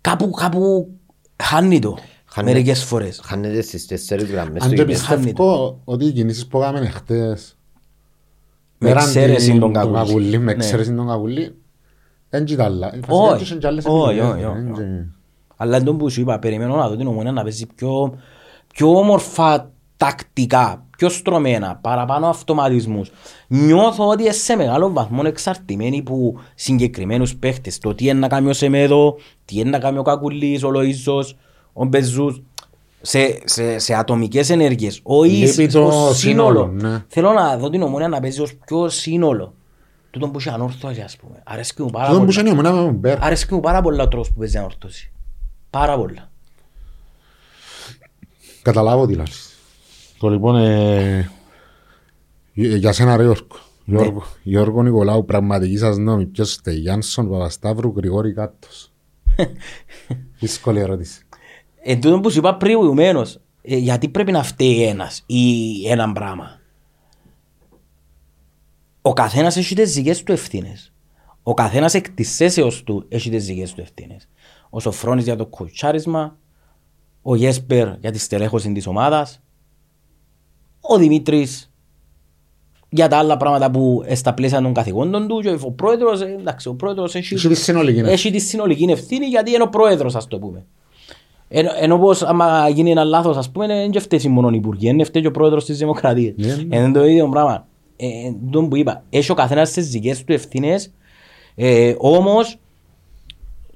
[0.00, 0.90] Κάπου, κάπου
[1.42, 2.52] χάνει το Χάνει.
[2.52, 3.20] μερικές φορές.
[3.24, 5.22] Χάνεται στις τέσσερις γραμμές Αν του και γηπέδου.
[5.22, 7.56] πιστεύω ότι οι κινήσεις που έκαμε χτες
[8.78, 10.06] Με πέραν εξαίρεση την- τον τον Κακούλη.
[10.06, 10.52] Κακούλη, με Ναι.
[10.52, 11.54] εξαίρεση τον Κακούλη,
[12.28, 12.92] δεν ήταν άλλα.
[13.08, 13.38] Όχι.
[13.38, 14.62] Φασικά και άλλες Όχι, επιλογές, όχι, όχι.
[14.62, 15.06] δεν και-
[15.56, 18.18] Αλλά εντός που σου είπα, περιμένω να δω την ομονία να παίζει πιο,
[18.74, 23.10] πιο όμορφα τακτικά, πιο στρωμένα, παραπάνω αυτοματισμούς.
[23.46, 27.78] Νιώθω ότι είναι σε μεγάλο βαθμό εξαρτημένοι που συγκεκριμένους παίχτες.
[27.78, 31.30] Το τι είναι να κάνει ο Σεμέδο, τι είναι να κάνει ο Κακουλής, ο Λοΐζος,
[31.72, 32.42] ο Μπεζούς.
[33.00, 35.00] Σε, σε, σε ατομικές ενέργειες.
[35.02, 36.14] Ο Λείπει ίσης, το το σύνολο.
[36.14, 37.04] σύνολο, ναι.
[37.08, 39.54] Θέλω να δω την ομονία να παίζει ως πιο σύνολο.
[40.10, 41.42] Τούτον που είχε ανόρθωση ας πούμε.
[41.44, 42.38] Αρέσκει μου πάρα Αυτό που πολύ.
[42.38, 43.24] είχε η ομονία με τον Μπέρ.
[43.24, 45.12] Αρέσκει μου πάρα πολλά ο τρόπος που παίζει ανόρθωση.
[45.70, 46.30] Πάρα πολλά.
[48.62, 49.50] Καταλάβω τι λάθος.
[50.18, 51.30] Το λοιπόν, ε,
[52.52, 53.46] για για σένα ρε Γιώργο.
[53.84, 56.26] Γιώργο, Γιώργο Νικολάου, πραγματική σας νόμη.
[56.26, 58.92] Ποιος είστε, Γιάνσον, Παπασταύρου, Γρηγόρη Κάτος.
[60.40, 61.20] Δύσκολη ερώτηση.
[61.82, 66.60] Εν τούτο που σου είπα προηγουμένως, ε, γιατί πρέπει να φταίει ένας ή έναν πράγμα;
[69.02, 70.92] Ο καθένας έχει τις δικές του ευθύνες.
[71.42, 74.28] Ο καθένας εκ της αίσεως του έχει τις δικές του ευθύνες.
[74.70, 76.38] Ο Σοφρόνης για το κουτσάρισμα,
[77.22, 79.40] ο Γέσπερ για τη στελέχωση της ομάδας,
[80.88, 81.70] ο Δημήτρης
[82.88, 86.36] για τα άλλα πράγματα που ε, στα πλαίσια των καθηγόντων του και ο πρόεδρος, ε,
[86.40, 88.12] εντάξει, ο πρόεδρος έχει, Έχει τη συνολική ευθύνη.
[88.12, 90.64] έχει τη συνολική ευθύνη γιατί είναι ο πρόεδρος ας το πούμε.
[91.48, 94.88] Εν, ενώ πως άμα γίνει ένα λάθος ας πούμε δεν και φταίει μόνο οι υπουργοί,
[94.88, 96.34] είναι φταίει και ο πρόεδρος της Δημοκρατίας.
[96.36, 96.76] Ναι, ναι.
[96.76, 97.66] Είναι το ίδιο πράγμα.
[97.96, 100.92] Ε, ε, τον που είπα, έχει ο καθένας τις δικές του ευθύνες
[101.54, 102.58] ε, όμως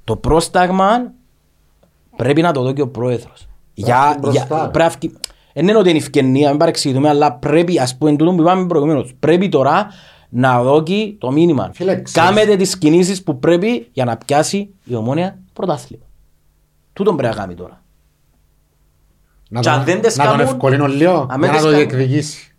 [0.04, 1.12] το πρόσταγμα
[2.16, 3.46] πρέπει να το δω και ο πρόεδρος.
[3.74, 4.56] Για, έρθει για, μπροστά.
[4.70, 5.16] πρέπει να φκει-
[5.55, 9.12] δεν είναι ότι είναι ευκαινία, μην παρεξηγηθούμε, αλλά πρέπει, ας πούμε, τούτο που είπαμε προηγουμένως,
[9.18, 9.86] πρέπει τώρα
[10.28, 11.70] να δώσει το μήνυμα.
[11.74, 16.05] Φίλε, ξέρεις- Κάμετε τις κινήσεις που πρέπει για να πιάσει η ομόνια πρωτάθλημα.
[16.92, 17.82] Τούτον πρέπει να κάνει τώρα.
[19.48, 21.51] Να Και αν τον- δεν τις να τον κάνουν- ευκολύνω λίγο, αν για δεν να
[21.51, 22.55] τις το κάνουν- διεκδικήσει.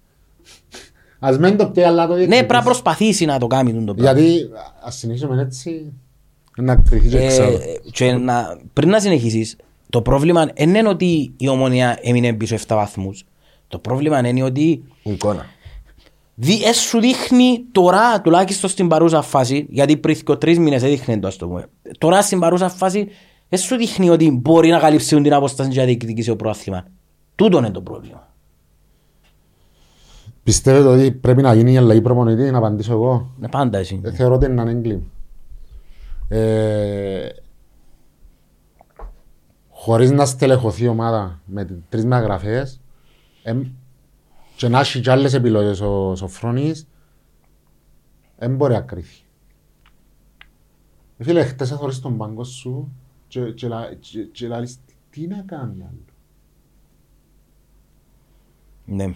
[1.20, 2.46] Ας μην το πιέει, αλλά το Ναι, διεκδικήσει.
[2.46, 4.20] πρέπει να προσπαθήσει να το κάνει τούτο πράγμα.
[4.20, 4.50] Γιατί
[4.84, 5.94] ας συνεχίσουμε έτσι,
[6.58, 7.52] να κρυθεί και Ε, ξέρω.
[7.92, 9.56] και να, πριν να συνεχίσεις,
[9.92, 13.26] το πρόβλημα δεν είναι ότι η ομόνια έμεινε πίσω 7 βαθμούς.
[13.68, 15.46] Το πρόβλημα είναι ότι Εικόνα.
[16.36, 21.20] δι, ε, σου δείχνει τώρα, τουλάχιστον στην παρούσα φάση, γιατί πριν και τρεις μήνες έδειχνε
[21.20, 21.66] το, ας το πούμε.
[21.98, 23.08] Τώρα στην παρούσα φάση,
[23.50, 26.86] δεν σου δείχνει ότι μπορεί να καλύψουν την απόσταση για να διεκδικήσει ο πρόθυμα.
[27.36, 28.30] Τούτο είναι το πρόβλημα.
[30.44, 34.02] Πιστεύετε ότι πρέπει να γίνει η αλλαγή προπονητή, να απαντήσω εγώ; Είναι πάντα εσύ.
[34.04, 35.02] Ε, Θεωρώ ότι είναι ένα έγκλημα.
[36.28, 37.28] Ε,
[39.82, 42.82] χωρίς να στελεχωθεί η ομάδα με τις τρεις μεταγραφές
[43.44, 43.64] εμ,
[44.56, 46.88] και να έχει και άλλες επιλογές ο Σοφρόνης
[48.38, 49.22] δεν μπορεί να κρύφει.
[51.18, 52.92] Ε, Φίλε, χτες εθωρείς τον πάγκο σου
[53.28, 54.80] και, και, λα- και, και λαλείς,
[55.10, 56.06] τι να κάνει άλλο;
[58.86, 59.14] Ναι.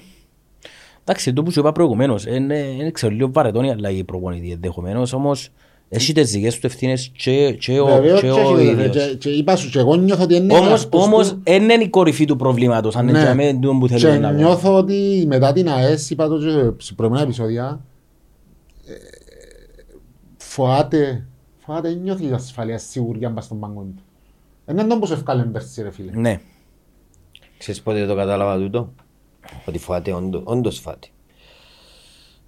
[1.01, 5.13] Εντάξει, το που σου είπα προηγουμένως, είναι, είναι ξέρω λίγο βαρετόν η αλλαγή προπονητή ενδεχομένως,
[5.13, 5.49] όμως
[5.89, 8.89] έχει τις δικές του ευθύνες και, και, ο, Βεβαίως και και ο έχει, ίδιος.
[8.95, 11.73] και- και είπα σου και εγώ νιώθω ότι είναι Όμως, αυτός όμως του- δεν είναι
[11.83, 13.23] η κορυφή του προβλήματος, αν είναι Ναι.
[13.23, 14.41] για μένα τούτο που Και θέλουμε να πούμε.
[14.41, 17.85] νιώθω ότι μετά την ΑΕΣ, είπα το και σε προηγούμενα επεισόδια,
[18.87, 18.93] ε,
[20.37, 21.25] φοάται,
[21.65, 24.01] φοάται, νιώθει η ασφαλεία σιγουριά μπας στον πάγκο του.
[24.65, 26.11] Δεν είναι τον που σε ευκάλεν πέρσι ρε φίλε.
[26.13, 26.39] Ναι.
[27.57, 28.93] Ξέρεις πότε το κατάλαβα τούτο;
[29.65, 31.07] Ότι φάτε όντω, όντως φάτε.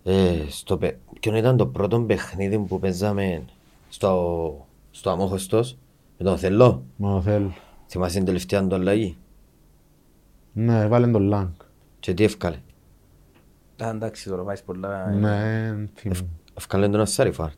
[0.10, 3.44] Ε, στο, παι- ποιον ήταν το πρώτο παιχνίδι που παίζαμε
[3.90, 5.78] στο, στο Αμόχωστος;
[6.18, 6.84] Με τον Θελό.
[6.96, 7.54] Μα θέλω.
[7.88, 9.18] Θυμάσαι την τελευταία του αλλαγή;
[10.54, 11.48] Ναι, βάλε τον Λάγκ.
[12.00, 12.58] Και τι έφκαλε;
[13.84, 15.10] Α, Εντάξει τώρα βάζεις πολλά...
[15.10, 16.28] Ναι, θυμάμαι.
[16.58, 17.58] Έφκαλε τον Ασάριφαρτ.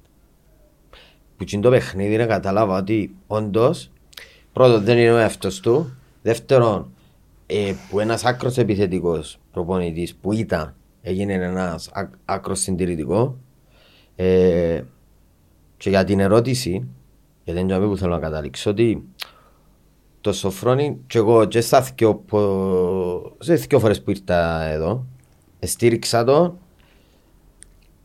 [1.38, 3.91] Που είναι το παιχνίδι να κατάλαβα ότι όντως
[4.54, 5.93] πρώτον δεν είναι ο εαυτός του.
[6.22, 6.91] Δεύτερον,
[7.45, 13.38] ε, που ένας άκρος επιθετικός προπονητής που ήταν έγινε ένας άκ- άκρος συντηρητικό
[14.16, 14.82] ε,
[15.78, 16.88] και για την ερώτηση
[17.43, 19.04] γιατί είναι το που θέλω να καταλήξω ότι
[20.22, 25.06] το Σοφρόνι και εγώ και στα δυο, πο- σε δυο φορές που ήρθα εδώ
[25.60, 26.58] στήριξα το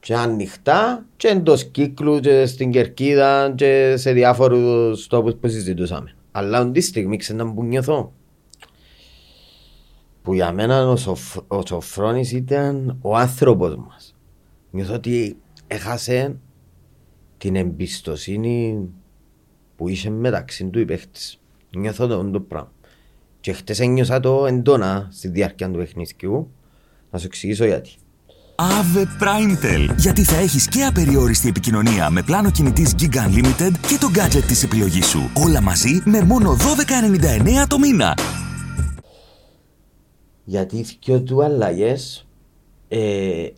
[0.01, 6.15] και ανοιχτά και εντός κύκλου και στην Κερκίδα και σε διάφορους τόπους που συζητούσαμε.
[6.33, 8.13] Αλλά όντι στιγμή ξένα που νιώθω
[10.25, 14.17] που για μένα ο, Σοφ, ο Σοφρόνης ήταν ο άνθρωπος μας.
[14.71, 16.37] Νιώθω ότι έχασε
[17.39, 18.89] την εμπιστοσύνη
[19.77, 21.41] που είχε μεταξύ του οι παίχτες.
[21.77, 22.73] Νιώθω το, το πράγμα.
[23.41, 26.51] Και χτες ένιωσα το εντόνα στη διάρκεια του παιχνιδιού.
[27.11, 27.91] Να σου εξηγήσω γιατί.
[28.57, 29.95] Ave Primetel.
[29.97, 34.63] Γιατί θα έχεις και απεριόριστη επικοινωνία με πλάνο κινητής Gig Unlimited και το gadget της
[34.63, 35.31] επιλογής σου.
[35.47, 38.15] Όλα μαζί με μόνο 12,99 το μήνα.
[40.45, 42.27] Γιατί οι δυο του αλλαγές
[42.89, 43.49] ε,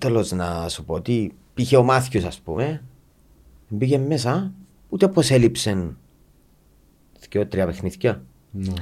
[0.00, 2.82] τέλος να σου πω ότι πήγε ο Μάθιος ας πούμε
[3.68, 4.52] μπήκε μέσα
[4.88, 5.94] ούτε πως έλειψε
[7.30, 8.72] δυο τρία παιχνίδια Ναι.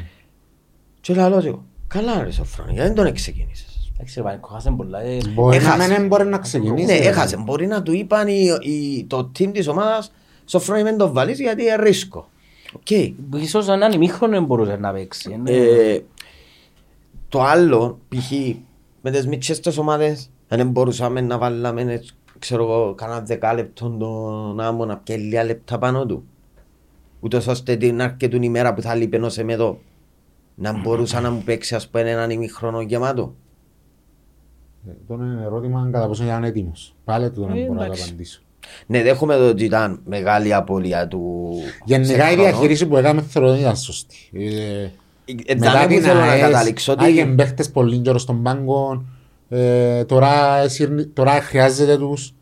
[1.01, 5.01] και λέω εγώ καλά ρε Σοφρόνη γιατί δεν τον ξεκίνησες Εντάξει, ρε Πανίκο, χάσαν πολλά.
[5.01, 5.99] ε, Μπορεί να Έχασε.
[5.99, 6.84] μην μπορεί να ξεκινήσει.
[6.84, 7.09] ναι ρε.
[7.09, 10.12] έχασε μπορεί να του είπαν οι, οι, το team της ομάδας
[10.45, 12.28] Σοφρόνη μην το βάλεις γιατί είναι ρίσκο
[12.76, 12.90] Οκ.
[13.42, 15.40] Ίσως έναν ημίχρονο μπορούσε να παίξει.
[17.39, 18.32] Ε, Ε, το άλλο, π.χ.
[19.01, 22.01] με τις μικρές τις ομάδες, δεν μπορούσαμε να βάλουμε, ε,
[22.39, 26.24] ξέρω εγώ, κανένα δεκάλεπτο τον άμμο να πιέει λίγα λεπτά πάνω του.
[27.20, 29.78] Ούτως ώστε την αρκετούν ημέρα που θα λείπει ενός εμέδο
[30.55, 33.35] να μπορούσα να μου παίξει ας πούμε έναν ημίχρονο γεμάτο.
[34.89, 36.95] Ε, Το είναι ερώτημα κατά πόσο είναι έτοιμος.
[37.05, 38.03] Πάλι του Ε, δεν μπορώ να το εντάξει.
[38.09, 38.41] απαντήσω.
[38.87, 41.53] Ναι, δέχομαι το ότι ήταν μεγάλη απώλεια του.
[41.85, 42.43] Γενικά σε η χρόνο.
[42.43, 44.16] διαχείριση που έκαμε θεωρώ ότι ήταν σωστή.
[45.24, 47.04] Ε, Ε, Μετά δεν την θέλω να ΑΕΣ, καταλήξω ότι.
[47.04, 49.04] άγιεν παίχτες πολύ καιρό στον πάγκο.
[49.48, 52.34] ε, Τώρα εσύρνει- τώρα χρειάζεται τους.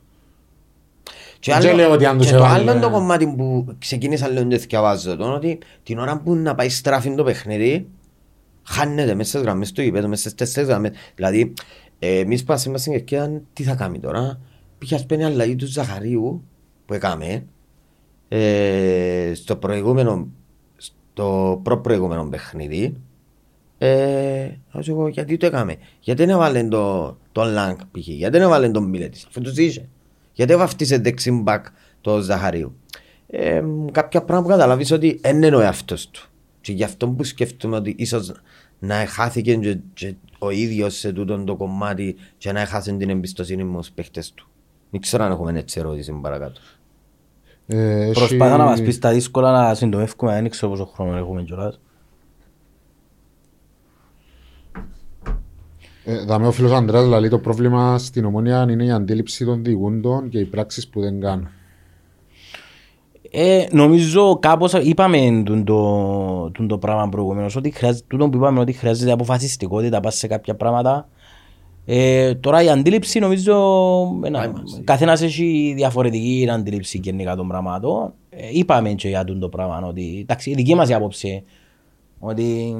[1.38, 4.28] Και, Δεν άλλο, λέω ότι αν τους και το έβαλε- άλλο το κομμάτι που ξεκίνησα
[4.28, 7.88] λίγο να διαβάζω το, ότι την ώρα που να πάει στράφη το παιχνίδι,
[8.62, 10.90] χάνεται μέσα στις γραμμές του γηπέδου, μέσα στις τέσσερις γραμμές.
[11.14, 11.52] Δηλαδή,
[11.98, 14.38] ε, εμείς που είμαστε στην ευκαιρία, τι θα κάνει τώρα;
[14.78, 16.42] Πήγε ας πένει αλλαγή του Ζαχαρίου,
[16.86, 17.44] που έκαμε,
[18.28, 20.28] ε, στο προηγούμενο,
[21.12, 22.96] στο προ-προηγούμενο παιχνίδι,
[23.78, 25.76] ε, ας εγώ, γιατί το έκαμε.
[26.00, 28.06] Γιατί δεν έβαλε το, το Λάγκ π.χ.
[28.06, 29.24] Γιατί δεν έβαλε τον Μίλετης.
[29.24, 29.88] Αυτό τους είχε.
[30.32, 31.66] Γιατί βαφτίσε δεξιμπακ
[32.00, 32.76] το Ζαχαρίου.
[33.26, 36.22] Ε, κάποια πράγματα που καταλάβεις ότι δεν είναι ο εαυτός του.
[36.60, 38.32] Και γι' αυτό που σκέφτομαι ότι ίσως
[38.78, 43.64] να χάθηκε και, και ο ίδιος σε τούτο το κομμάτι και να έχασε την εμπιστοσύνη
[43.64, 44.48] μου στους παίχτες του.
[44.90, 46.60] Δεν ξέρω αν έχουμε έτσι ερώτηση παρακάτω.
[47.72, 51.42] Ε, έχει- Προσπάθα να μας πεις τα δύσκολα να συντομεύουμε, δεν ξέρω πόσο χρόνο έχουμε
[51.42, 51.80] κιόλας.
[56.04, 60.28] Ε, Δαμε ο φίλος Ανδρέας λέει το πρόβλημα στην ομόνια είναι η αντίληψη των διηγούντων
[60.28, 61.48] και οι πράξεις που δεν κάνουν.
[63.30, 68.60] Ε, νομίζω κάπως είπαμε τούν το, τούν το πράγμα προηγουμένως ότι χρειάζεται, τούτο που είπαμε
[68.60, 71.08] ότι χρειάζεται αποφασιστικότητα πας σε κάποια πράγματα.
[71.84, 73.54] Ε, τώρα η αντίληψη νομίζω
[74.24, 74.52] ένα,
[74.84, 78.12] καθένας έχει διαφορετική αντίληψη γενικά των πραγμάτων.
[78.30, 81.44] Ε, είπαμε και για τούν το πράγμα ότι εντάξει, η δική μας η άποψη
[82.18, 82.76] ότι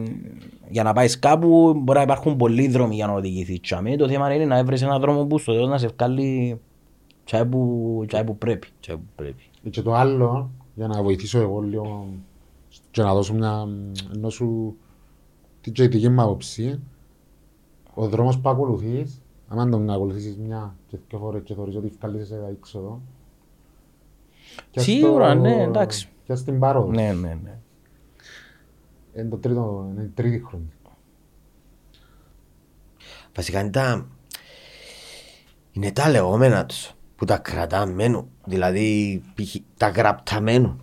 [0.69, 3.97] για να πάεις κάπου μπορεί να υπάρχουν πολλοί δρόμοι για να οδηγηθείς τσάμε.
[3.97, 6.61] Το θέμα είναι να βρεις έναν δρόμο που στο τέλος να σε βγάλει
[7.25, 8.67] τσάι που, τσάι που πρέπει.
[8.81, 9.43] Και πρέπει.
[9.65, 12.07] Ε, Και το άλλο, για να βοηθήσω εγώ λίγο
[12.91, 13.69] και να δώσω μια
[14.15, 14.77] ενώ σου
[15.61, 16.81] την και δική μου άποψη,
[17.95, 22.27] ο δρόμος που ακολουθείς, άμα τον ακολουθήσεις μια και δύο φορές και θεωρείς ότι βγάλεις
[22.27, 23.01] σε έξοδο,
[24.71, 26.09] και Σίγουρα, στο- ναι, εντάξει.
[26.25, 26.91] Και στην παρόδο.
[26.91, 27.59] Ναι, ναι, ναι.
[29.17, 30.69] Είναι το τρίτο, είναι η τρίτη χρονιά.
[33.35, 34.07] Βασικά είναι τα,
[35.73, 38.29] είναι τα λεγόμενα τους που τα κρατάμένου.
[38.45, 39.57] Δηλαδή π.χ.
[39.77, 40.81] τα γραπταμένου.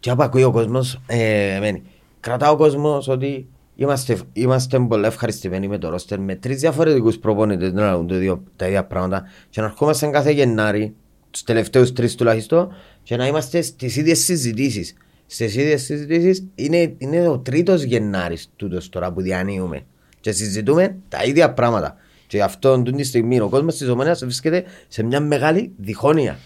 [0.00, 1.82] Και από ακούει ο κόσμος, ε, μένει.
[2.20, 7.72] κρατά ο κόσμος ότι είμαστε, είμαστε πολύ ευχαριστημένοι με το ρόστερ με τρεις διαφορετικούς προπονητές
[7.72, 10.94] να λάβουν το ίδιο- τα ίδια πράγματα και να ερχόμαστε κάθε Γενάρη,
[11.30, 12.72] τους τελευταίους τρεις τουλάχιστον,
[13.02, 14.94] και να είμαστε στις ίδιες συζητήσεις.
[15.26, 19.84] Στις ίδιες συζητήσεις είναι, είναι ο τρίτος Γενάρης τούτος τώρα που διανύουμε
[20.20, 21.96] και συζητούμε τα ίδια πράγματα.
[22.26, 26.38] Και γι' αυτό τούτη τη στιγμή ο κόσμος της Ομόνιας βρίσκεται σε μια μεγάλη διχόνοια.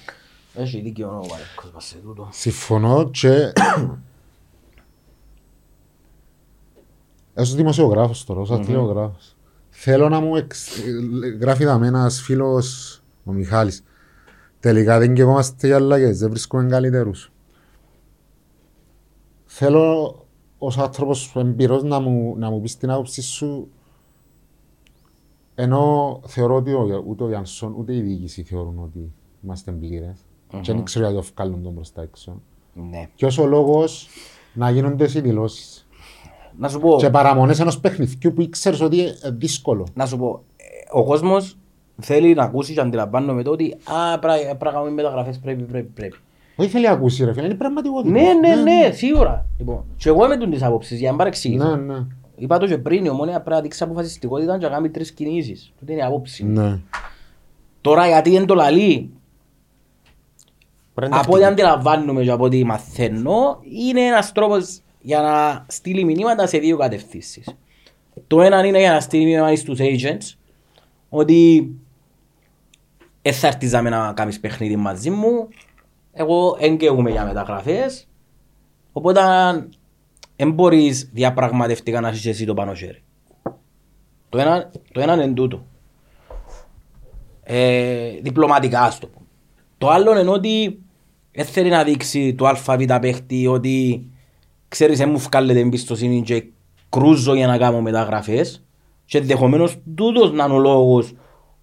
[0.54, 2.28] Έχει δίκιο ο Βαλέκος μας σε τούτο.
[2.32, 3.52] Συμφωνώ και
[7.36, 9.36] Ως δημοσιογράφος τώρα, ως αθλιογράφος.
[9.68, 10.68] Θέλω να μου εξ...
[11.40, 13.84] γράφει δαμε ένας φίλος, ο Μιχάλης.
[14.60, 17.32] Τελικά δεν καίγομαστε για αλλαγές, δεν βρίσκουμε καλύτερους.
[19.44, 20.14] Θέλω
[20.58, 23.68] ως άνθρωπος εμπειρός να μου, να μου πεις την άποψη σου
[25.54, 29.12] ενώ θεωρώ ότι ο- ούτε ο Γιάνσον ούτε η διοίκηση θεωρούν ότι
[29.44, 30.16] είμαστε πλήρες
[30.60, 32.40] και δεν ξέρω γιατί το βγάλουν τον προς τα έξω.
[32.90, 33.08] Ναι.
[33.16, 34.08] Ποιος ο λόγος
[34.54, 35.85] να γίνονται οι δηλώσεις
[36.58, 39.86] Να σου πω, και παραμονές ενός παιχνιδιού που ήξερες ότι είναι δύσκολο.
[39.94, 41.56] να σου πω, ε, ο κόσμος
[42.00, 45.88] θέλει να ακούσει και αντιλαμβάνομαι το ότι α, πρέπει πρέπει να κάνουμε μεταγραφές, πρέπει, πρέπει,
[45.94, 46.16] πρέπει.
[46.56, 48.10] Όχι θέλει να ακούσει ρε φίλε, είναι πραγματικότητα.
[48.10, 49.46] Ναι, ναι, ναι, σίγουρα.
[49.58, 51.76] Λοιπόν, και εγώ είμαι τούν της άποψης, για να μην παρεξηγήσω.
[51.76, 52.04] Ναι, ναι.
[52.36, 55.72] Είπα το και πριν, η ομόνια πρέπει να δείξει αποφασιστικότητα και να κάνει τρεις κινήσεις.
[55.78, 56.60] Τούτη είναι η άποψη μου.
[56.60, 56.78] Ναι.
[57.80, 59.10] Τώρα γιατί δεν το λαλεί,
[60.96, 66.04] Πρέπει να από ό,τι αντιλαμβάνομαι και από ό,τι μαθαίνω, είναι ένας τρόπος για να στείλει
[66.04, 67.56] μηνύματα σε δύο κατευθύνσεις.
[68.26, 70.36] Το ένα είναι για να στείλει μήνυμα στους agents
[71.08, 71.70] ότι
[73.22, 75.48] δεν θα έρθεις να με να κάνεις παιχνίδι μαζί μου,
[76.12, 78.08] εγώ εγκαίγομαι για μεταγραφές,
[78.92, 79.20] οπότε
[80.36, 83.02] δεν μπορείς διαπραγματευτικά να έχεις εσύ το πάνω χέρι.
[84.28, 85.66] Το ένα, το ένα είναι τούτο.
[87.42, 89.20] Ε, διπλωματικά ας το πω.
[89.78, 90.78] Το άλλο είναι ότι
[91.32, 94.10] δεν θέλει να δείξει το ΑΒ παίχτη ότι
[94.68, 96.44] ξέρεις δεν μου βγάλετε εμπιστοσύνη και
[96.88, 98.64] κρούζω για να κάνω μεταγραφές
[99.04, 101.12] και ενδεχομένως τούτος να είναι ο λόγος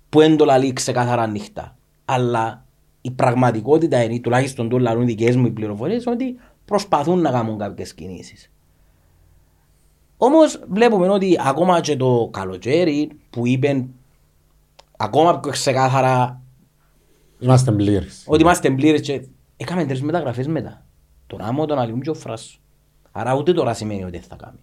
[0.09, 1.75] που δεν το λαλεί ξεκάθαρα νύχτα.
[2.05, 2.65] Αλλά
[3.01, 6.35] η πραγματικότητα είναι, τουλάχιστον το λαλούν οι δικές μου οι πληροφορίες, ότι
[6.65, 8.51] προσπαθούν να κάνουν κάποιες κινήσεις.
[10.17, 13.85] Όμως βλέπουμε ότι ακόμα και το καλοκαίρι που είπε
[14.97, 16.41] ακόμα πιο ξεκάθαρα
[17.39, 18.23] Είμαστε πλήρες.
[18.27, 19.25] ότι είμαστε πλήρες και
[19.57, 20.85] έκαμε τρεις μεταγραφές μετά.
[21.27, 22.57] Τον Άμμο, τον Αλιούμ και ο Φράσο.
[23.15, 24.57] Άρα ούτε τώρα σημαίνει ότι δεν θα κάνει.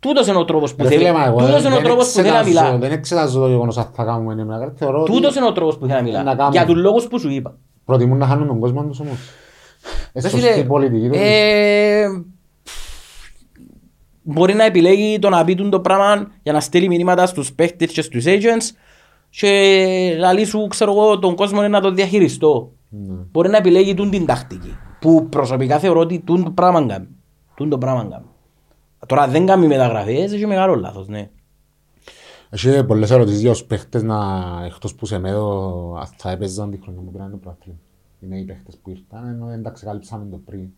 [0.00, 2.06] Τούτος είναι ο τρόπος που Ρε θέλει, φίλε, μα εγώ τούτος είναι ο δεν τρόπος
[2.06, 2.78] που θέλει να εξετάζω- μιλά.
[2.78, 4.76] Δεν εξετάζω το γεγονός αν θα κάνουμε ένα μεταγραφή.
[4.76, 6.34] Θεωρώ ότι Τούτος είναι ο τρόπος που θέλει να Να μιλά.
[6.36, 6.48] κάνουμε.
[6.50, 7.56] Για τους λόγους που σου είπα.
[7.84, 9.16] προτιμούν να χάνουν τον κόσμο τους όμως.
[10.12, 11.14] Ε, Ρε σωστή φίλε, πολιτική του.
[11.16, 12.04] ε,
[14.22, 17.92] Μπορεί να επιλέγει το να πει τούτο το πράγμα για να στείλει μηνύματα στους παίχτες
[17.92, 18.76] και στους agents
[19.30, 22.72] και να λύσου, ξέρω εγώ, τον κόσμο είναι να το διαχειριστώ.
[22.88, 23.14] Ναι.
[23.32, 24.76] Μπορεί να επιλέγει τούν την τακτική.
[25.00, 27.06] Που προσωπικά θεωρώ ότι τούν το πράγμα κάνει.
[27.58, 28.24] Τούν το πράγμα κάνει.
[29.06, 31.30] Τώρα δεν κάνει μεταγραφές, έχει μεγάλο λάθος, ναι.
[32.50, 34.16] Έχει πολλές ερωτήσεις για τους παίχτες να,
[34.64, 37.78] εκτός που σε μέδω, αν θα έπαιζαν τη χρονιά που πήραν το πρωτάθλημα.
[38.20, 40.68] Είναι οι παίχτες που ήρθαν, ενώ δεν τα ξεκαλύψαμε το πριν.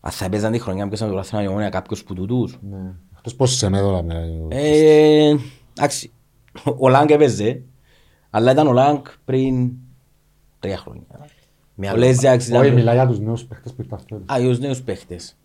[0.00, 2.58] Αν θα έπαιζαν τη χρονιά που πέσαμε το λάθος η ομόνια κάποιος που τούτους.
[2.70, 2.92] Ναι.
[3.16, 5.34] Εκτός πως σε μέδω, αλλά με- Ε,
[5.78, 6.12] Εντάξει,
[6.78, 7.62] ο Λάγκ έπαιζε,
[8.30, 9.70] αλλά ήταν ο Λάγκ πριν
[10.60, 11.02] τρία χρόνια.
[11.78, 12.74] Με Ο άλλο- Λέζιαξ Όχι, ήταν...
[12.74, 14.22] μιλά για τους νέους παίχτες που ήρθαν φέτος.
[14.32, 15.36] Α, για τους νέους παίχτες.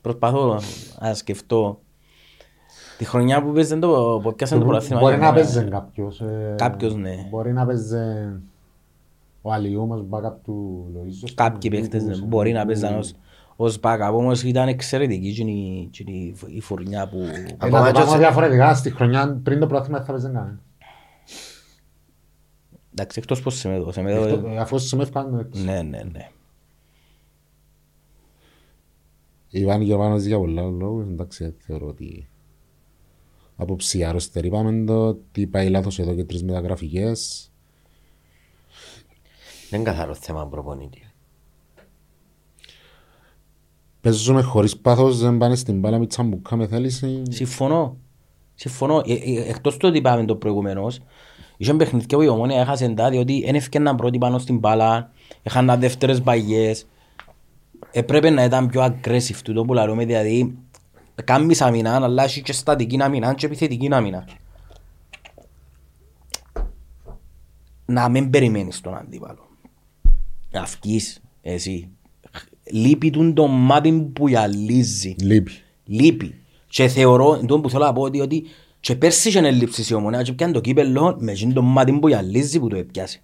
[0.00, 0.60] Προσπαθώ
[1.00, 1.78] να σκεφτώ.
[2.98, 5.00] Τη χρονιά που παίζαν το, που έπιασαν το πρωτάθλημα.
[5.00, 5.42] Μπορεί η να Ομόνια.
[5.44, 6.20] παίζει κάποιος.
[6.20, 7.26] ε, Κάποιος, ναι.
[7.30, 7.96] Μπορεί να παίζει
[9.42, 11.30] ο Αλιού μας, backup του Λοΐζος.
[11.34, 13.14] Κάποιοι παίχτες ναι, μπορεί να παίζαν ως,
[13.56, 17.18] ως backup, όμως ήταν εξαιρετική εκείνη- εκείνη η φουρνιά που...
[17.18, 20.12] Ε, Ακόμα να το και πάμε σε- διαφορετικά, στη χρονιά πριν το πρωτάθλημα δεν θα
[20.12, 20.58] παίζει κανένα.
[22.96, 23.92] Εντάξει, εκτός πως σε μέδω.
[23.92, 25.62] Σε μέδω Εκτό- ε, Αφού σε με έφκανε έξω.
[25.62, 26.28] ναι, ναι, ναι.
[29.48, 32.28] Ιβάν Γερμάνος για πολλά λόγους, εντάξει, θεωρώ ότι
[33.56, 37.50] άποψη άρρωστερη είπαμε το, ότι πάει λάθος εδώ και τρεις μεταγραφικές.
[39.70, 41.02] Δεν είναι καθαρό θέμα προπονητή.
[44.00, 47.22] Παίζουμε χωρίς πάθος, δεν πάνε στην μπάλα με τσαμπουκά με θέληση.
[47.30, 47.96] Συμφωνώ.
[48.54, 49.02] Συμφωνώ.
[49.06, 51.00] Ε, ε, εκτός του ότι είπαμε το προηγουμένως,
[51.56, 55.10] είχε παιχνίδια που η ομόνια έχασε εντά διότι δεν έφτιαναν πρώτοι πάνω στην μπάλα,
[55.42, 56.86] είχαν δεύτερες μπαγιές.
[57.90, 60.58] Έπρεπε να ήταν πιο aggressive τούτο που λαρούμε, δηλαδή
[61.24, 64.28] κάνεις αμυνά, αλλά έχει και στατική αμυνά και επιθετική αμυνά.
[67.86, 69.48] Να μην περιμένεις τον αντίπαλο.
[70.50, 71.88] Να βγεις εσύ.
[72.70, 75.14] Λείπει τούν το μάτι που γυαλίζει.
[75.20, 75.52] Λείπει.
[75.84, 76.34] Λείπει.
[76.68, 78.44] Και θεωρώ, εντός που θέλω να πω ότι, ότι
[78.84, 82.08] και πέρσι είχε έλλειψη η ομονία και πιάνε το κύπελλο με εκείνο το μάτι που
[82.08, 83.22] γυαλίζει που το έπιασε.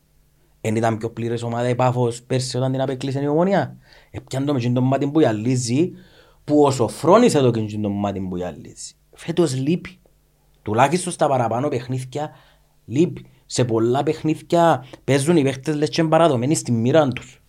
[0.60, 3.76] Εν ήταν πιο πλήρες ομάδα η Πάφος πέρσι όταν την απέκλεισε η ομονία.
[4.10, 5.92] Έπιανε το με εκείνο το μάτι που γυαλίζει
[6.44, 8.92] που όσο φρόνησε το και εκείνο το μάτι που γυαλίζει.
[9.12, 9.98] Φέτος λείπει.
[10.62, 12.30] Τουλάχιστον στα παραπάνω παιχνίδια
[12.84, 13.26] λείπει.
[13.46, 17.39] Σε πολλά παιχνίδια παίζουν οι παίχτες λες και είναι παραδομένοι στη μοίρα τους.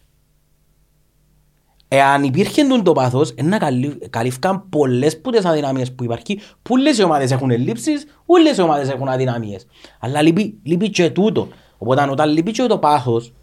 [1.94, 6.40] Εάν υπήρχε τούτο το πάθος, να καλύ- καλύφκαν πολλές που τις αδυναμίες που υπάρχει.
[6.62, 9.66] Πολλές οι ομάδες έχουν ελλείψεις, όλες οι ομάδες έχουν αδυναμίες.
[10.00, 11.48] Αλλά λείπει, λείπει και τούτο.
[11.78, 13.34] Οπότε όταν λείπει και το πάθος,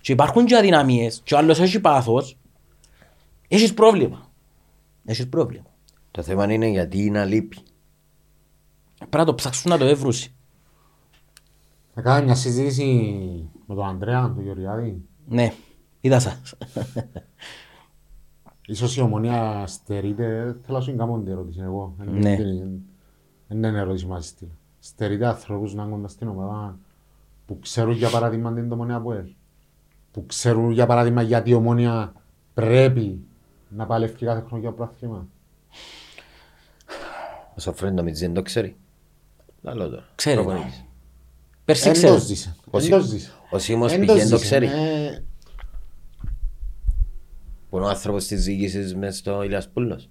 [0.00, 2.36] και υπάρχουν και αδυναμίες, και ο άλλος έχει πάθος,
[3.48, 4.30] έχεις πρόβλημα.
[5.04, 5.66] Έχεις πρόβλημα.
[6.10, 7.56] Το θέμα είναι γιατί να λείπει.
[8.98, 10.34] Πρέπει να το ψάξουν να το εύρουσει.
[11.94, 12.84] Θα κάνω μια συζήτηση
[13.66, 15.02] με τον Ανδρέα, τον Γεωργιάδη.
[15.28, 15.52] Ναι,
[16.00, 16.54] είδα σας.
[18.70, 21.94] Ίσως η ομονία στερείται, θέλω να σου κάνω την ερώτηση εγώ.
[21.98, 22.30] Δεν Ναι.
[22.30, 22.78] είναι-
[23.48, 24.50] Δεν είναι ερώτηση μας στείλω.
[24.80, 26.78] Στερείται ανθρώπους να έχουν στην ομάδα
[27.46, 29.36] που ξέρουν για παράδειγμα την ομονία που έχει.
[30.12, 32.12] Που ξέρουν για παράδειγμα γιατί η ομονία
[32.54, 33.20] πρέπει
[33.68, 35.26] να παλεύει κάθε χρόνο για πρόθυμα.
[37.56, 38.76] Ο Σοφρέν νομίζει δεν το ξέρει.
[39.62, 40.04] Λαλό τώρα.
[40.14, 40.36] Ξέρει.
[40.44, 40.84] Προπονητής.
[41.64, 42.18] Πέρσι Εν το ξέρω.
[42.18, 42.56] ζήσε.
[42.70, 43.32] Ο Εν Σι- το ζήσε.
[43.50, 44.36] Ο Σίμος Εν πηγαίνει το ζήσε.
[44.44, 44.66] ξέρει.
[47.70, 50.08] Ε, Που είναι ο άνθρωπος της διοίκησης μες στο Ηλιάς Πούλος.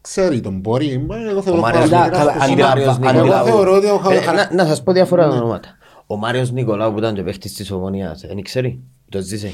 [0.00, 1.06] Ξέρει τον μπορεί.
[1.30, 2.64] Εγώ θεωρώ Ο Μάριος πάρα Κοίτα, πολύ καλά, άσχημο.
[2.66, 2.76] αντιλα-
[3.14, 5.68] Εγώ αντιλα- θεωρώ ότι ο Ε, Χα- να- Να σας πω διάφορα ονόματα.
[6.06, 9.52] Ο Μάριος Νικολάου που ήταν και παίχτης της Ομονίας, δεν ξέρει, το ζήσε.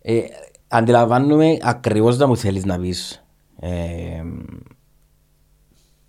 [0.00, 0.20] Ε,
[0.68, 3.24] αντιλαμβάνομαι ακριβώς να μου θέλεις να πεις.
[3.60, 4.22] Ε,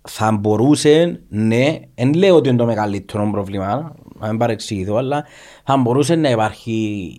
[0.08, 5.24] θα μπορούσε, ναι, δεν λέω ότι είναι το μεγαλύτερο πρόβλημα, να μην παρεξηγηθώ, αλλά
[5.64, 7.12] θα μπορούσε να υπάρχει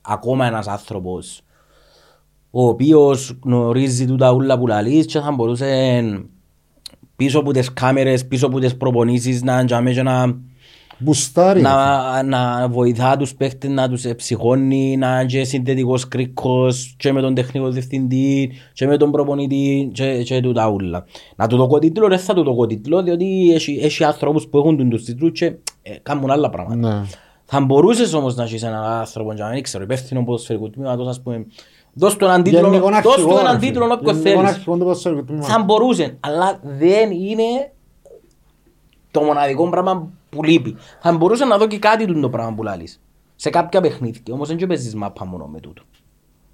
[0.00, 1.42] ακόμα ένας άνθρωπος
[2.54, 6.02] ο οποίος γνωρίζει τούτα ούλα που λαλείς και θα μπορούσε
[7.16, 10.40] πίσω από τις κάμερες, πίσω από τις προπονήσεις να τζάμε και να
[10.98, 11.60] Μπουστάρει.
[11.60, 17.20] να, να βοηθά τους παίχτες να τους ψυχώνει, να είναι και συνθετικός κρίκος και με
[17.20, 21.04] τον τεχνικό διευθυντή και με τον προπονητή και, και τούτα ούλα.
[21.36, 24.90] Να του δω τίτλο, δεν θα του δω τίτλο διότι έχει, έχει άνθρωπους που έχουν
[24.90, 25.46] τους τίτλους και
[25.82, 26.88] ε, κάνουν άλλα πράγματα.
[26.88, 27.06] Ναι.
[27.44, 31.22] Θα μπορούσες όμως να έχεις έναν άνθρωπο και να μην ξέρω, υπεύθυνο ποδοσφαιρικού τμήματος ας
[31.22, 31.46] πούμε
[31.94, 33.70] δώσ' του έναν τίτλο, Γενικό δώσ' του αρχηγό, έναν ρε φίλε.
[33.70, 34.48] τίτλο όποιο Γενικό θέλεις.
[34.50, 35.52] αρχηγό του ποδοσφαιρικού τμήματος.
[35.52, 37.72] Θα μπορούσε, αλλά δεν είναι
[39.10, 40.76] το μοναδικό πράγμα που λείπει.
[41.00, 43.00] Θα μπορούσες να δω και κάτι του το πράγμα που λαλείς.
[43.36, 45.82] Σε κάποια παιχνίδια, όμως δεν και παίζεις μάπα μόνο με τούτο.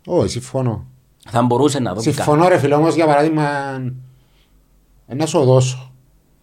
[0.07, 0.87] Όχι, συμφωνώ.
[1.31, 2.23] Θα μπορούσες να δω και κάτι.
[2.23, 3.43] Συμφωνώ ρε φίλε, όμως για παράδειγμα
[5.07, 5.93] ε, να σου δώσω.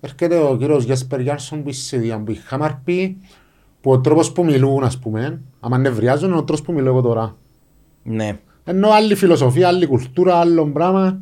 [0.02, 3.18] Έρχεται ο κύριος Γέσπερ Γιάνσον που είσαι δια που είχαμε αρπεί
[3.82, 7.02] που ο τρόπος που μιλούν ας πούμε, άμα νευριάζουν είναι ο τρόπος που μιλώ εγώ
[7.02, 7.36] τώρα.
[8.04, 8.40] Ναι.
[8.68, 11.20] Ενώ άλλη φιλοσοφία, άλλη κουλτούρα, άλλο πράγμα.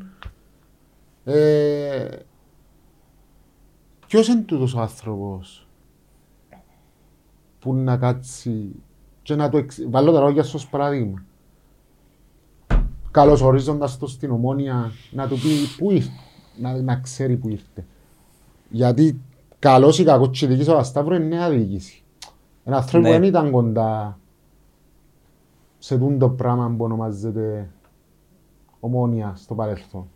[1.24, 2.08] Ε,
[4.08, 5.68] ποιος είναι τούτος ο άνθρωπος
[7.60, 8.72] που να κάτσει
[9.22, 9.80] και να το εξ...
[9.90, 11.24] βάλω τα λόγια σου ως παράδειγμα.
[13.12, 16.12] Καλώς ορίζοντας το στην ομόνια να του πει πού ήρθε,
[16.58, 17.86] να, να ξέρει πού ήρθε.
[18.70, 19.22] Γιατί
[19.60, 22.04] καλός ή κακός και η διοίκηση ο Ασταύρου είναι νέα διοίκηση.
[22.64, 23.20] Ένα άνθρωπο που Ναι.
[23.20, 24.20] δεν ήταν κοντά
[25.84, 27.70] σε τούν το πράγμα που ονομάζεται
[28.80, 30.08] ομόνια στο παρελθόν.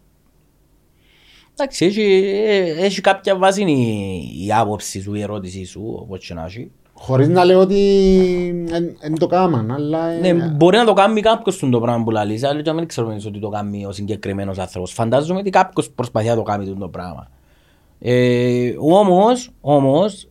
[1.53, 2.01] Εντάξει, έχει,
[2.47, 6.71] ε, έχει κάποια βάση η, η άποψη σου, η ερώτηση σου, όπως και να έχει.
[6.93, 8.65] Χωρίς να λέω ότι
[8.99, 10.07] δεν το κάμαν, αλλά...
[10.07, 12.75] ε, Ναι, μπορεί να το κάνει κάποιος τον το πράγμα που λαλείς, αλλά και να
[12.75, 14.93] μην ξέρουμε ότι το κάνει ο συγκεκριμένος άνθρωπος.
[14.93, 17.27] Φαντάζομαι ότι κάποιος προσπαθεί να το κάνει τον το πράγμα.
[17.99, 20.29] Ε, όμως, όμως,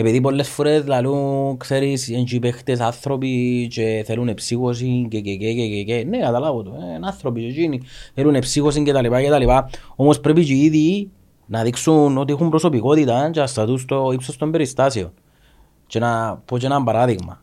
[0.00, 5.36] επειδή πολλές φορές λαλούν, ξέρεις, είναι και οι παίχτες άνθρωποι και θέλουν εψύχωση και και
[5.36, 7.80] και και και και ναι, καταλάβω το, ε, είναι άνθρωποι και εκείνοι
[8.14, 9.70] θέλουν εψύχωση και τα λοιπά και τα λοιπά.
[9.96, 11.10] Όμως πρέπει και οι ίδιοι
[11.46, 15.12] να δείξουν ότι έχουν προσωπικότητα και να σταθούν στο ύψος των περιστάσεων.
[15.86, 17.42] Και να πω και ένα παράδειγμα.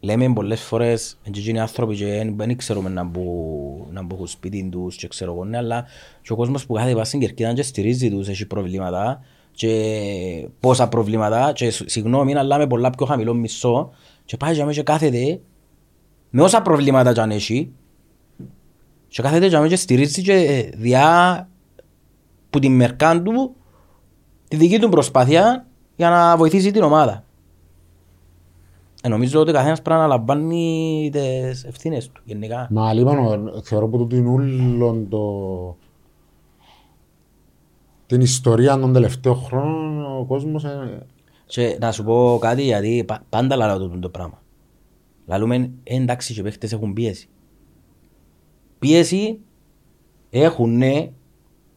[0.00, 4.16] Λέμε πολλές φορές ότι εκείνοι οι άνθρωποι και δεν- δεν ξέρουμε να μπουν να μπουν
[4.18, 5.84] στο σπίτι τους και ξέρω εγώ ναι, αλλά
[6.22, 9.20] και ο κόσμος που κάθεται πας στην κερκίδα και στηρίζει τους έχει προβλήματα
[9.60, 13.90] και πόσα προβλήματα και σ- συγγνώμη αλλά με πολλά πιο χαμηλό μισό
[14.24, 15.40] και πάει και, και κάθεται
[16.30, 17.72] με όσα προβλήματα και αν έχει
[19.08, 21.48] και κάθεται και, και στηρίζει και ε, διά
[22.50, 23.56] που την μερκάν του
[24.48, 25.66] τη δική του προσπάθεια
[25.96, 27.24] για να βοηθήσει την ομάδα.
[29.02, 32.68] Ε, νομίζω ότι ο καθένας πρέπει να αναλαμβάνει τις ευθύνες του γενικά.
[32.70, 35.76] Μα λοιπόν, θεωρώ που τούτο είναι όλο το...
[38.10, 41.06] την ιστορία των τελευταίων χρόνων ο κόσμος ε,
[41.46, 44.42] Και να σου πω κάτι γιατί πα- πάντα λαλάω το, το πράγμα.
[45.26, 47.28] Λαλούμε «Ε, εντάξει και οι παίχτες έχουν πίεση.
[48.78, 49.38] Πίεση
[50.30, 51.10] έχουν ναι,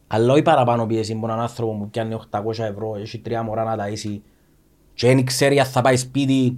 [0.06, 3.84] αλλά όχι παραπάνω πίεση από έναν άνθρωπο που πιάνει 800 ευρώ, έχει τρία μωρά να
[3.84, 4.20] ταΐσει
[4.94, 6.54] και δεν ξέρει αν θα πάει σπίτι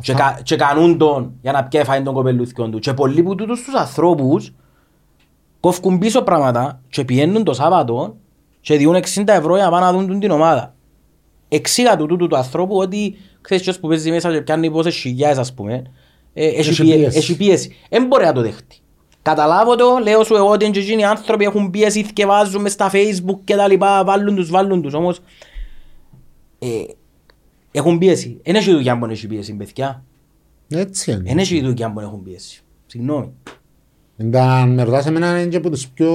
[0.00, 2.78] και, κα, και κανούν τον για να πιάει φάει τον κοπελούθκιον του.
[2.78, 4.54] Και πολλοί που τούτους τους ανθρώπους
[5.60, 8.16] κόφκουν πίσω πράγματα και πηγαίνουν το Σάββατο
[8.62, 10.74] και διούν 60 ευρώ για να πάνε να δουν την ομάδα.
[11.48, 15.38] Εξήγα του τούτου του ανθρώπου ότι ξέρεις ποιος που παίζει μέσα και πιάνει πόσες χιλιάδες
[15.38, 15.82] ας πούμε
[16.32, 16.98] ε, έχει, Έχει πίεση.
[16.98, 17.18] πίεση.
[17.18, 17.76] έχει πίεση.
[17.88, 18.76] Δεν μπορεί να το δεχτεί.
[19.22, 22.72] Καταλάβω το, λέω σου εγώ ότι και εκείνοι οι άνθρωποι έχουν πίεση και βάζουν μες
[22.72, 25.20] στα facebook και τα λοιπά, βάλουν τους, βάλουν τους, όμως
[26.58, 26.68] ε,
[27.72, 28.40] έχουν πίεση.
[28.44, 30.04] Δεν έχει δουλειά που έχει πίεση, παιδιά.
[30.68, 31.22] έτσι είναι.
[31.22, 32.62] Δεν έχει δουλειά που έχουν πίεση.
[32.86, 33.32] Συγγνώμη.
[34.16, 36.12] Ήταν με ρωτάς εμένα είναι και από τις πιο...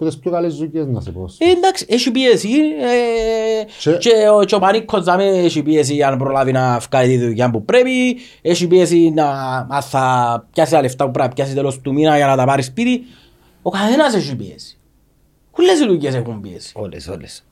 [0.00, 1.24] από τις πιο καλές δουλειές να σε πω.
[1.38, 2.48] Ε, εντάξει, έχει πίεση.
[2.80, 7.18] Ε, Και- και, ο, και ο Πανίκος δάμε έχει πίεση για να προλάβει να βγάλει
[7.18, 8.16] τη δουλειά που πρέπει.
[8.42, 9.26] Έχει πίεση να
[9.70, 12.44] αν θα πιάσει τα λεφτά που πρέπει να πιάσει τέλος του μήνα για να τα
[12.44, 13.04] πάρει σπίτι.
[13.62, 14.78] Ο καθένας έχει πίεση.
[15.50, 16.72] Όλες οι δουλειές έχουν πίεση.
[16.76, 17.44] Όλες, όλες.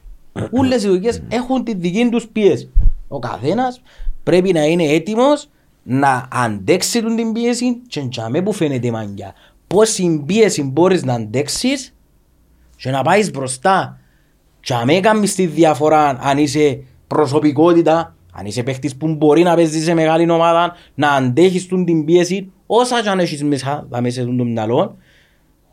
[0.51, 2.71] Όλες οι δουλειές έχουν τη δική τους πίεση.
[3.09, 3.81] Ο καθένας
[4.23, 5.49] πρέπει να είναι έτοιμος
[5.83, 9.35] να αντέξει τον την πίεση και για που φαίνεται η μαγιά.
[9.67, 11.95] Πόση πίεση μπορείς να αντέξεις
[12.77, 14.01] και να πάεις μπροστά.
[14.61, 19.85] Και αμέ κάνεις τη διαφορά αν είσαι προσωπικότητα, Αν είσαι παίχτης που μπορεί να παίζεις
[19.85, 24.25] σε μεγάλη ομάδα, να αντέχεις τον την πίεση, όσα και αν έχεις μέσα, θα μέσα
[24.25, 24.97] του το μυαλό,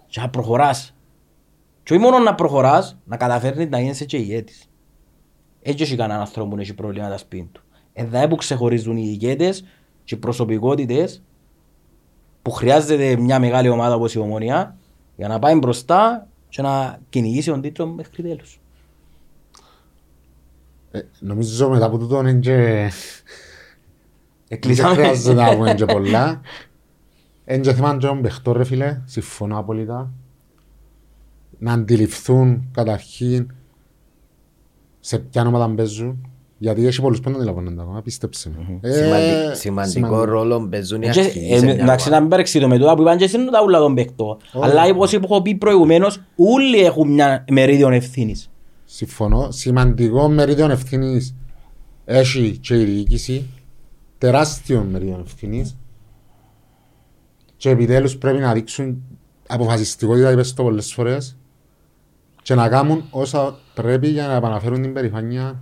[0.08, 0.96] και να προχωράς.
[1.84, 4.70] Και όχι μόνο να προχωράς, να καταφέρνεις να γίνεσαι και ηγέτης.
[5.62, 7.62] Έτσι έχει κανένα άνθρωπο που έχει προβλήματα σπίτι του.
[7.94, 9.66] Εδώ που ξεχωρίζουν οι ηγέτες
[10.04, 11.24] και οι προσωπικότητες
[12.42, 14.78] που χρειάζεται μια μεγάλη ομάδα όπως η Ομόνια
[15.16, 18.60] για να πάει μπροστά και να κυνηγήσει τον τίτλο μέχρι τέλους.
[20.92, 22.54] Ε, νομίζω μετά από τούτο είναι και...
[22.54, 22.92] Δεν
[24.48, 24.94] Εκλείσαμε.
[24.94, 26.42] χρειάζεται να πούμε και πολλά.
[27.46, 30.12] Είναι και θέμα των παιχτών ρε φίλε, συμφωνώ απόλυτα.
[31.60, 33.54] Να αντιληφθούν καταρχήν
[35.00, 36.28] σε ποια ομάδα παίζουν.
[36.64, 38.80] Γιατί έχει πολλούς που δεν αντιλαμβάνονται ακόμα, πίστεψε με.
[38.90, 40.24] Ε, Σημαντι- Σημαντικό σημαντικό.
[40.24, 42.20] ρόλο παίζουν οι Και, αρχηγοί ε, σε μια Εντάξει, να ομάδα.
[42.22, 44.38] μην παρεξηγώ με τούτα που είπαν και εσύ είναι τα ούλα των παιχτών.
[44.62, 48.50] Αλλά όπως έχω πει προηγουμένως, όλοι έχουν μια μερίδιο ευθύνης.
[48.86, 49.52] Συμφωνώ.
[49.52, 51.36] Σημαντικό μερίδιο ευθύνης
[52.06, 53.46] έχει και η διοίκηση.
[54.18, 55.78] Τεράστιο μερίδιο ευθύνης.
[57.58, 59.04] Και επιτέλους πρέπει να δείξουν
[59.48, 61.38] αποφασιστικότητα, είπες το πολλές φορές,
[62.42, 65.60] και να κάνουν όσα πρέπει για να επαναφέρουν την περηφάνεια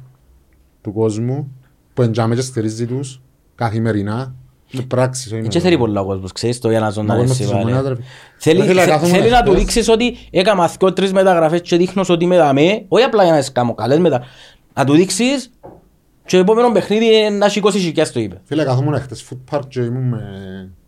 [0.82, 1.52] του κόσμου
[1.94, 3.22] που εντιάμε και στηρίζει τους
[3.56, 4.36] καθημερινά
[4.72, 5.32] με πράξεις.
[5.32, 5.86] όχι με Και θέλει λόγια.
[5.86, 7.74] πολλά ο κόσμος, ξέρεις το για να Μα ζωντανεύσει κόσμος της πάλι.
[7.76, 8.04] Ομονίας, ρε.
[8.38, 9.60] Θέλει, Ρε φίλε, θε- κάθομαι θέλει να του χθες.
[9.64, 13.42] δείξεις ότι έκανα δυο τρεις μεταγραφές και δείχνω ότι είμαι δαμέ, όχι απλά για να
[13.42, 14.24] σε κάνω καλές μετα...
[14.74, 15.52] Να του δείξεις
[16.26, 18.42] και το επόμενο παιχνίδι να έχει 20 χιλιάς το είπε.
[18.44, 20.20] Φίλε, καθόμουν χτες food park και ήμουν με,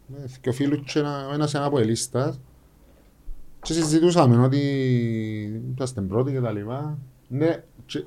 [0.07, 2.40] με δύο φίλους και ένα, ο ένας ένα από ελίστας
[3.61, 4.60] και συζητούσαμε ότι
[5.78, 6.98] είμαστε πρώτοι και τα λοιπά.
[7.28, 8.03] Ναι, και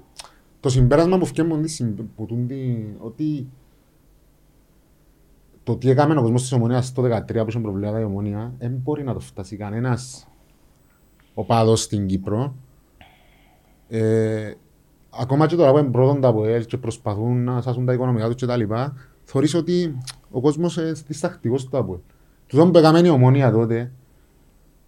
[0.61, 1.65] το συμπέρασμα που φτιάχνουν
[2.17, 3.49] που τούντι, ότι
[5.63, 8.81] το τι έκαμε ο κόσμος της Ομονίας το 2013 που είχε προβλήματα η Ομονία δεν
[8.83, 10.29] μπορεί να το φτάσει κανένας
[11.35, 12.55] οπαδός στην Κύπρο.
[13.89, 14.53] Ε,
[15.11, 18.35] ακόμα και τώρα που είναι πρώτον τα ΑΠΟΕΛ και προσπαθούν να σάσουν τα οικονομικά τους
[18.35, 19.99] και τα λοιπά, θεωρείς ότι
[20.31, 21.99] ο κόσμος είναι διστακτικός του ΑΠΟΕΛ.
[22.47, 23.93] Τούτο που έκαμε η ομόνια τότε,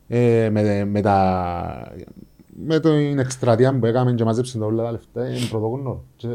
[0.08, 1.92] ε, με, με, τα,
[2.64, 6.04] με την εκστρατεία που έκαμε και μαζέψε τα όλα τα λεφτά, είναι πρωτόγνωρο.
[6.16, 6.28] Και,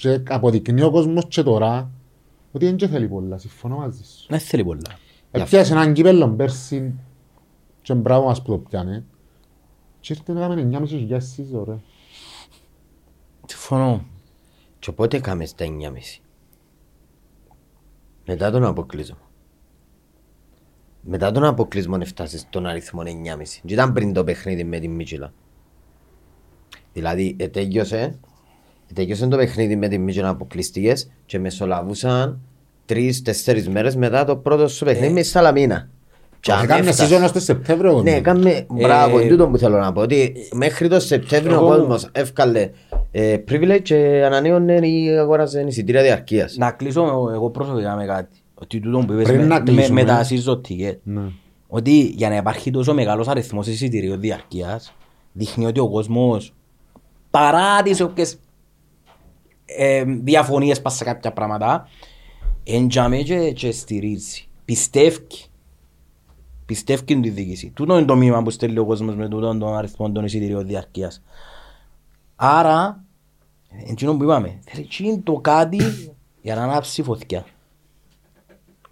[0.00, 1.90] και αποδεικνύει ο κόσμος και τώρα
[2.52, 4.26] ότι δεν και θέλει πολλά, συμφωνώ μαζί σου.
[4.28, 4.98] Δεν θέλει πολλά.
[5.30, 6.94] Επιάσε έναν κύπελλο πέρσι
[7.82, 9.04] και μπράβο μας που το πιάνε.
[10.00, 11.76] Και ήρθε να κάνουμε 9.500 σύζο, ρε.
[13.46, 14.04] Συμφωνώ.
[14.78, 15.70] Και πότε έκαμε στα 9.30.
[18.26, 19.25] Μετά τον αποκλεισμό.
[21.08, 23.10] Μετά τον αποκλεισμό έφτασε στον αριθμό 9.30.
[23.64, 25.32] Και ήταν πριν το παιχνίδι με την Μίτσιλα.
[26.92, 28.18] Δηλαδή, ετέγιωσε,
[28.90, 32.40] ετέγιωσε το παιχνίδι με την Μίτσιλα αποκλειστικές και μεσολαβούσαν
[32.86, 35.88] τρεις-τέσσερις μέρες μετά το πρώτο σου παιχνίδι με τη Σαλαμίνα.
[36.40, 38.02] Και αν Έκανε έφτασε- σύζο ως το Σεπτέμβριο.
[38.02, 40.00] ναι, κάμε, μπράβο, Ε, είναι τούτο που θέλω να πω.
[40.00, 42.70] Ότι μέχρι το Σεπτέμβριο ο Εγώ- κόσμος εύκαλε
[43.10, 46.56] ε, privilege και ανανέωνε ή αγόρασε εισιτήρια διαρκείας.
[46.56, 48.36] Να κλείσω εγώ προσωπικά με κάτι.
[48.58, 50.02] Ότι τούτο που είπες Πριν με, να με, κλείσουμε.
[50.02, 50.96] με τα season ticket.
[51.02, 51.30] Ναι.
[51.68, 54.94] Ότι για να υπάρχει τόσο μεγάλος αριθμός εισιτηρίων διαρκείας
[55.32, 56.54] δείχνει ότι ο κόσμος
[57.30, 58.38] παρά τις όποιες
[59.64, 61.88] ε, διαφωνίες πας σε κάποια πράγματα
[62.64, 64.48] εντιαμέ και, και στηρίζει.
[64.64, 65.26] Πιστεύει.
[66.66, 67.70] Πιστεύει την διοίκηση.
[67.74, 71.22] Τούτο είναι το μήνυμα που στέλνει ο κόσμος με τούτον τον αριθμό των εισιτηρίων διαρκείας.
[72.36, 73.04] Άρα,
[73.86, 75.78] εκείνο που είπαμε, θέλει εκείνο το κάτι
[76.42, 77.44] για να ανάψει φωτιά.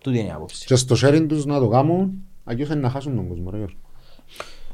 [0.04, 0.66] Τούτη είναι η άποψη.
[0.66, 2.12] Και στο sharing τους να το κάνουν,
[2.44, 3.76] αγιώς είναι να χάσουν τον κόσμο, ρε Γιώργο.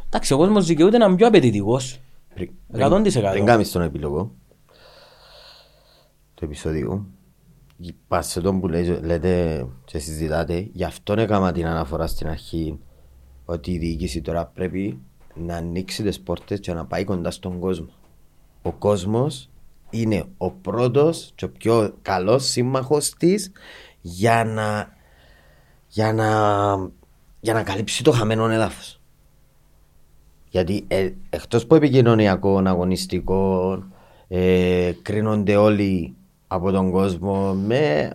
[0.07, 2.01] Εντάξει, ο κόσμος δικαιούται να είναι πιο απαιτητικός.
[2.35, 3.31] Πριν- 100%.
[3.32, 4.35] Πριν κάνεις τον επιλογό
[6.35, 7.07] του επεισοδίου,
[8.09, 12.78] πας σε τον που λέει- λέτε και συζητάτε, γι' αυτό έκανα την αναφορά στην αρχή
[13.44, 15.01] ότι η διοίκηση τώρα πρέπει
[15.35, 17.89] να ανοίξει τις πόρτες και να πάει κοντά στον κόσμο.
[18.62, 19.51] Ο κόσμος
[19.90, 23.52] είναι ο πρώτος και ο πιο καλός σύμμαχος της
[24.01, 24.98] για να,
[25.91, 26.29] για να,
[27.41, 29.01] για να καλύψει το χαμένο έδαφος.
[30.51, 33.93] Γιατί ε, εκτός από επικοινωνιακών, αγωνιστικών,
[34.29, 36.15] ε, κρίνονται όλοι
[36.47, 38.12] από τον κόσμο με,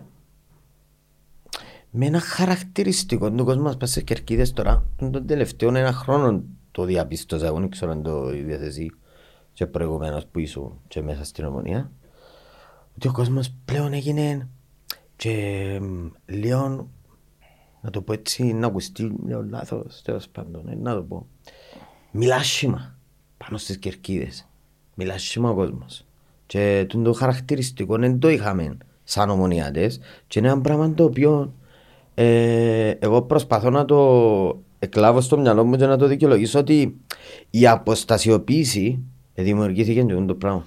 [1.90, 4.84] με ένα χαρακτηριστικό του κόσμου μας πας σε κερκίδες τώρα.
[4.96, 8.90] Τον τελευταίο ένα χρόνο το διαπίστωσα, εγώ δεν ξέρω αν το είδες εσύ
[9.52, 11.90] και προηγουμένως που ήσουν και μέσα στην ομονία.
[12.96, 14.48] Ότι ο κόσμος πλέον έγινε
[15.16, 16.88] και μ, λίγο,
[17.86, 21.26] να το πω έτσι, να ακουστεί λίγο λάθος, τέλος πάντων, ε, να το πω.
[22.10, 22.98] Μιλά σήμα
[23.36, 24.46] πάνω στις κερκίδες.
[24.94, 26.04] Μιλά σήμα ο κόσμος.
[26.46, 31.52] Και τούτο το χαρακτηριστικό δεν το είχαμε σαν ομονιάτες και είναι ένα πράγμα το οποίο
[32.14, 36.96] ε, εγώ προσπαθώ να το εκλάβω στο μυαλό μου και να το δικαιολογήσω ότι
[37.50, 38.98] η αποστασιοποίηση
[39.34, 40.64] δημιουργήθηκε και αυτό το πράγμα.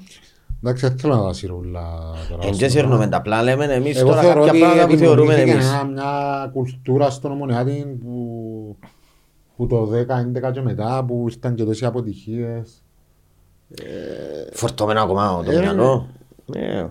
[0.64, 1.82] Εντάξει, δεν θέλω να τα σιρούλα
[2.30, 2.46] τώρα.
[2.48, 5.36] Εν και σύρνουμε τα απλά λέμε εμείς Εγώ τώρα θεωρώ κάποια ότι πράγματα που θεωρούμε
[5.36, 5.74] δημιουργήθηκε εμείς.
[5.74, 8.78] ένα- μια κουλτούρα στον Ομονιάτη που,
[9.56, 12.84] που το 10-11 και μετά που ήρθαν και τόσοι αποτυχίες.
[14.54, 16.08] Φορτωμένο ακόμα το Ε, μυαλό.
[16.54, 16.86] Ε,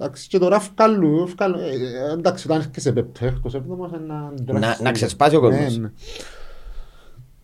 [0.00, 1.58] Εντάξει, και τώρα φκάλου, φκάλου.
[1.58, 1.68] ε,
[2.08, 4.58] ε, εντάξει, όταν έρχεσαι πέπτο έκτος έβδομος να...
[4.58, 5.76] Να- να ξεσπάσει ο κόσμος.
[5.76, 5.90] Ναι, ναι.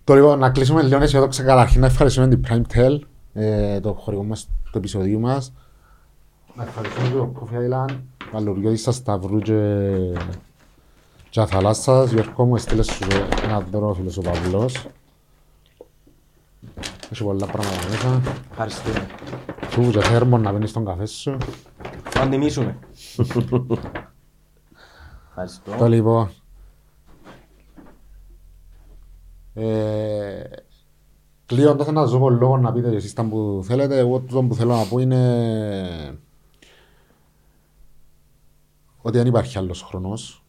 [0.05, 2.99] Το λοιπόν, να κλείσουμε λίγο αισιόδοξα καταρχήν να ευχαριστούμε την Prime Tel,
[3.35, 5.53] ε, το χορηγό μας, το επεισοδίο μας.
[6.55, 7.97] Να ευχαριστούμε και το Coffee Island,
[8.33, 9.89] Βαλουριώτη στα Σταυρού και,
[11.31, 12.11] και Αθαλάσσας.
[12.11, 13.07] Γιώργο μου, έστειλες σου
[13.45, 14.87] ένα δώρο ο φίλος ο Παυλός.
[17.11, 18.23] Έχει πολλά πράγματα μέσα.
[18.51, 19.07] Ευχαριστούμε.
[19.71, 21.37] Του και θέρμο να πίνεις τον καφέ σου.
[22.05, 22.79] Θα αντιμήσουμε.
[25.29, 25.73] Ευχαριστώ.
[25.79, 26.31] Το λοιπόν.
[29.55, 30.43] Ε,
[31.47, 34.85] Κλείοντας ένα ζώο λόγο να πείτε εσείς τα που θέλετε, εγώ το που θέλω να
[34.85, 36.19] πω είναι
[39.03, 40.45] ότι δεν υπάρχει άλλος χρόνος.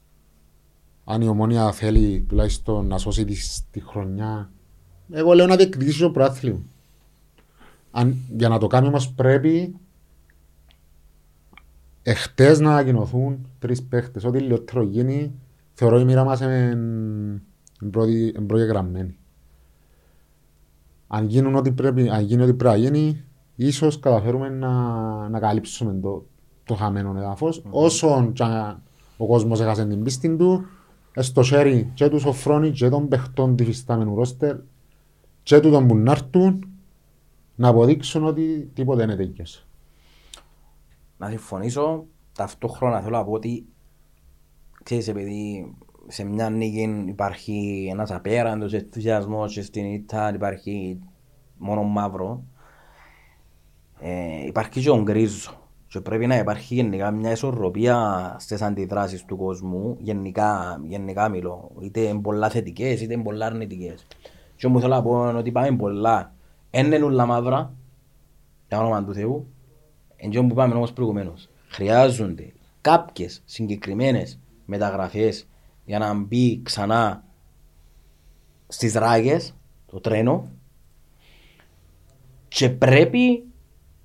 [1.04, 3.36] Αν η ομόνια θέλει τουλάχιστον να σώσει τη,
[3.72, 4.50] τη χρονιά,
[5.12, 6.60] εγώ λέω να διεκδικήσει το προάθλημα.
[7.92, 9.76] Αν, για να το κάνει όμως πρέπει
[12.02, 14.24] εχθές να ανακοινωθούν τρεις παίχτες.
[14.24, 15.34] Ό,τι λιγότερο γίνει,
[15.74, 16.78] θεωρώ η μοίρα μας είναι
[17.92, 19.18] πρώτη- εν προγεγραμμένη.
[21.08, 23.24] Αν, γίνουν ό,τι πρέπει, αν γίνει ό,τι πρέπει να γίνει,
[23.56, 24.72] ίσως καταφέρουμε να,
[25.30, 26.26] να καλύψουμε το,
[26.64, 27.64] το χαμένο εδάφος.
[27.70, 28.82] Όσον και αν
[29.18, 30.66] ο κόσμος έχασε την πίστη του,
[31.16, 34.58] στο χέρι και τους Σοφρόνη και των παιχτών της φυστάμενου ρόστερ
[35.44, 36.70] και του των που να έρθουν,
[37.56, 39.68] να αποδείξουν ότι τίποτε είναι τέλειος.
[41.18, 42.06] να συμφωνήσω.
[42.34, 43.66] Ταυτόχρονα θέλω να πω ότι
[44.84, 45.74] ξέρεις επειδή
[46.08, 51.00] σε μια νίκη υπάρχει ένας απέραντος ενθουσιασμός και στην ήττα υπάρχει
[51.58, 52.44] μόνο μαύρο.
[54.00, 55.52] Ε, υπάρχει και ο γκρίζο.
[55.88, 59.98] Και πρέπει να υπάρχει γενικά μια ισορροπία στις αντιδράσεις του κόσμου.
[60.00, 61.72] Γενικά, γενικά μιλώ.
[61.82, 64.08] Είτε είναι πολλά θετικές είτε είναι πολλά αρνητικές.
[64.56, 66.34] Και όμως θέλω να πω είναι ότι πάμε πολλά.
[66.72, 67.74] Είναι όλα μαύρα
[68.68, 69.48] για όνομα του Θεού.
[70.16, 75.48] Εντός που είπαμε όμως προηγουμένως, χρειάζονται κάποιες συγκεκριμένες μεταγραφές
[75.86, 77.24] για να μπει ξανά
[78.68, 79.56] στις ράγες
[79.86, 80.50] το τρένο
[82.48, 83.44] και πρέπει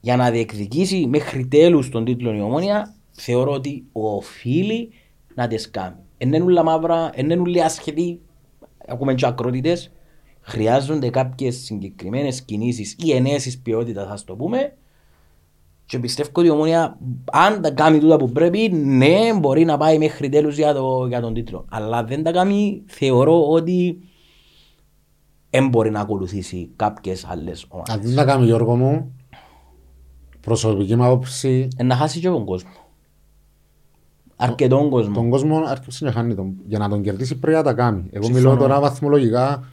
[0.01, 4.90] για να διεκδικήσει μέχρι τέλους τον τίτλο η Ομόνια θεωρώ ότι οφείλει
[5.35, 5.97] να τις κάνει.
[6.19, 8.20] Εν είναι ούλα μαύρα, εν είναι ούλοι άσχετοι,
[8.86, 9.93] ακούμε και ακρότητες,
[10.40, 14.77] χρειάζονται κάποιες συγκεκριμένες κινήσεις ή ενέσεις ποιότητας ας το πούμε
[15.90, 16.98] και πιστεύω ότι η Ομόνια,
[17.32, 21.20] αν τα κάνει τούτα που πρέπει, ναι, μπορεί να πάει μέχρι τέλους για, το, για
[21.20, 21.64] τον τίτλο.
[21.68, 23.98] Αλλά δεν τα κάνει, θεωρώ ότι
[25.50, 27.94] δεν μπορεί να ακολουθήσει κάποιες άλλες ομάδες.
[27.94, 29.12] Αν δεν τα κάνει Γιώργο μου,
[30.40, 32.70] προσωπική μου άποψη, Ε, να χάσει και τον κόσμο.
[34.36, 35.14] Αρκετόν κόσμο.
[35.14, 36.54] τον κόσμο άρχισε να χάνει τον.
[36.66, 38.08] Για να τον κερδίσει πρέπει να τα κάνει.
[38.10, 38.48] Εγώ Συμφωνώ.
[38.50, 39.64] μιλώ τώρα βαθμολογικά.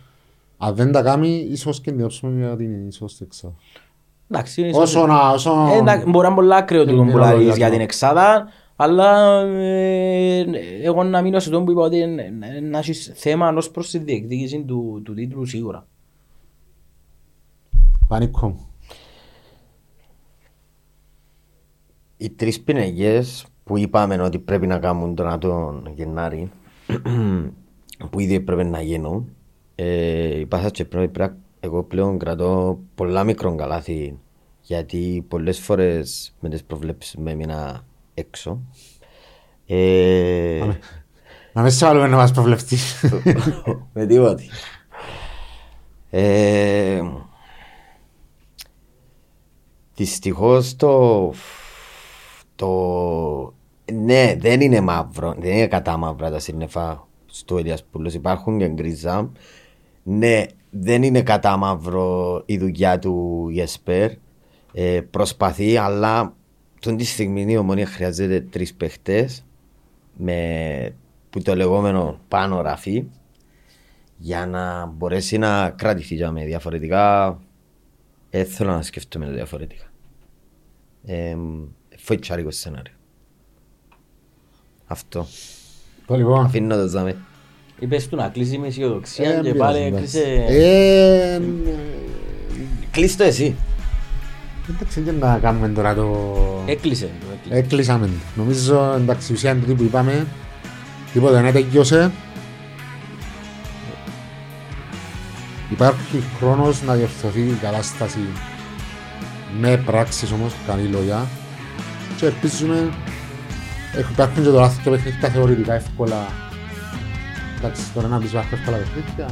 [0.57, 3.53] Αν δεν τα κάνει, ίσως κινδυνεύσουμε για την ίσως εξάδα.
[4.30, 5.30] Εντάξει, είναι Όσο ίσως- να...
[5.32, 5.68] Όσο...
[5.74, 7.72] Ε, εντάξει, Μπορεί να είναι πολλά άκριο Δεν του που μιλάω λαλείς για για το-
[7.72, 10.45] την εξάδα, αλλά ε,
[10.84, 12.04] εγώ να μείνω σε τον που είπα ότι ε,
[12.56, 15.88] ε, να έχεις θέμα ως προς τη διεκδίκηση του, του τίτλου σίγουρα.
[18.08, 18.68] Πανίκο μου.
[22.18, 26.52] Οι τρεις πινεγές που είπαμε ότι πρέπει να κάνουν τώρα τον Γενάρη
[28.10, 29.30] που ήδη πρέπει να γίνουν
[29.76, 34.19] ε, είπα και πρέπει, πρέπει να- εγώ πλέον κρατώ πολλά μικρό καλάθι
[34.61, 38.61] γιατί πολλές φορές με τις προβλέψεις με έμεινα έξω
[39.65, 40.60] ε,
[41.53, 43.03] Να μην σε βάλουμε να μας προβλεφτείς.
[43.94, 44.44] με τίποτε.
[46.10, 47.02] Ε,
[49.95, 51.34] δυστυχώς το,
[52.56, 53.53] το...
[53.94, 59.31] Ναι, δεν είναι μαύρο, δεν είναι κατά μαύρα τα σύννεφα στο Ελιασπούλος, υπάρχουν και γκρίζα.
[60.03, 64.11] Ναι, δεν είναι κατά μαύρο η δουλειά του Γεσπέρ.
[64.73, 66.34] Ε, προσπαθεί, αλλά
[66.80, 69.45] τον τη στιγμή η ομόνια χρειάζεται τρεις παίχτες
[70.18, 70.95] με
[71.30, 73.06] που το λεγόμενο πάνω ραφή
[74.18, 77.39] για να μπορέσει να κρατηθεί για με διαφορετικά
[78.30, 79.85] δεν θέλω να σκεφτούμε το διαφορετικά.
[81.06, 81.35] Ε,
[81.98, 82.94] φοητσάρικο σενάριο.
[84.85, 85.27] Αυτό.
[86.06, 86.45] Το λοιπόν.
[86.45, 87.18] αφήνω το ζάμε
[87.80, 90.18] Είπες του να κλείσει με αισιοδοξία Ε, και πειράζει, πάλι εντάξει.
[90.18, 90.45] έκλεισε...
[90.48, 91.41] Ε,
[92.91, 93.56] κλείς το εσύ
[94.70, 96.28] Εντάξει, δεν να κάνουμε τώρα το...
[96.66, 97.10] Έκλεισε.
[97.20, 97.60] το έκλεισε.
[97.60, 98.06] Έκλεισαμε.
[98.06, 98.12] το.
[98.36, 100.28] Νομίζω εντάξει, η ουσία είναι τούτη που είπαμε.
[101.14, 102.12] Τίποτα δεν τελειώσε.
[105.72, 108.20] Υπάρχει χρόνος να διορθωθεί η κατάσταση
[109.60, 111.28] Με πράξεις όμως, καλή λόγια.
[112.18, 112.90] Και ελπίζουμε,
[113.98, 116.47] έχουν υπάρχουν και το λάθος και παιχνίδια θεωρητικά εύκολα.
[117.58, 119.26] Εντάξει, τώρα να πεις υπάρχουν εύκολα παιχνίδια.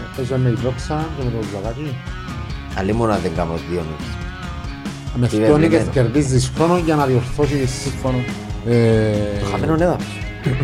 [0.00, 1.96] Ε, Παίζουμε με η Δόξα και με το Ζαγάκι.
[2.78, 4.12] Αλλή μόνο αν δεν κάνω δύο νίκες.
[5.20, 5.90] Με Τι αυτό νίκες βεβαιωμένο.
[5.96, 8.20] κερδίζεις χρόνο για να διορθώσεις Συμφωνώ.
[8.68, 10.14] ε, Το χαμένο έδαφος.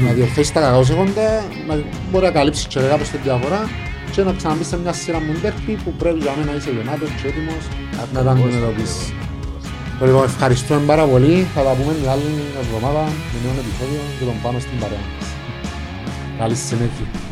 [0.07, 1.27] να διορθώσεις τα κακά σέκοντα,
[1.69, 1.75] να
[2.11, 3.61] μπορεί να καλύψεις και κάπως την διαφορά
[4.13, 7.27] και να ξαναμπείς σε μια σειρά μουντέρπι που πρέπει για μένα να είσαι γεννάτος και
[7.31, 7.65] έτοιμος
[8.15, 9.05] να τα αντιμετωπίσεις.
[10.09, 11.47] Λοιπόν, ευχαριστούμε πάρα πολύ.
[11.55, 12.33] Θα τα πούμε μια άλλη
[12.63, 15.27] εβδομάδα με νέο επεισόδιο και τον πάνω στην παρέα μας.
[16.39, 17.24] Καλή συνέχεια.